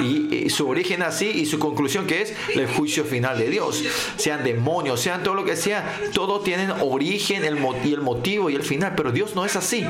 [0.00, 3.82] y, su origen así y su conclusión que es el juicio final de Dios.
[4.16, 8.54] Sean demonios, sean todo lo que sea, todos tienen origen el, y el motivo y
[8.54, 9.84] el final, pero Dios no es así.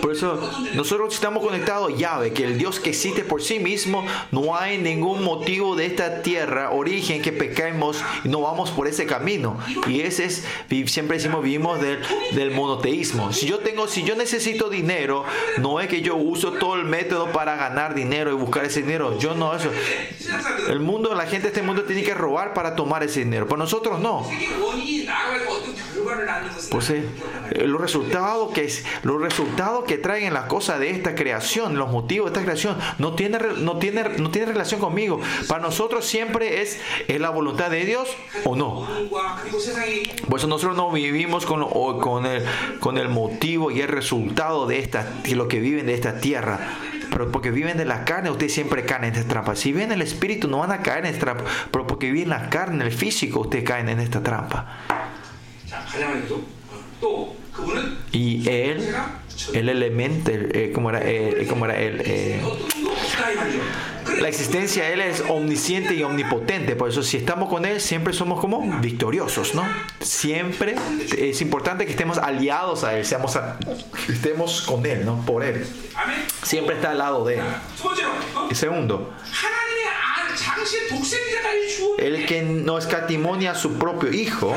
[0.00, 4.04] Por eso nosotros estamos conectados a Yahweh, que el Dios que existe por sí mismo,
[4.30, 9.06] no hay ningún motivo de esta tierra, origen, que pequemos y no vamos por ese
[9.06, 9.58] camino.
[9.86, 10.44] Y ese es,
[10.86, 12.00] siempre decimos, vivimos del
[12.32, 13.32] del monoteísmo.
[13.32, 15.24] Si yo tengo, si yo necesito dinero,
[15.58, 19.18] no es que yo uso todo el método para ganar dinero y buscar ese dinero.
[19.18, 19.70] Yo no eso.
[20.68, 23.46] El mundo, la gente de este mundo tiene que robar para tomar ese dinero.
[23.46, 24.26] Pero nosotros no.
[26.70, 27.04] Pues eh,
[27.66, 28.68] los resultados que
[29.02, 33.14] los resultados que traen las cosas de esta creación, los motivos de esta creación, no
[33.14, 35.20] tiene, no tiene, no tiene relación conmigo.
[35.48, 38.08] Para nosotros siempre es, es la voluntad de Dios
[38.44, 38.88] o no.
[40.28, 41.68] Por eso nosotros no vivimos con,
[42.00, 42.44] con, el,
[42.80, 46.78] con el motivo y el resultado de esta, de lo que viven de esta tierra
[47.12, 49.54] pero porque viven de la carne, ustedes siempre caen en esta trampa.
[49.54, 52.48] Si viven el espíritu, no van a caer en esta trampa, pero porque viven la
[52.48, 55.01] carne, el físico, ustedes caen en esta trampa.
[58.12, 58.94] Y él,
[59.52, 60.30] el elemento,
[60.74, 61.02] como era,
[61.48, 62.40] como era él,
[64.20, 66.76] la existencia de él es omnisciente y omnipotente.
[66.76, 69.66] Por eso si estamos con él, siempre somos como victoriosos, ¿no?
[70.00, 70.76] Siempre
[71.16, 73.38] es importante que estemos aliados a él, seamos
[74.08, 75.24] estemos con él, ¿no?
[75.26, 75.66] Por él.
[76.42, 77.44] Siempre está al lado de él.
[78.52, 79.12] Segundo,
[81.98, 84.56] el que no escatimonia a su propio hijo,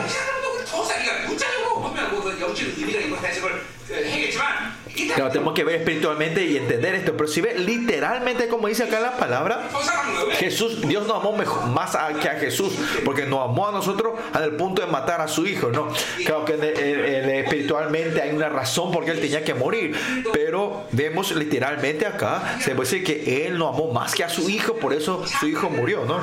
[0.75, 5.55] 사람도 더 사기가 문자적으로 보면 뭐그 영적 의미가 있고 해석을 그 해겠지만 일단 claro, tenemos
[5.55, 7.17] que ver espiritualmente y entender esto.
[7.17, 10.29] Pero si ve literalmente, como dice acá la palabra, 더 사랑하는 거예요.
[10.29, 10.35] 왜?
[10.37, 12.73] Jesús, Dios nos amó mejor- más a- que a Jesús,
[13.05, 15.89] porque nos amó a nosotros al punto de matar a su hijo, ¿no?
[16.27, 19.97] Claro que en- en- en- espiritualmente hay una razón por qué él tenía que morir,
[20.33, 24.49] pero vemos literalmente acá, se puede decir que él no amó más que a su
[24.51, 26.21] hijo, por eso su hijo murió, ¿no?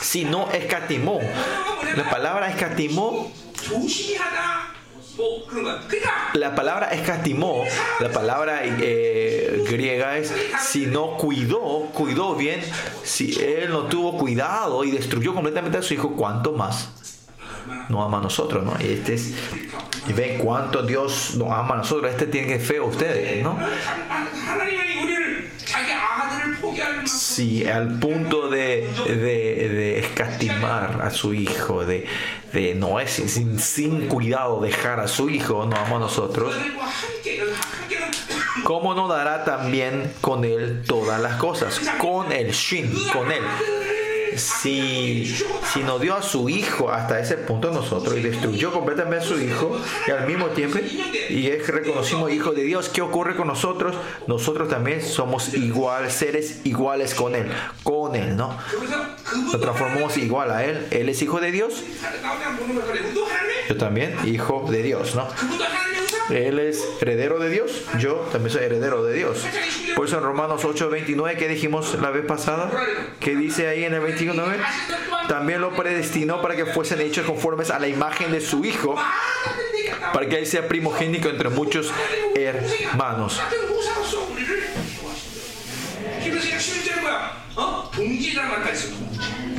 [0.00, 1.20] si no escatimó.
[1.96, 3.30] La palabra escatimó.
[6.34, 7.64] La palabra escatimó,
[7.98, 12.60] la palabra eh, griega es si no cuidó, cuidó bien,
[13.02, 16.90] si él no tuvo cuidado y destruyó completamente a su hijo, ¿cuánto más?
[17.88, 18.74] No ama a nosotros, ¿no?
[18.80, 19.34] Y este es,
[20.08, 23.58] y ven cuánto Dios nos ama a nosotros, este tiene fe a ustedes, ¿no?
[27.18, 29.14] Sí, al punto de, de,
[29.68, 32.06] de escatimar a su hijo, de,
[32.52, 36.54] de no es sin, sin cuidado dejar a su hijo, no vamos nosotros.
[38.64, 41.80] ¿Cómo no dará también con él todas las cosas?
[41.98, 43.42] Con el Shin, con él
[44.36, 45.26] si,
[45.72, 49.40] si no dio a su hijo hasta ese punto nosotros y destruyó completamente a su
[49.40, 50.78] hijo y al mismo tiempo
[51.28, 53.96] y es que reconocimos hijo de Dios, ¿qué ocurre con nosotros?
[54.26, 57.50] Nosotros también somos igual, seres iguales con Él,
[57.82, 58.56] con Él, ¿no?
[59.52, 61.82] Nos transformamos igual a Él, Él es hijo de Dios,
[63.68, 65.28] yo también, hijo de Dios, ¿no?
[66.30, 69.44] Él es heredero de Dios, yo también soy heredero de Dios.
[69.96, 72.70] Por eso en Romanos 8, 29, que dijimos la vez pasada,
[73.18, 74.58] que dice ahí en el 29,
[75.28, 78.94] también lo predestinó para que fuesen hechos conformes a la imagen de su Hijo,
[80.12, 81.92] para que Él sea primogénico entre muchos
[82.34, 83.40] hermanos.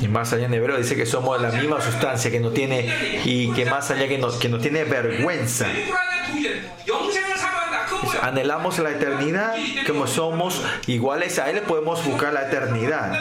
[0.02, 3.52] Y más allá en hebreo dice que somos la misma sustancia, que no tiene, y
[3.52, 5.68] que más allá que no, que no tiene vergüenza.
[8.22, 9.56] Anhelamos la eternidad,
[9.88, 13.14] como somos iguales a Él, podemos buscar la eternidad.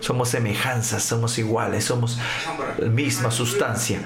[0.00, 2.18] Somos semejanzas, somos iguales, somos
[2.78, 4.00] la misma sustancia.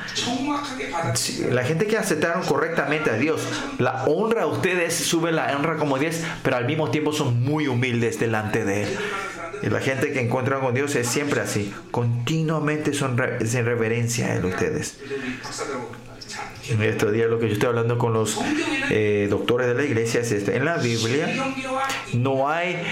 [1.51, 3.43] La gente que aceptaron correctamente a Dios,
[3.78, 7.66] la honra a ustedes, sube la honra como 10, pero al mismo tiempo son muy
[7.66, 8.98] humildes delante de Él.
[9.62, 14.35] Y la gente que encuentra con Dios es siempre así, continuamente son re- sin reverencia
[14.41, 14.99] a ustedes
[16.70, 18.39] en estos días lo que yo estoy hablando con los
[18.90, 20.53] eh, doctores de la iglesia es esto.
[20.53, 21.28] En la Biblia
[22.15, 22.82] no hay,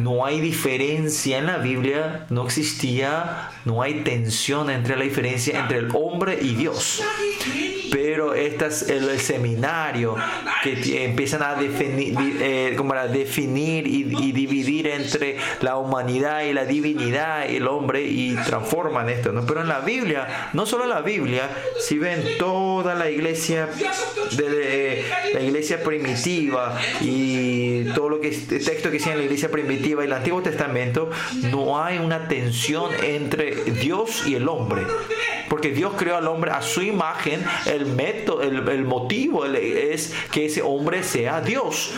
[0.00, 5.78] no hay diferencia, en la Biblia no existía, no hay tensión entre la diferencia entre
[5.78, 7.02] el hombre y Dios.
[7.92, 10.16] Pero este es el, seminario
[10.62, 16.64] que empiezan a eh, definir, como a definir y, dividir entre la humanidad y la
[16.64, 19.32] divinidad, el hombre, y transforman esto.
[19.32, 19.46] ¿no?
[19.46, 21.48] Pero en la Biblia, no solo la Biblia,
[21.78, 23.68] si ven toda la iglesia, iglesia
[24.36, 30.02] de la iglesia primitiva y todo lo que texto que sea en la iglesia primitiva
[30.02, 31.10] y el Antiguo Testamento,
[31.50, 34.82] no hay una tensión entre Dios y el hombre.
[35.48, 40.46] Porque Dios creó al hombre a su imagen, el método, el, el motivo es que
[40.46, 41.92] ese hombre sea Dios.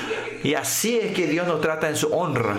[0.45, 2.57] Y así es que Dios nos trata en su honra.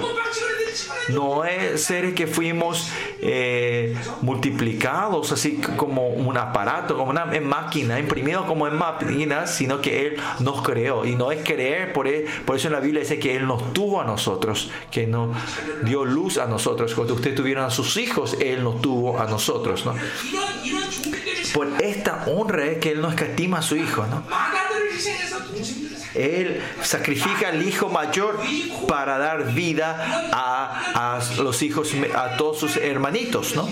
[1.10, 2.92] No es seres que fuimos
[3.22, 9.80] eh, multiplicados así como un aparato, como una máquina, imprimido como como en Mapina, sino
[9.82, 11.06] que Él nos creó.
[11.06, 13.72] Y no es creer, por, él, por eso en la Biblia dice que Él nos
[13.72, 15.38] tuvo a nosotros, que nos
[15.84, 16.96] dio luz a nosotros.
[16.96, 19.86] Cuando ustedes tuvieron a sus hijos, Él nos tuvo a nosotros.
[19.86, 19.94] ¿no?
[21.54, 24.08] Por esta honra es que Él nos escatima a su hijo.
[24.08, 24.24] ¿no?
[26.16, 28.40] Él sacrifica al hijo mayor
[28.88, 33.70] para dar vida a, a los hijos, a todos sus hermanitos, ¿no?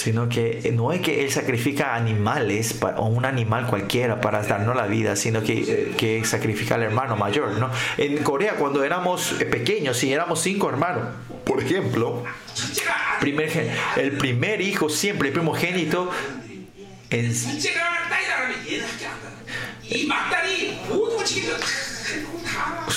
[0.00, 4.86] sino que no es que Él sacrifica animales o un animal cualquiera para darnos la
[4.86, 7.52] vida, sino que, que sacrifica al hermano mayor.
[7.58, 7.70] ¿no?
[7.98, 11.02] En Corea, cuando éramos pequeños, si éramos cinco hermanos,
[11.44, 12.24] por ejemplo,
[13.96, 16.10] el primer hijo, siempre el primogénito,
[17.10, 17.34] en,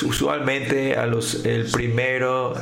[0.03, 2.55] usualmente a los el primero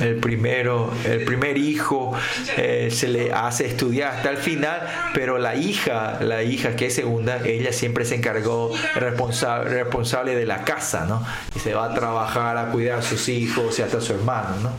[0.00, 2.12] el primero el primer hijo
[2.56, 6.94] eh, se le hace estudiar hasta el final pero la hija la hija que es
[6.94, 11.24] segunda ella siempre se encargó responsable responsable de la casa no
[11.54, 14.56] y se va a trabajar a cuidar a sus hijos y hasta a su hermano
[14.62, 14.72] no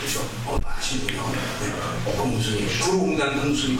[0.00, 0.20] 그죠?
[0.46, 1.32] 어, 아시는군요.
[1.60, 2.12] 네.
[2.16, 3.76] 공순이, 구로공단 공순이.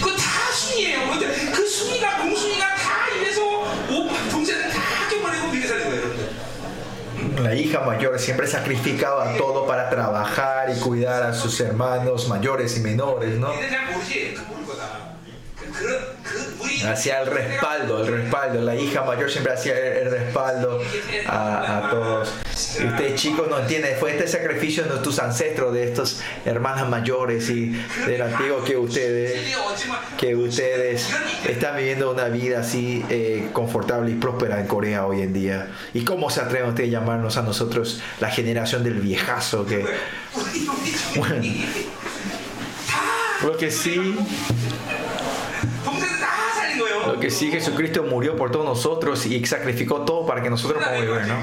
[0.00, 1.10] 그거 다 순이에요.
[1.10, 3.42] 근데 그 순이가, 공순이가 다 이래서
[3.90, 6.38] 오빠, 동생을 다 학교 보내고 미래 사는 거예요, 여러분들.
[7.42, 12.80] la hija mayor siempre sacrificaba todo para trabajar y cuidar a sus hermanos mayores y
[12.80, 13.52] menores no
[16.87, 18.61] hacía el respaldo, el respaldo.
[18.61, 20.81] La hija mayor siempre hacía el, respaldo
[21.27, 22.33] a, todos.
[22.79, 27.49] Y ustedes chicos no entienden, fue este sacrificio de tus ancestros, de estas hermanas mayores
[27.49, 27.75] y
[28.05, 29.55] del antiguo que ustedes,
[30.17, 31.09] que ustedes
[31.47, 35.71] están viviendo una vida así eh, confortable y próspera en Corea hoy en día.
[35.93, 39.65] ¿Y cómo se atreven ustedes a llamarnos a nosotros la generación del viejazo?
[39.65, 39.85] Que,
[41.15, 41.41] bueno,
[43.59, 44.15] que sí
[47.23, 51.25] que sí, Jesucristo murió por todos nosotros y sacrificó todo para que nosotros podamos vivir,
[51.25, 51.37] ¿no?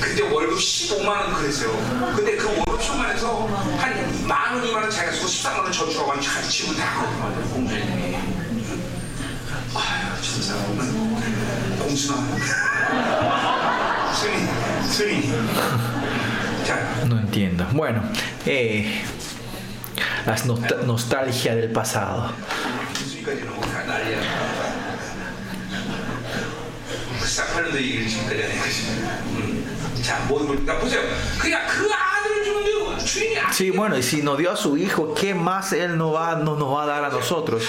[0.00, 1.70] 그때 월급 15만 원 그랬어요.
[2.14, 3.46] 근데 그 월급 15만 원에서
[3.78, 7.47] 한 만 원, 2만 원 자기가 쓰고 13만 원 저축하고 한 치고 다 하거든요.
[7.53, 8.15] 공주님이.
[9.75, 10.53] 아유, 진짜.
[11.79, 12.17] 공순아.
[14.13, 14.35] 순이,
[14.91, 15.31] 순이.
[16.65, 17.65] 자, No entiendo.
[17.73, 18.01] Bueno,
[18.45, 19.03] eh,
[20.25, 22.33] las nostal- nostalgia del pasado.
[22.93, 24.19] 순이까지 너무 다 난리야.
[27.25, 28.57] 싹하는데 얘기를 지금까지 하네.
[28.59, 28.81] 그치?
[28.87, 30.01] 음.
[30.01, 31.01] 자, 모든 걸, 그러니까 보세요.
[31.39, 32.10] 그냥 그 아
[33.52, 36.56] Sí, bueno, y si nos dio a su hijo, ¿qué más Él no, va, no
[36.56, 37.64] nos va a dar a nosotros?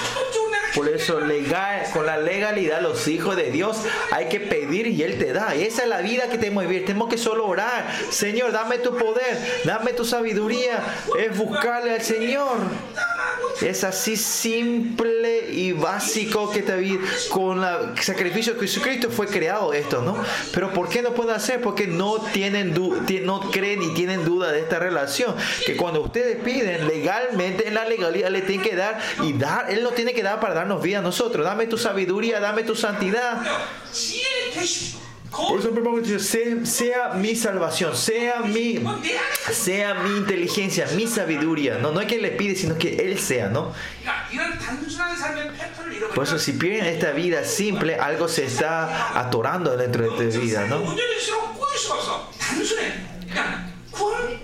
[0.76, 3.82] Por eso legal, con la legalidad los hijos de Dios
[4.12, 5.54] hay que pedir y Él te da.
[5.54, 6.86] Esa es la vida que tenemos que vivir.
[6.86, 7.88] Tenemos que solo orar.
[8.10, 10.84] Señor, dame tu poder, dame tu sabiduría.
[11.20, 12.58] Es buscarle al Señor.
[13.62, 19.74] Es así simple y básico que te vi con el sacrificio de Jesucristo fue creado
[19.74, 20.18] esto, ¿no?
[20.54, 21.62] Pero ¿por qué no pueden hacer?
[21.62, 22.74] Porque no tienen
[23.24, 25.36] no creen y tienen duda de esta relación.
[25.66, 29.84] Que cuando ustedes piden legalmente en la legalidad le tienen que dar y dar, él
[29.84, 31.46] no tiene que dar para dar darnos vida a nosotros.
[31.46, 33.42] Dame tu sabiduría, dame tu santidad.
[35.32, 38.84] Por eso el sea, sea mi salvación, sea mi,
[39.52, 41.80] sea mi inteligencia, mi sabiduría.
[41.80, 43.74] No, no es que le pide, sino que Él sea, ¿no?
[46.14, 50.68] Por eso si pierden esta vida simple, algo se está atorando dentro de tu vida,
[50.68, 50.84] ¿no?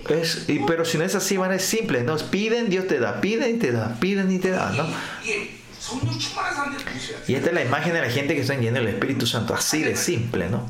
[0.08, 2.16] Es, pero si no es así, van simple, ¿no?
[2.16, 4.86] Piden, Dios te da, piden y te da, piden y te da, ¿no?
[7.26, 9.82] Y esta es la imagen de la gente que está llena del Espíritu Santo, así
[9.82, 10.68] de simple, ¿no?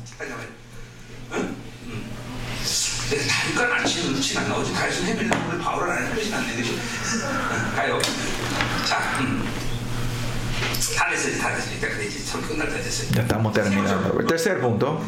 [13.11, 14.17] Ya estamos terminando.
[14.19, 15.01] El tercer punto.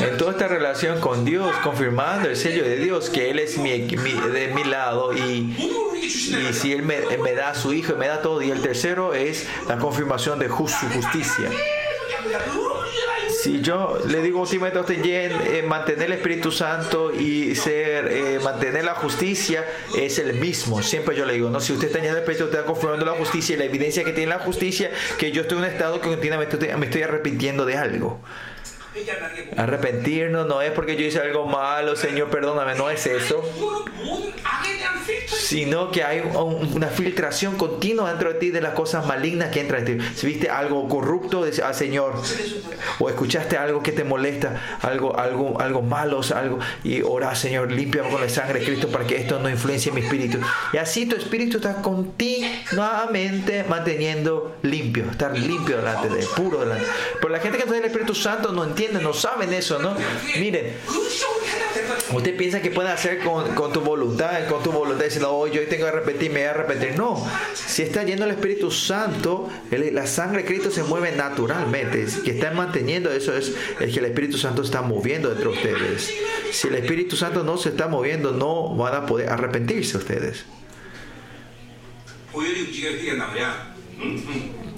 [0.00, 3.70] En toda esta relación con Dios, confirmando el sello de Dios, que Él es mi,
[3.70, 5.56] de mi lado y,
[6.02, 8.42] y si Él me, da a su Hijo, me da todo.
[8.42, 11.50] Y el tercero es la confirmación de su justicia.
[13.42, 18.84] Si yo le digo a Timoteo eh, mantener el Espíritu Santo y ser, eh, mantener
[18.84, 19.64] la justicia
[19.98, 20.80] es el mismo.
[20.80, 23.12] Siempre yo le digo, no, si usted está lleno de Espíritu, usted está confirmando la
[23.12, 26.08] justicia y la evidencia que tiene la justicia, que yo estoy en un estado que
[26.08, 28.20] continuamente me estoy arrepintiendo de algo.
[29.56, 33.42] Arrepentirnos no es porque yo hice algo malo, Señor, perdóname, no es eso.
[35.38, 39.86] Sino que hay una filtración continua dentro de ti de las cosas malignas que entran
[39.86, 40.04] en ti.
[40.14, 42.14] Si viste algo corrupto, al ah, Señor,
[42.98, 48.02] o escuchaste algo que te molesta, algo, algo, algo malo, algo, y ora, Señor, limpia
[48.02, 50.38] con la sangre de Cristo para que esto no influencie mi espíritu.
[50.72, 56.86] Y así tu espíritu está continuamente manteniendo limpio, estar limpio delante de él, puro delante.
[57.20, 59.94] Pero la gente que no tiene el Espíritu Santo no entiende no saben eso, ¿no?
[60.38, 60.72] Miren,
[62.12, 65.66] usted piensa que puede hacer con, con tu voluntad, con tu voluntad, diciendo, oh, yo
[65.68, 66.96] tengo que arrepentir, me voy a arrepentir.
[66.96, 67.24] No,
[67.54, 72.06] si está yendo el Espíritu Santo, la sangre de Cristo se mueve naturalmente.
[72.24, 76.12] Que están manteniendo eso es el que el Espíritu Santo está moviendo dentro de ustedes.
[76.50, 80.44] Si el Espíritu Santo no se está moviendo, no van a poder arrepentirse ustedes.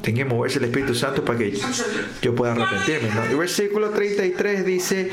[0.04, 1.58] Tiene que moverse el Espíritu Santo para que
[2.20, 3.08] yo pueda arrepentirme.
[3.08, 3.24] ¿no?
[3.24, 5.10] El versículo 33 dice,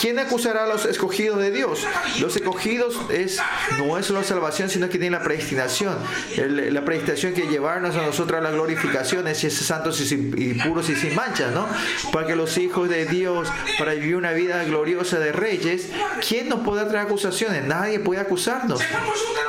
[0.00, 1.86] ¿quién acusará a los escogidos de Dios?
[2.20, 3.38] Los escogidos es,
[3.78, 5.98] no es solo salvación, sino que tiene la predestinación.
[6.36, 11.14] la predestinación que llevarnos a nosotros a la glorificación es santos y, puros y sin
[11.14, 11.68] mancha, ¿no?
[12.10, 13.46] Para que los hijos de Dios,
[13.78, 15.90] para vivir una vida gloriosa de reyes,
[16.26, 17.64] ¿quién nos puede traer acusaciones?
[17.66, 18.80] Nadie puede acusarnos.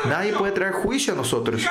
[0.10, 1.66] Nadie puede traer juicio a nosotros.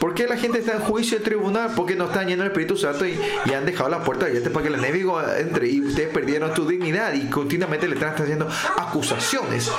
[0.00, 1.72] ¿Por qué la gente está en juicio de tribunal?
[1.74, 3.18] Porque no están yendo el Espíritu Santo y,
[3.54, 7.14] han dejado la puerta abierta para que el enemigo entre y ustedes perdieron su dignidad
[7.14, 9.70] y continuamente le están haciendo acusaciones.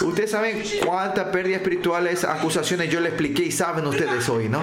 [0.00, 4.62] Ustedes saben cuántas pérdidas espirituales, acusaciones yo le expliqué y saben ustedes hoy, ¿no?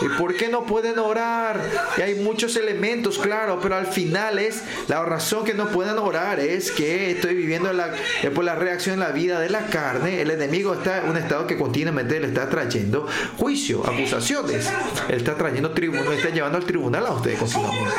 [0.00, 1.60] ¿Y por qué no pueden orar?
[1.98, 6.40] Y hay muchos elementos, claro, pero al final es la razón que no pueden orar
[6.40, 7.92] es que estoy viviendo la,
[8.34, 10.22] por la reacción en la vida de la carne.
[10.22, 14.70] El enemigo está en un estado que continuamente le está trayendo juicio, acusaciones.
[15.08, 17.92] Él está trayendo tribunal, está llevando al tribunal a ustedes continuamente.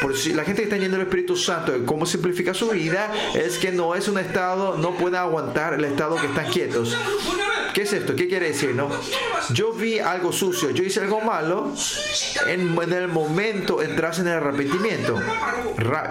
[0.00, 3.72] Por si la gente está yendo al Espíritu Santo, cómo simplifica su vida, es que
[3.72, 6.96] no es un estado, no puede aguantar el estado que están quietos.
[7.74, 8.14] ¿Qué es esto?
[8.14, 8.76] ¿Qué quiere decir?
[8.76, 8.88] No?
[9.52, 11.72] Yo vi algo sucio, yo hice algo malo,
[12.46, 15.16] en, el momento entras en el arrepentimiento,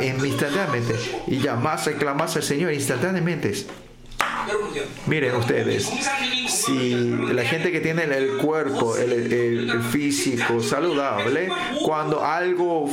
[0.01, 0.95] instantáneamente,
[1.27, 3.53] y llamas, reclamas al Señor instantáneamente.
[5.07, 5.89] Miren ustedes,
[6.47, 6.93] si
[7.33, 11.49] la gente que tiene el cuerpo, el, físico saludable,
[11.83, 12.89] cuando algo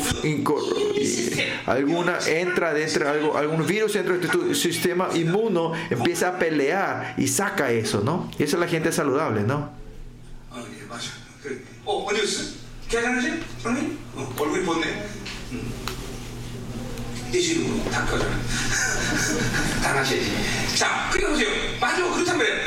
[1.67, 7.29] alguna entra dentro algo, algún virus dentro de tu sistema inmuno, empieza a pelear y
[7.29, 8.31] saca eso, ¿no?
[8.39, 9.71] Y esa es la gente saludable, ¿no?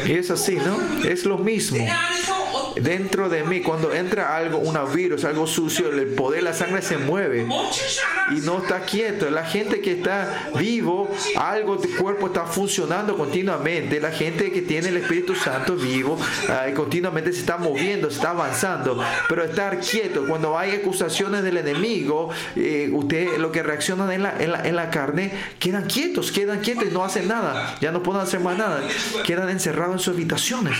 [0.05, 0.79] Y es así, ¿no?
[1.05, 1.77] Es lo mismo
[2.81, 6.97] dentro de mí, cuando entra algo, un virus, algo sucio, el poder, la sangre se
[6.97, 7.45] mueve
[8.31, 9.29] y no está quieto.
[9.29, 13.99] La gente que está vivo, algo del cuerpo está funcionando continuamente.
[13.99, 16.17] La gente que tiene el Espíritu Santo vivo,
[16.49, 19.03] eh, continuamente se está moviendo, se está avanzando.
[19.27, 24.35] Pero estar quieto, cuando hay acusaciones del enemigo, eh, usted lo que reaccionan en la,
[24.39, 27.77] en la, en la carne, quedan quietos, quedan quietos y no hacen nada.
[27.81, 28.81] Ya no pueden hacer más nada.
[29.25, 30.77] Quedan encerrados en sus habitaciones.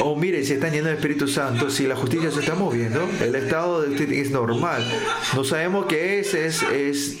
[0.00, 1.70] Oh, mire, se están yendo el Espíritu Santo.
[1.70, 4.84] Si la justicia se está moviendo, el estado de usted es normal.
[5.34, 7.16] No sabemos qué es, es, es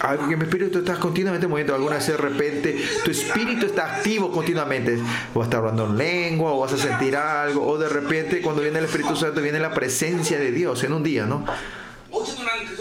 [0.00, 4.32] algo que mi espíritu está continuamente moviendo, alguna vez de repente tu espíritu está activo
[4.32, 4.96] continuamente,
[5.34, 8.62] vas a estar hablando en lengua o vas a sentir algo, o de repente cuando
[8.62, 11.44] viene el Espíritu Santo viene la presencia de Dios en un día, ¿no?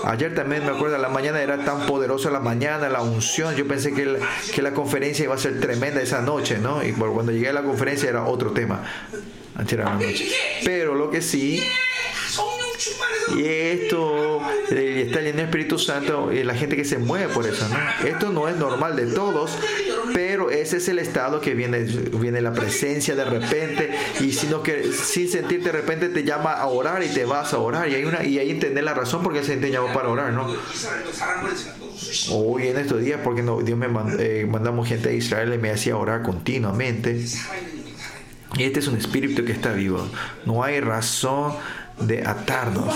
[0.05, 3.55] Ayer también me acuerdo, la mañana era tan poderosa la mañana, la unción.
[3.55, 4.19] Yo pensé que la,
[4.53, 6.83] que la conferencia iba a ser tremenda esa noche, ¿no?
[6.83, 8.83] Y cuando llegué a la conferencia era otro tema.
[10.63, 11.61] Pero lo que sí
[13.35, 17.67] y esto, está lleno de Espíritu Santo y la gente que se mueve por eso,
[17.69, 18.07] ¿no?
[18.07, 19.57] Esto no es normal de todos,
[20.13, 24.91] pero ese es el estado que viene, viene la presencia de repente y sino que,
[24.93, 28.05] sin sentir de repente te llama a orar y te vas a orar y hay
[28.05, 30.47] una y ahí entender la razón por qué se te llamó para orar, ¿no?
[32.31, 35.57] Hoy en estos días, porque no, Dios me mand, eh, mandamos gente a Israel y
[35.57, 37.19] me hacía orar continuamente.
[38.55, 40.07] y Este es un espíritu que está vivo.
[40.45, 41.53] No hay razón
[41.99, 42.87] de atarnos.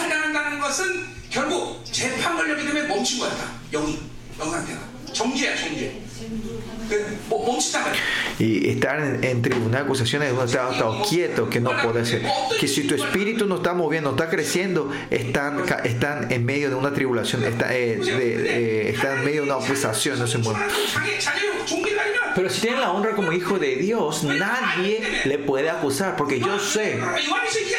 [1.31, 3.45] 결국 재판 걸렸기 때문에 멈춘 거야 다.
[3.71, 3.99] 영이
[4.39, 4.79] 영 상태가.
[5.13, 6.01] 정죄야 정죄
[8.39, 12.23] Y estar entre una acusación de un estado quieto, que no puede ser.
[12.59, 16.75] Que si tu espíritu no está moviendo, no está creciendo, están, están en medio de
[16.75, 20.61] una tribulación, está, eh, eh, están en medio de una acusación, no se mueven.
[22.35, 26.59] Pero si tienen la honra como hijo de Dios, nadie le puede acusar, porque yo
[26.59, 26.99] sé,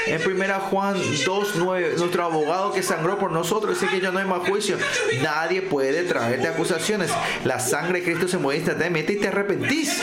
[0.06, 4.26] en 1 Juan 2.9, nuestro abogado que sangró por nosotros, dice que ya no hay
[4.26, 4.76] más juicio,
[5.22, 7.10] nadie puede traerte acusaciones.
[7.44, 10.00] La sangre de Cristo se mueve instantáneamente y te arrepentís,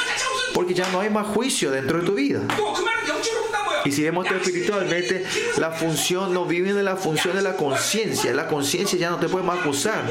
[0.53, 2.41] porque ya no hay más juicio dentro de tu vida.
[3.85, 5.25] Y si vemos esto espiritualmente,
[5.57, 8.33] la función no vive de la función de la conciencia.
[8.33, 10.03] La conciencia ya no te puede más acusar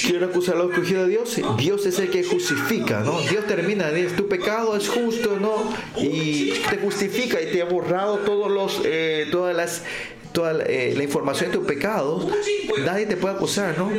[0.00, 1.40] quiero acusar a los escogidos de Dios.
[1.58, 3.20] Dios es el que justifica, ¿no?
[3.20, 5.72] Dios termina, dice, tu pecado es justo, ¿no?
[5.96, 9.82] Y te justifica y te ha borrado todos los, eh, todas las
[10.32, 12.26] toda eh, la, información de tus pecados,
[12.86, 13.90] nadie te puede acusar, ¿no?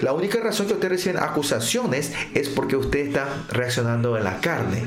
[0.00, 4.84] La única razón que usted recibe acusaciones es porque usted está reaccionando en la carne.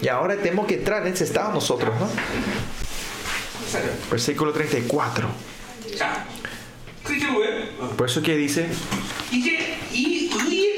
[0.00, 2.08] Y ahora tenemos que entrar en ese estado nosotros, ¿no?
[4.10, 5.28] Versículo 34.
[7.96, 8.66] Por eso que dice,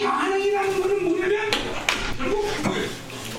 [0.03, 1.51] 반응이라는 거는 뭐냐면
[2.17, 2.89] 결국 뭐예요?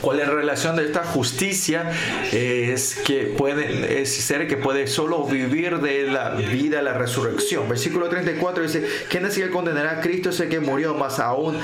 [0.01, 1.93] ¿Cuál es la relación de esta justicia?
[2.33, 7.69] Es que puede, es ser que puede solo vivir de la vida, la resurrección.
[7.69, 10.31] Versículo 34 dice, ¿quién es el que condenará a Cristo?
[10.31, 11.59] Es el que murió, más aún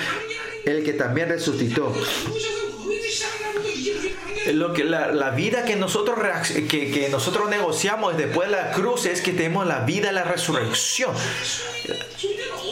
[0.66, 1.94] el que también resucitó.
[1.94, 4.52] 죽으셔서 의를 시작하는 거 이게 의의 반응이에요.
[4.58, 8.70] Lo que la, la vida que nosotros reac- que, que nosotros negociamos después de la
[8.72, 11.14] cruz es que tenemos la vida, la resurrección.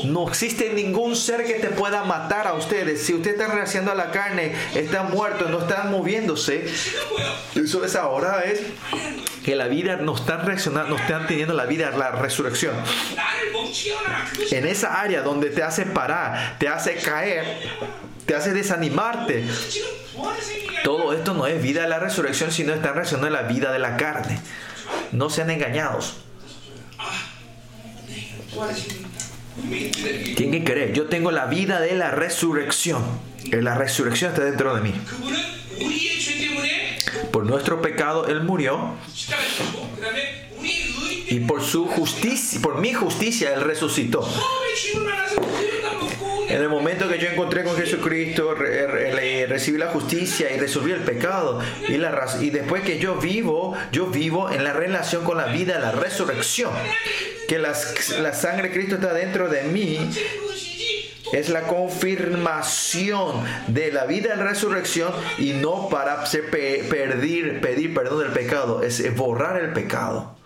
[0.06, 3.06] no existe ningún ser que te pueda matar a ustedes.
[3.06, 6.66] Si usted está reaccionando a la carne, está muerto, no está moviéndose.
[7.56, 8.62] Eso es ahora, es
[9.44, 12.76] que la vida no está reaccionando, no están teniendo la vida, la resurrección.
[14.52, 17.46] En esa área donde te hace parar, te hace caer,
[18.26, 19.46] te hace desanimarte.
[20.84, 23.80] Todo esto no es vida de la resurrección, sino están reaccionando a la vida de
[23.80, 24.40] la carne.
[25.12, 26.18] No sean engañados.
[30.36, 30.94] ¿Quién que querer?
[30.94, 33.04] Yo tengo la vida de la resurrección.
[33.52, 34.94] Eh, la resurrección está dentro de mí.
[37.32, 38.96] Por nuestro pecado Él murió.
[41.32, 44.28] Y por su justicia, por mi justicia, Él resucitó.
[46.50, 51.60] En el momento que yo encontré con Jesucristo, recibí la justicia y resolví el pecado.
[51.88, 55.78] Y, la, y después que yo vivo, yo vivo en la relación con la vida,
[55.80, 56.72] la resurrección.
[57.48, 60.10] Que la sangre de Cristo está dentro de mí
[61.32, 68.32] es la confirmación de la vida en resurrección y no para pedir, pedir perdón del
[68.32, 70.39] pecado, es borrar el pecado.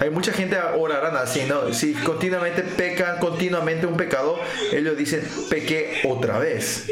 [0.00, 1.72] Hay mucha gente orarán así, ¿no?
[1.72, 4.38] Si continuamente pecan, continuamente un pecado,
[4.72, 6.86] ellos dicen, pequé otra vez.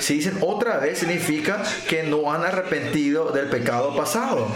[0.00, 4.48] Si dicen otra vez, significa que no han arrepentido del pecado pasado.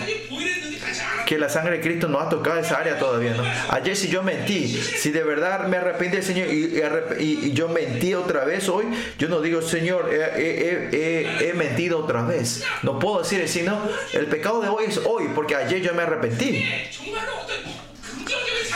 [1.27, 3.35] Que la sangre de Cristo no ha tocado esa área todavía.
[3.71, 6.81] Ayer si yo mentí, si de verdad me arrepiente el Señor y,
[7.19, 8.87] y, y, yo mentí otra vez hoy,
[9.19, 12.63] yo no digo, Señor, he, he mentido otra vez.
[12.83, 13.81] No puedo decir, sino
[14.13, 16.56] el pecado de hoy es hoy, porque ayer yo me arrepentí.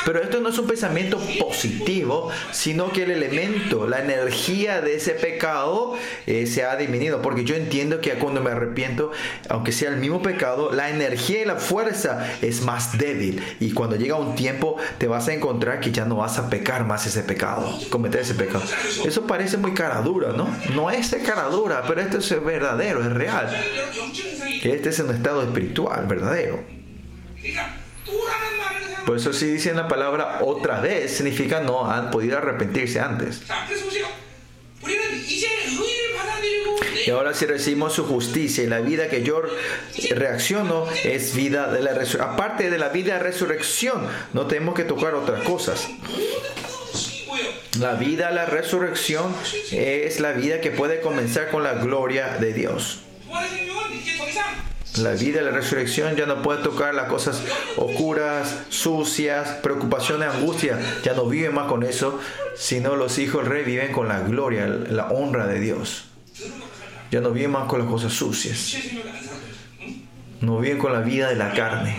[0.05, 5.13] Pero esto no es un pensamiento positivo, sino que el elemento, la energía de ese
[5.13, 5.95] pecado
[6.27, 7.21] eh, se ha disminuido.
[7.23, 9.13] Porque yo entiendo que cuando me arrepiento,
[9.49, 13.43] aunque sea el mismo pecado, la energía y la fuerza es más débil.
[13.61, 16.87] Y cuando llega un tiempo, te vas a encontrar que ya no vas a pecar
[16.87, 18.65] más ese pecado, cometer ese pecado.
[19.05, 20.49] Eso parece muy cara dura, ¿no?
[20.75, 23.49] No es cara dura, pero esto es verdadero, es real.
[24.63, 26.80] Este es un estado espiritual verdadero.
[28.97, 33.43] Por pues eso si dicen la palabra otra vez, significa no han podido arrepentirse antes.
[37.07, 39.43] Y ahora si recibimos su justicia y la vida que yo
[40.11, 42.35] reacciono es vida de la resurrección.
[42.35, 45.89] Aparte de la vida de resurrección, no tenemos que tocar otras cosas.
[47.79, 49.35] La vida, la resurrección
[49.71, 53.01] es la vida que puede comenzar con la gloria de Dios
[55.01, 57.43] la vida, la resurrección ya no puede tocar las cosas
[57.77, 60.79] oscuras, sucias, preocupaciones, angustias.
[61.03, 62.21] Ya no vive más con eso,
[62.57, 66.05] sino los hijos reviven con la gloria, la honra de Dios.
[67.11, 68.77] Ya no viven más con las cosas sucias.
[70.41, 71.97] No viven con la vida de la carne.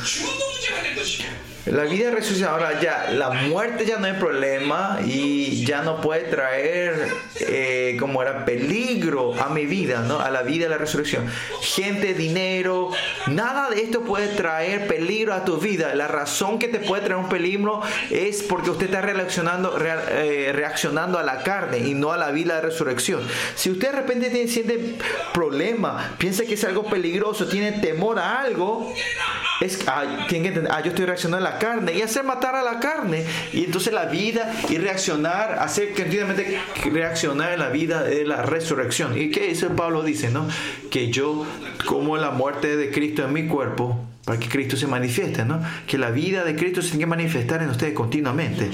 [1.67, 6.23] La vida resurrección ahora ya, la muerte ya no es problema y ya no puede
[6.23, 7.09] traer
[7.41, 10.21] eh, como era peligro a mi vida, ¿no?
[10.21, 11.27] A la vida de la resurrección.
[11.61, 12.91] Gente, dinero,
[13.27, 15.95] nada de esto puede traer peligro a tu vida.
[15.95, 20.53] La razón que te puede traer un peligro es porque usted está reaccionando, rea- eh,
[20.55, 23.21] reaccionando a la carne y no a la vida de resurrección.
[23.55, 24.97] Si usted de repente tiene, siente
[25.35, 28.93] problema, piensa que es algo peligroso, tiene temor a algo,
[29.61, 32.55] es, ah, tiene que entender, ah, yo estoy reaccionando a la carne y hacer matar
[32.55, 33.25] a la carne.
[33.53, 36.61] Y entonces la vida y reaccionar, hacer continuamente
[36.91, 39.19] reaccionar en la vida de la resurrección.
[39.19, 40.49] ¿Y qué eso Pablo dice, no?
[40.91, 41.47] Que yo
[41.87, 45.63] como la muerte de Cristo en mi cuerpo para que Cristo se manifieste, ¿no?
[45.87, 48.71] Que la vida de Cristo se tiene que manifestar en ustedes continuamente.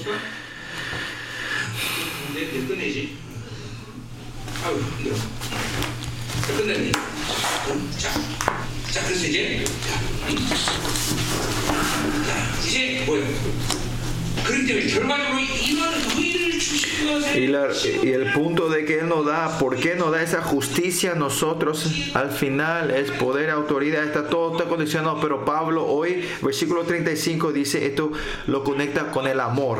[17.36, 17.68] Y, la-
[18.02, 21.14] y el punto de que Él nos da, ¿por qué nos da esa justicia a
[21.14, 21.86] nosotros?
[22.14, 25.20] Al final es poder, autoridad, está todo está condicionado.
[25.20, 28.12] Pero Pablo hoy, versículo 35, dice esto
[28.46, 29.78] lo conecta con el amor.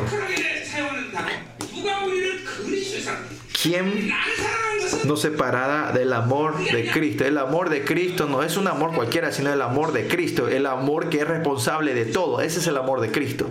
[3.63, 4.13] ¿Quién
[5.05, 7.25] nos separará del amor de Cristo?
[7.25, 10.67] El amor de Cristo no es un amor cualquiera, sino el amor de Cristo, el
[10.67, 12.41] amor que es responsable de todo.
[12.41, 13.51] Ese es el amor de Cristo.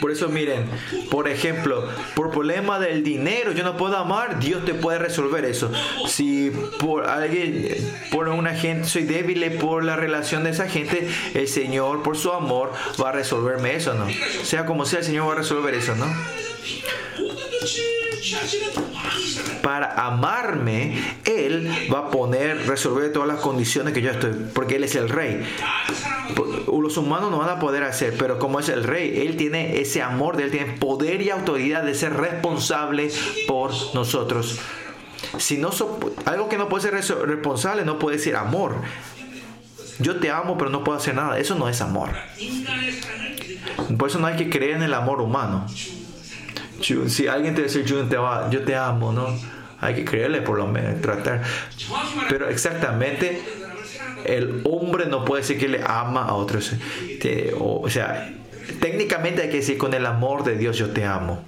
[0.00, 0.64] Por eso miren,
[1.10, 5.72] por ejemplo, por problema del dinero yo no puedo amar, Dios te puede resolver eso.
[6.06, 7.68] Si por alguien,
[8.12, 12.32] por una gente, soy débil por la relación de esa gente, el Señor por su
[12.32, 12.72] amor
[13.02, 14.06] va a resolverme eso, ¿no?
[14.44, 16.06] Sea como sea, el Señor va a resolver eso, ¿no?
[19.62, 24.84] Para amarme, Él va a poner, resolver todas las condiciones que yo estoy, porque Él
[24.84, 25.44] es el rey.
[26.66, 30.02] Los humanos no van a poder hacer, pero como es el rey, Él tiene ese
[30.02, 33.10] amor, Él tiene poder y autoridad de ser responsable
[33.46, 34.58] por nosotros.
[35.38, 35.70] Si no
[36.24, 36.94] algo que no puede ser
[37.26, 38.76] responsable no puede ser amor.
[39.98, 41.38] Yo te amo, pero no puedo hacer nada.
[41.38, 42.10] Eso no es amor.
[43.98, 45.66] Por eso no hay que creer en el amor humano
[46.80, 49.26] si alguien te dice, Jun, te va, yo te amo, ¿no?
[49.80, 51.42] Hay que creerle por lo menos, tratar.
[52.28, 53.40] Pero exactamente,
[54.24, 56.72] el hombre no puede decir que le ama a otros.
[57.58, 58.34] O sea,
[58.80, 61.44] técnicamente hay que decir con el amor de Dios yo te amo.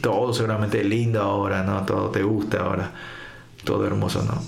[0.00, 1.84] Todo seguramente es lindo ahora, ¿no?
[1.86, 2.92] Todo te gusta ahora.
[3.64, 4.42] Todo hermoso, ¿no?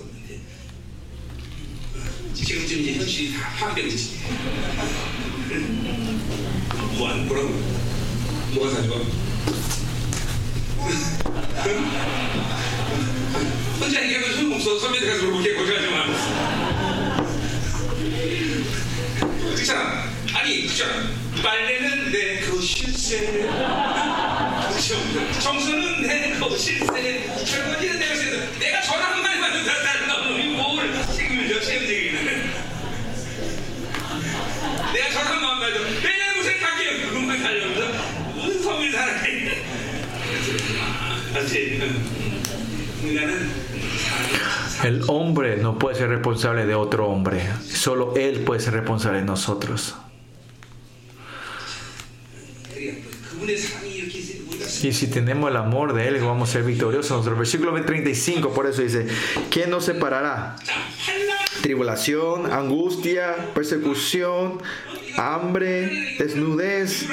[8.56, 8.96] 뭐가 사좋아
[13.80, 16.06] 혼자 얘기하면 소용 없어 선배들 가서 물어볼게 걱정하지 마
[19.54, 20.04] 그렇잖아.
[20.32, 21.10] 아니, 그렇잖아.
[21.42, 23.18] 빨래는 내 거실세.
[24.68, 25.40] 그렇죠.
[25.40, 27.28] 청소는 내 거실세.
[27.44, 28.48] 설거지는 내가 세.
[28.58, 32.52] 내가 전화 한 마디만 듣다는 놈이 뭘 책임을 져, 책임지기는.
[34.94, 35.78] 내가 전화 한 마디만 더.
[36.08, 36.25] 내
[44.84, 49.24] El hombre no puede ser responsable de otro hombre, solo él puede ser responsable de
[49.24, 49.96] nosotros.
[54.82, 57.10] Y si tenemos el amor de Él, vamos a ser victoriosos.
[57.10, 57.38] Nosotros.
[57.38, 59.06] Versículo 35, por eso dice,
[59.50, 60.56] ¿quién nos separará?
[61.62, 64.60] Tribulación, angustia, persecución,
[65.16, 67.06] hambre, desnudez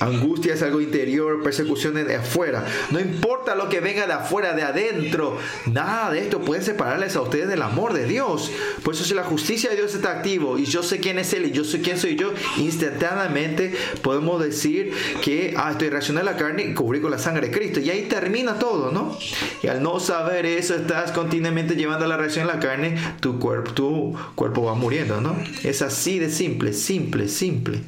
[0.00, 2.64] Angustia es algo interior, persecución es de afuera.
[2.90, 5.38] No importa lo que venga de afuera, de adentro.
[5.66, 8.50] Nada de esto puede separarles a ustedes del amor de Dios.
[8.82, 11.46] Por eso si la justicia de Dios está activo y yo sé quién es Él
[11.46, 14.92] y yo sé quién soy yo, instantáneamente podemos decir
[15.22, 17.80] que ah, estoy reaccionando la carne y cubrí con la sangre de Cristo.
[17.80, 19.18] Y ahí termina todo, ¿no?
[19.62, 23.72] Y al no saber eso, estás continuamente llevando la reacción a la carne, tu cuerpo,
[23.72, 25.36] tu cuerpo va muriendo, ¿no?
[25.64, 27.80] Es así de simple, simple, simple.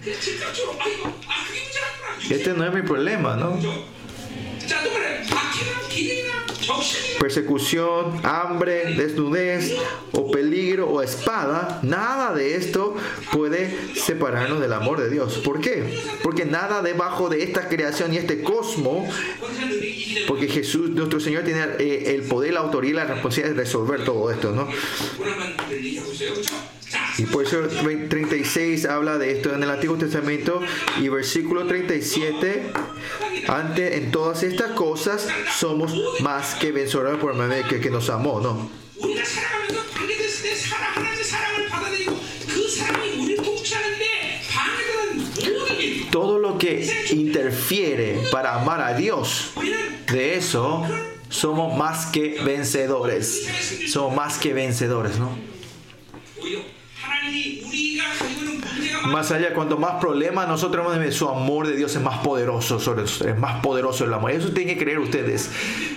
[2.30, 3.58] Este no es mi problema, ¿no?
[7.18, 9.74] Persecución, hambre, desnudez
[10.12, 12.94] o peligro o espada, nada de esto
[13.32, 15.38] puede separarnos del amor de Dios.
[15.38, 15.98] ¿Por qué?
[16.22, 19.12] Porque nada debajo de esta creación y este cosmos,
[20.28, 24.04] porque Jesús, nuestro Señor, tiene eh, el poder, la autoridad y la responsabilidad de resolver
[24.04, 24.68] todo esto, ¿no?
[27.18, 27.60] Y por eso
[28.08, 30.60] 36 habla de esto en el Antiguo Testamento
[30.98, 32.72] y versículo 37,
[33.48, 38.40] antes en todas estas cosas somos más que vencedores por medio que, que nos amó,
[38.40, 38.70] ¿no?
[46.10, 49.52] Todo lo que interfiere para amar a Dios,
[50.10, 50.84] de eso
[51.28, 53.46] somos más que vencedores.
[53.88, 55.30] Somos más que vencedores, ¿no?
[57.20, 58.39] 하나님이 우리가 가지고
[59.08, 63.04] Más allá, cuanto más problemas nosotros tenemos, su amor de Dios es más poderoso sobre
[63.04, 64.30] es más poderoso el amor.
[64.30, 65.50] Eso tienen que creer ustedes.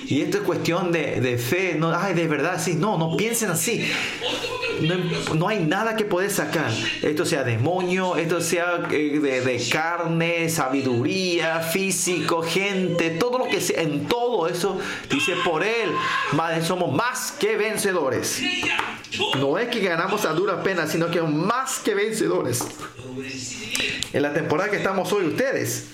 [0.05, 1.75] Y esto es cuestión de, de fe.
[1.77, 2.75] No, ay, de verdad, sí.
[2.75, 3.85] No, no piensen así.
[4.81, 4.95] No,
[5.35, 6.71] no hay nada que puedes sacar.
[7.01, 13.61] Esto sea demonio, esto sea eh, de, de carne, sabiduría, físico, gente, todo lo que
[13.61, 13.81] sea.
[13.81, 15.91] En todo eso, dice por él,
[16.33, 18.41] más- somos más que vencedores.
[19.39, 22.65] No es que ganamos a duras penas, sino que más que vencedores.
[24.13, 25.85] En la temporada que estamos hoy ustedes.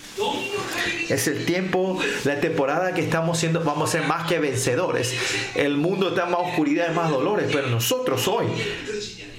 [1.08, 5.14] Es el tiempo, la temporada que estamos siendo, vamos a ser más que vencedores.
[5.56, 8.48] El mundo está más oscuridad y más dolores, pero nosotros hoy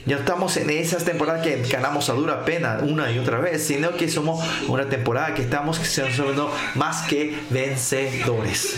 [0.07, 3.97] ya estamos en esas temporadas que ganamos a dura pena una y otra vez, sino
[3.97, 8.77] que somos una temporada que estamos siendo más que vencedores.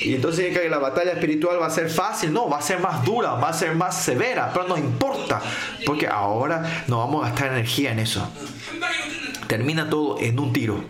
[0.00, 2.80] Y entonces dice que la batalla espiritual va a ser fácil, no, va a ser
[2.80, 5.40] más dura, va a ser más severa, pero no importa,
[5.84, 8.26] porque ahora no vamos a gastar energía en eso.
[9.46, 10.82] Termina todo en un tiro.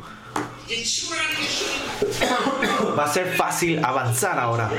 [2.99, 4.71] Va a ser fácil avanzar ahora.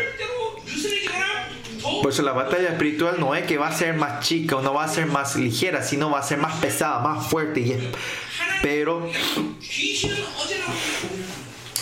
[2.01, 4.73] Por eso la batalla espiritual no es que va a ser más chica o no
[4.73, 7.91] va a ser más ligera, sino va a ser más pesada, más fuerte.
[8.61, 9.09] Pero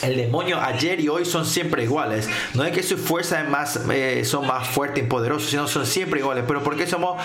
[0.03, 2.27] el demonio ayer y hoy son siempre iguales.
[2.53, 6.19] No es que sus fuerzas más, eh, son más fuertes y poderosas, sino son siempre
[6.19, 6.43] iguales.
[6.47, 7.21] Pero ¿por qué somos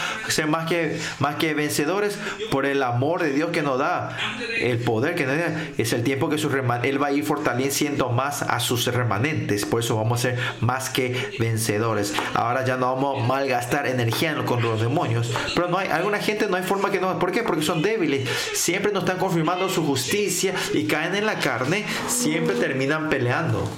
[0.49, 2.19] más que, más que vencedores?
[2.51, 4.17] Por el amor de Dios que nos da,
[4.61, 5.63] el poder que nos da.
[5.79, 9.65] Es el tiempo que reman- Él va a ir fortaleciendo más a sus remanentes.
[9.65, 12.15] Por eso vamos a ser más que vencedores.
[12.35, 15.33] Ahora ya no vamos a malgastar energía en- con los demonios.
[15.55, 17.19] Pero no hay, alguna gente no hay forma que no.
[17.19, 17.43] ¿Por qué?
[17.43, 18.29] Porque son débiles.
[18.55, 21.85] Siempre nos están confirmando su justicia y caen en la carne.
[22.09, 23.69] Siempre terminan peleando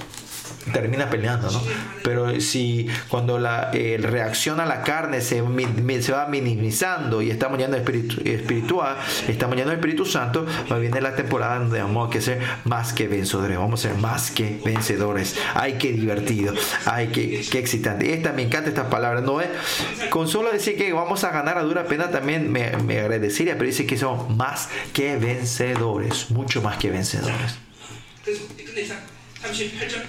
[0.71, 1.61] termina peleando, ¿no?
[2.03, 5.43] Pero si cuando la eh, reacción a la carne se,
[6.01, 8.97] se va minimizando y estamos yendo al espíritu espiritual,
[9.27, 13.07] estamos yendo al Espíritu Santo, va venir la temporada donde vamos a ser más que
[13.07, 15.35] vencedores, vamos a ser más que vencedores.
[15.53, 16.53] Ay, qué divertido,
[16.85, 18.13] ay, qué, qué excitante.
[18.13, 19.47] Esta me encanta estas palabras, no es
[20.09, 23.65] con solo decir que vamos a ganar a dura pena también me, me agradecería, pero
[23.65, 27.66] dice que somos más que vencedores, mucho más que vencedores.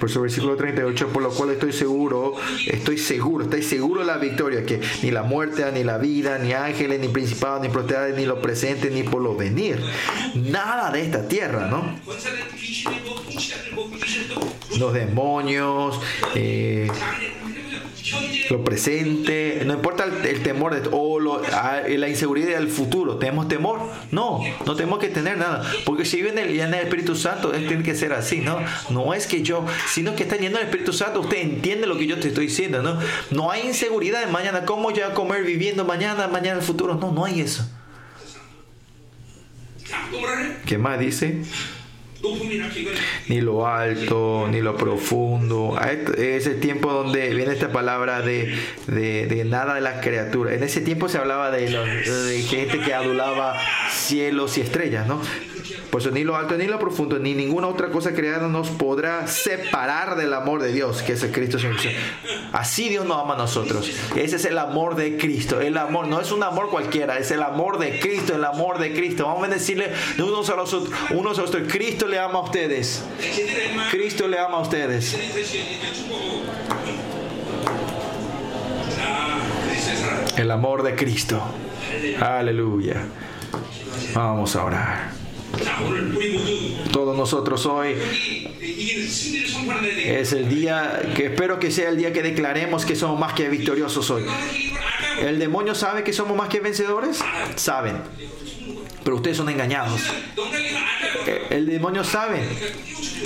[0.01, 2.35] Por su versículo 38, por lo cual estoy seguro,
[2.67, 6.55] estoy seguro, estoy seguro de la victoria, que ni la muerte, ni la vida, ni
[6.55, 9.83] ángeles, ni principados, ni potestades, ni lo presente, ni por lo venir.
[10.35, 11.99] Nada de esta tierra, ¿no?
[14.79, 16.01] Los demonios,
[16.35, 16.89] eh,
[18.51, 23.81] lo presente, no importa el, temor de, o la inseguridad del futuro, tenemos temor,
[24.11, 27.83] no, no tenemos que tener nada, porque si viene el, el Espíritu Santo, él tiene
[27.83, 28.59] que ser así, ¿no?
[28.91, 32.07] No es que yo, sino que está yendo el Espíritu Santo, usted entiende lo que
[32.07, 32.99] yo te estoy diciendo, ¿no?
[33.31, 36.95] No hay inseguridad mañana, ¿cómo yo voy a comer viviendo mañana, mañana el futuro?
[36.95, 37.69] No, no hay eso.
[40.67, 41.43] ¿Qué más dice?
[43.29, 45.77] ni lo alto, ni lo profundo.
[45.79, 50.55] A este, el tiempo donde viene esta palabra de, de, de, nada de las criaturas.
[50.55, 51.87] En ese tiempo se hablaba de, los,
[52.27, 55.21] de gente que adulaba cielos y estrellas, ¿no?
[55.91, 60.17] Pues ni lo alto ni lo profundo, ni ninguna otra cosa creada nos podrá separar
[60.17, 61.77] del amor de Dios, que es el Cristo Señor.
[62.53, 63.91] Así Dios nos ama a nosotros.
[64.17, 65.61] Ese es el amor de Cristo.
[65.61, 68.93] El amor no es un amor cualquiera, es el amor de Cristo, el amor de
[68.93, 69.27] Cristo.
[69.27, 70.73] Vamos a decirle de unos a los
[71.11, 71.63] unos otros.
[71.69, 73.03] Cristo le ama a ustedes.
[73.91, 75.17] Cristo le ama a ustedes.
[80.37, 81.43] El amor de Cristo.
[82.21, 83.07] Aleluya.
[84.15, 85.18] Vamos a orar
[86.93, 87.97] todos nosotros hoy.
[90.05, 93.49] Es el día que espero que sea el día que declaremos que somos más que
[93.49, 94.25] victoriosos hoy.
[95.21, 97.21] ¿El demonio sabe que somos más que vencedores?
[97.57, 97.97] Saben.
[99.03, 100.01] Pero ustedes son engañados.
[101.27, 102.43] Eh, el demonio sabe.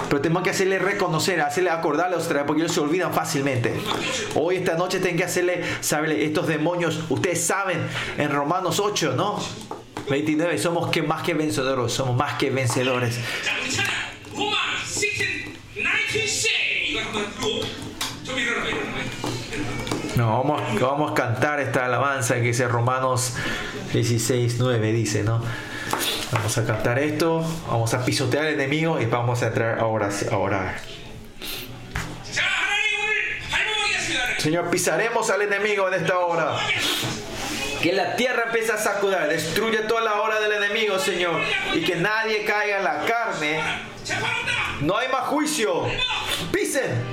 [0.09, 3.75] Pero tenemos que hacerle reconocer, hacerle acordar a ustedes porque ellos se olvidan fácilmente.
[4.35, 7.79] Hoy, esta noche, tienen que hacerle saberle, estos demonios, ustedes saben,
[8.17, 9.39] en Romanos 8, ¿no?
[10.09, 10.59] 29.
[10.59, 11.93] Somos que más que vencedores.
[11.93, 13.19] Somos más que vencedores.
[20.17, 23.35] No, vamos, vamos a cantar esta alabanza que dice Romanos
[23.93, 25.43] 16, 9, dice, ¿no?
[26.33, 30.37] Vamos a cantar esto, vamos a pisotear al enemigo y vamos a entrar ahora a
[30.37, 30.81] orar.
[34.39, 36.57] Señor, pisaremos al enemigo en esta hora.
[37.83, 41.43] Que la tierra empiece a sacudar, destruye toda la obra del enemigo, Señor.
[41.75, 43.61] Y que nadie caiga en la carne.
[44.81, 45.85] No hay más juicio.
[46.53, 47.05] Pisen.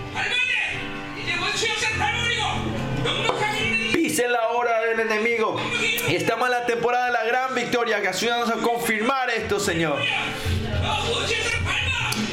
[3.93, 5.59] Pisen la obra del enemigo.
[6.07, 7.99] Y estamos en la temporada de la gran victoria.
[8.01, 9.99] Que ayúdanos a confirmar esto, Señor.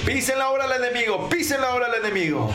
[0.04, 1.26] Pisen la obra del enemigo.
[1.30, 2.52] Pisen la obra del enemigo.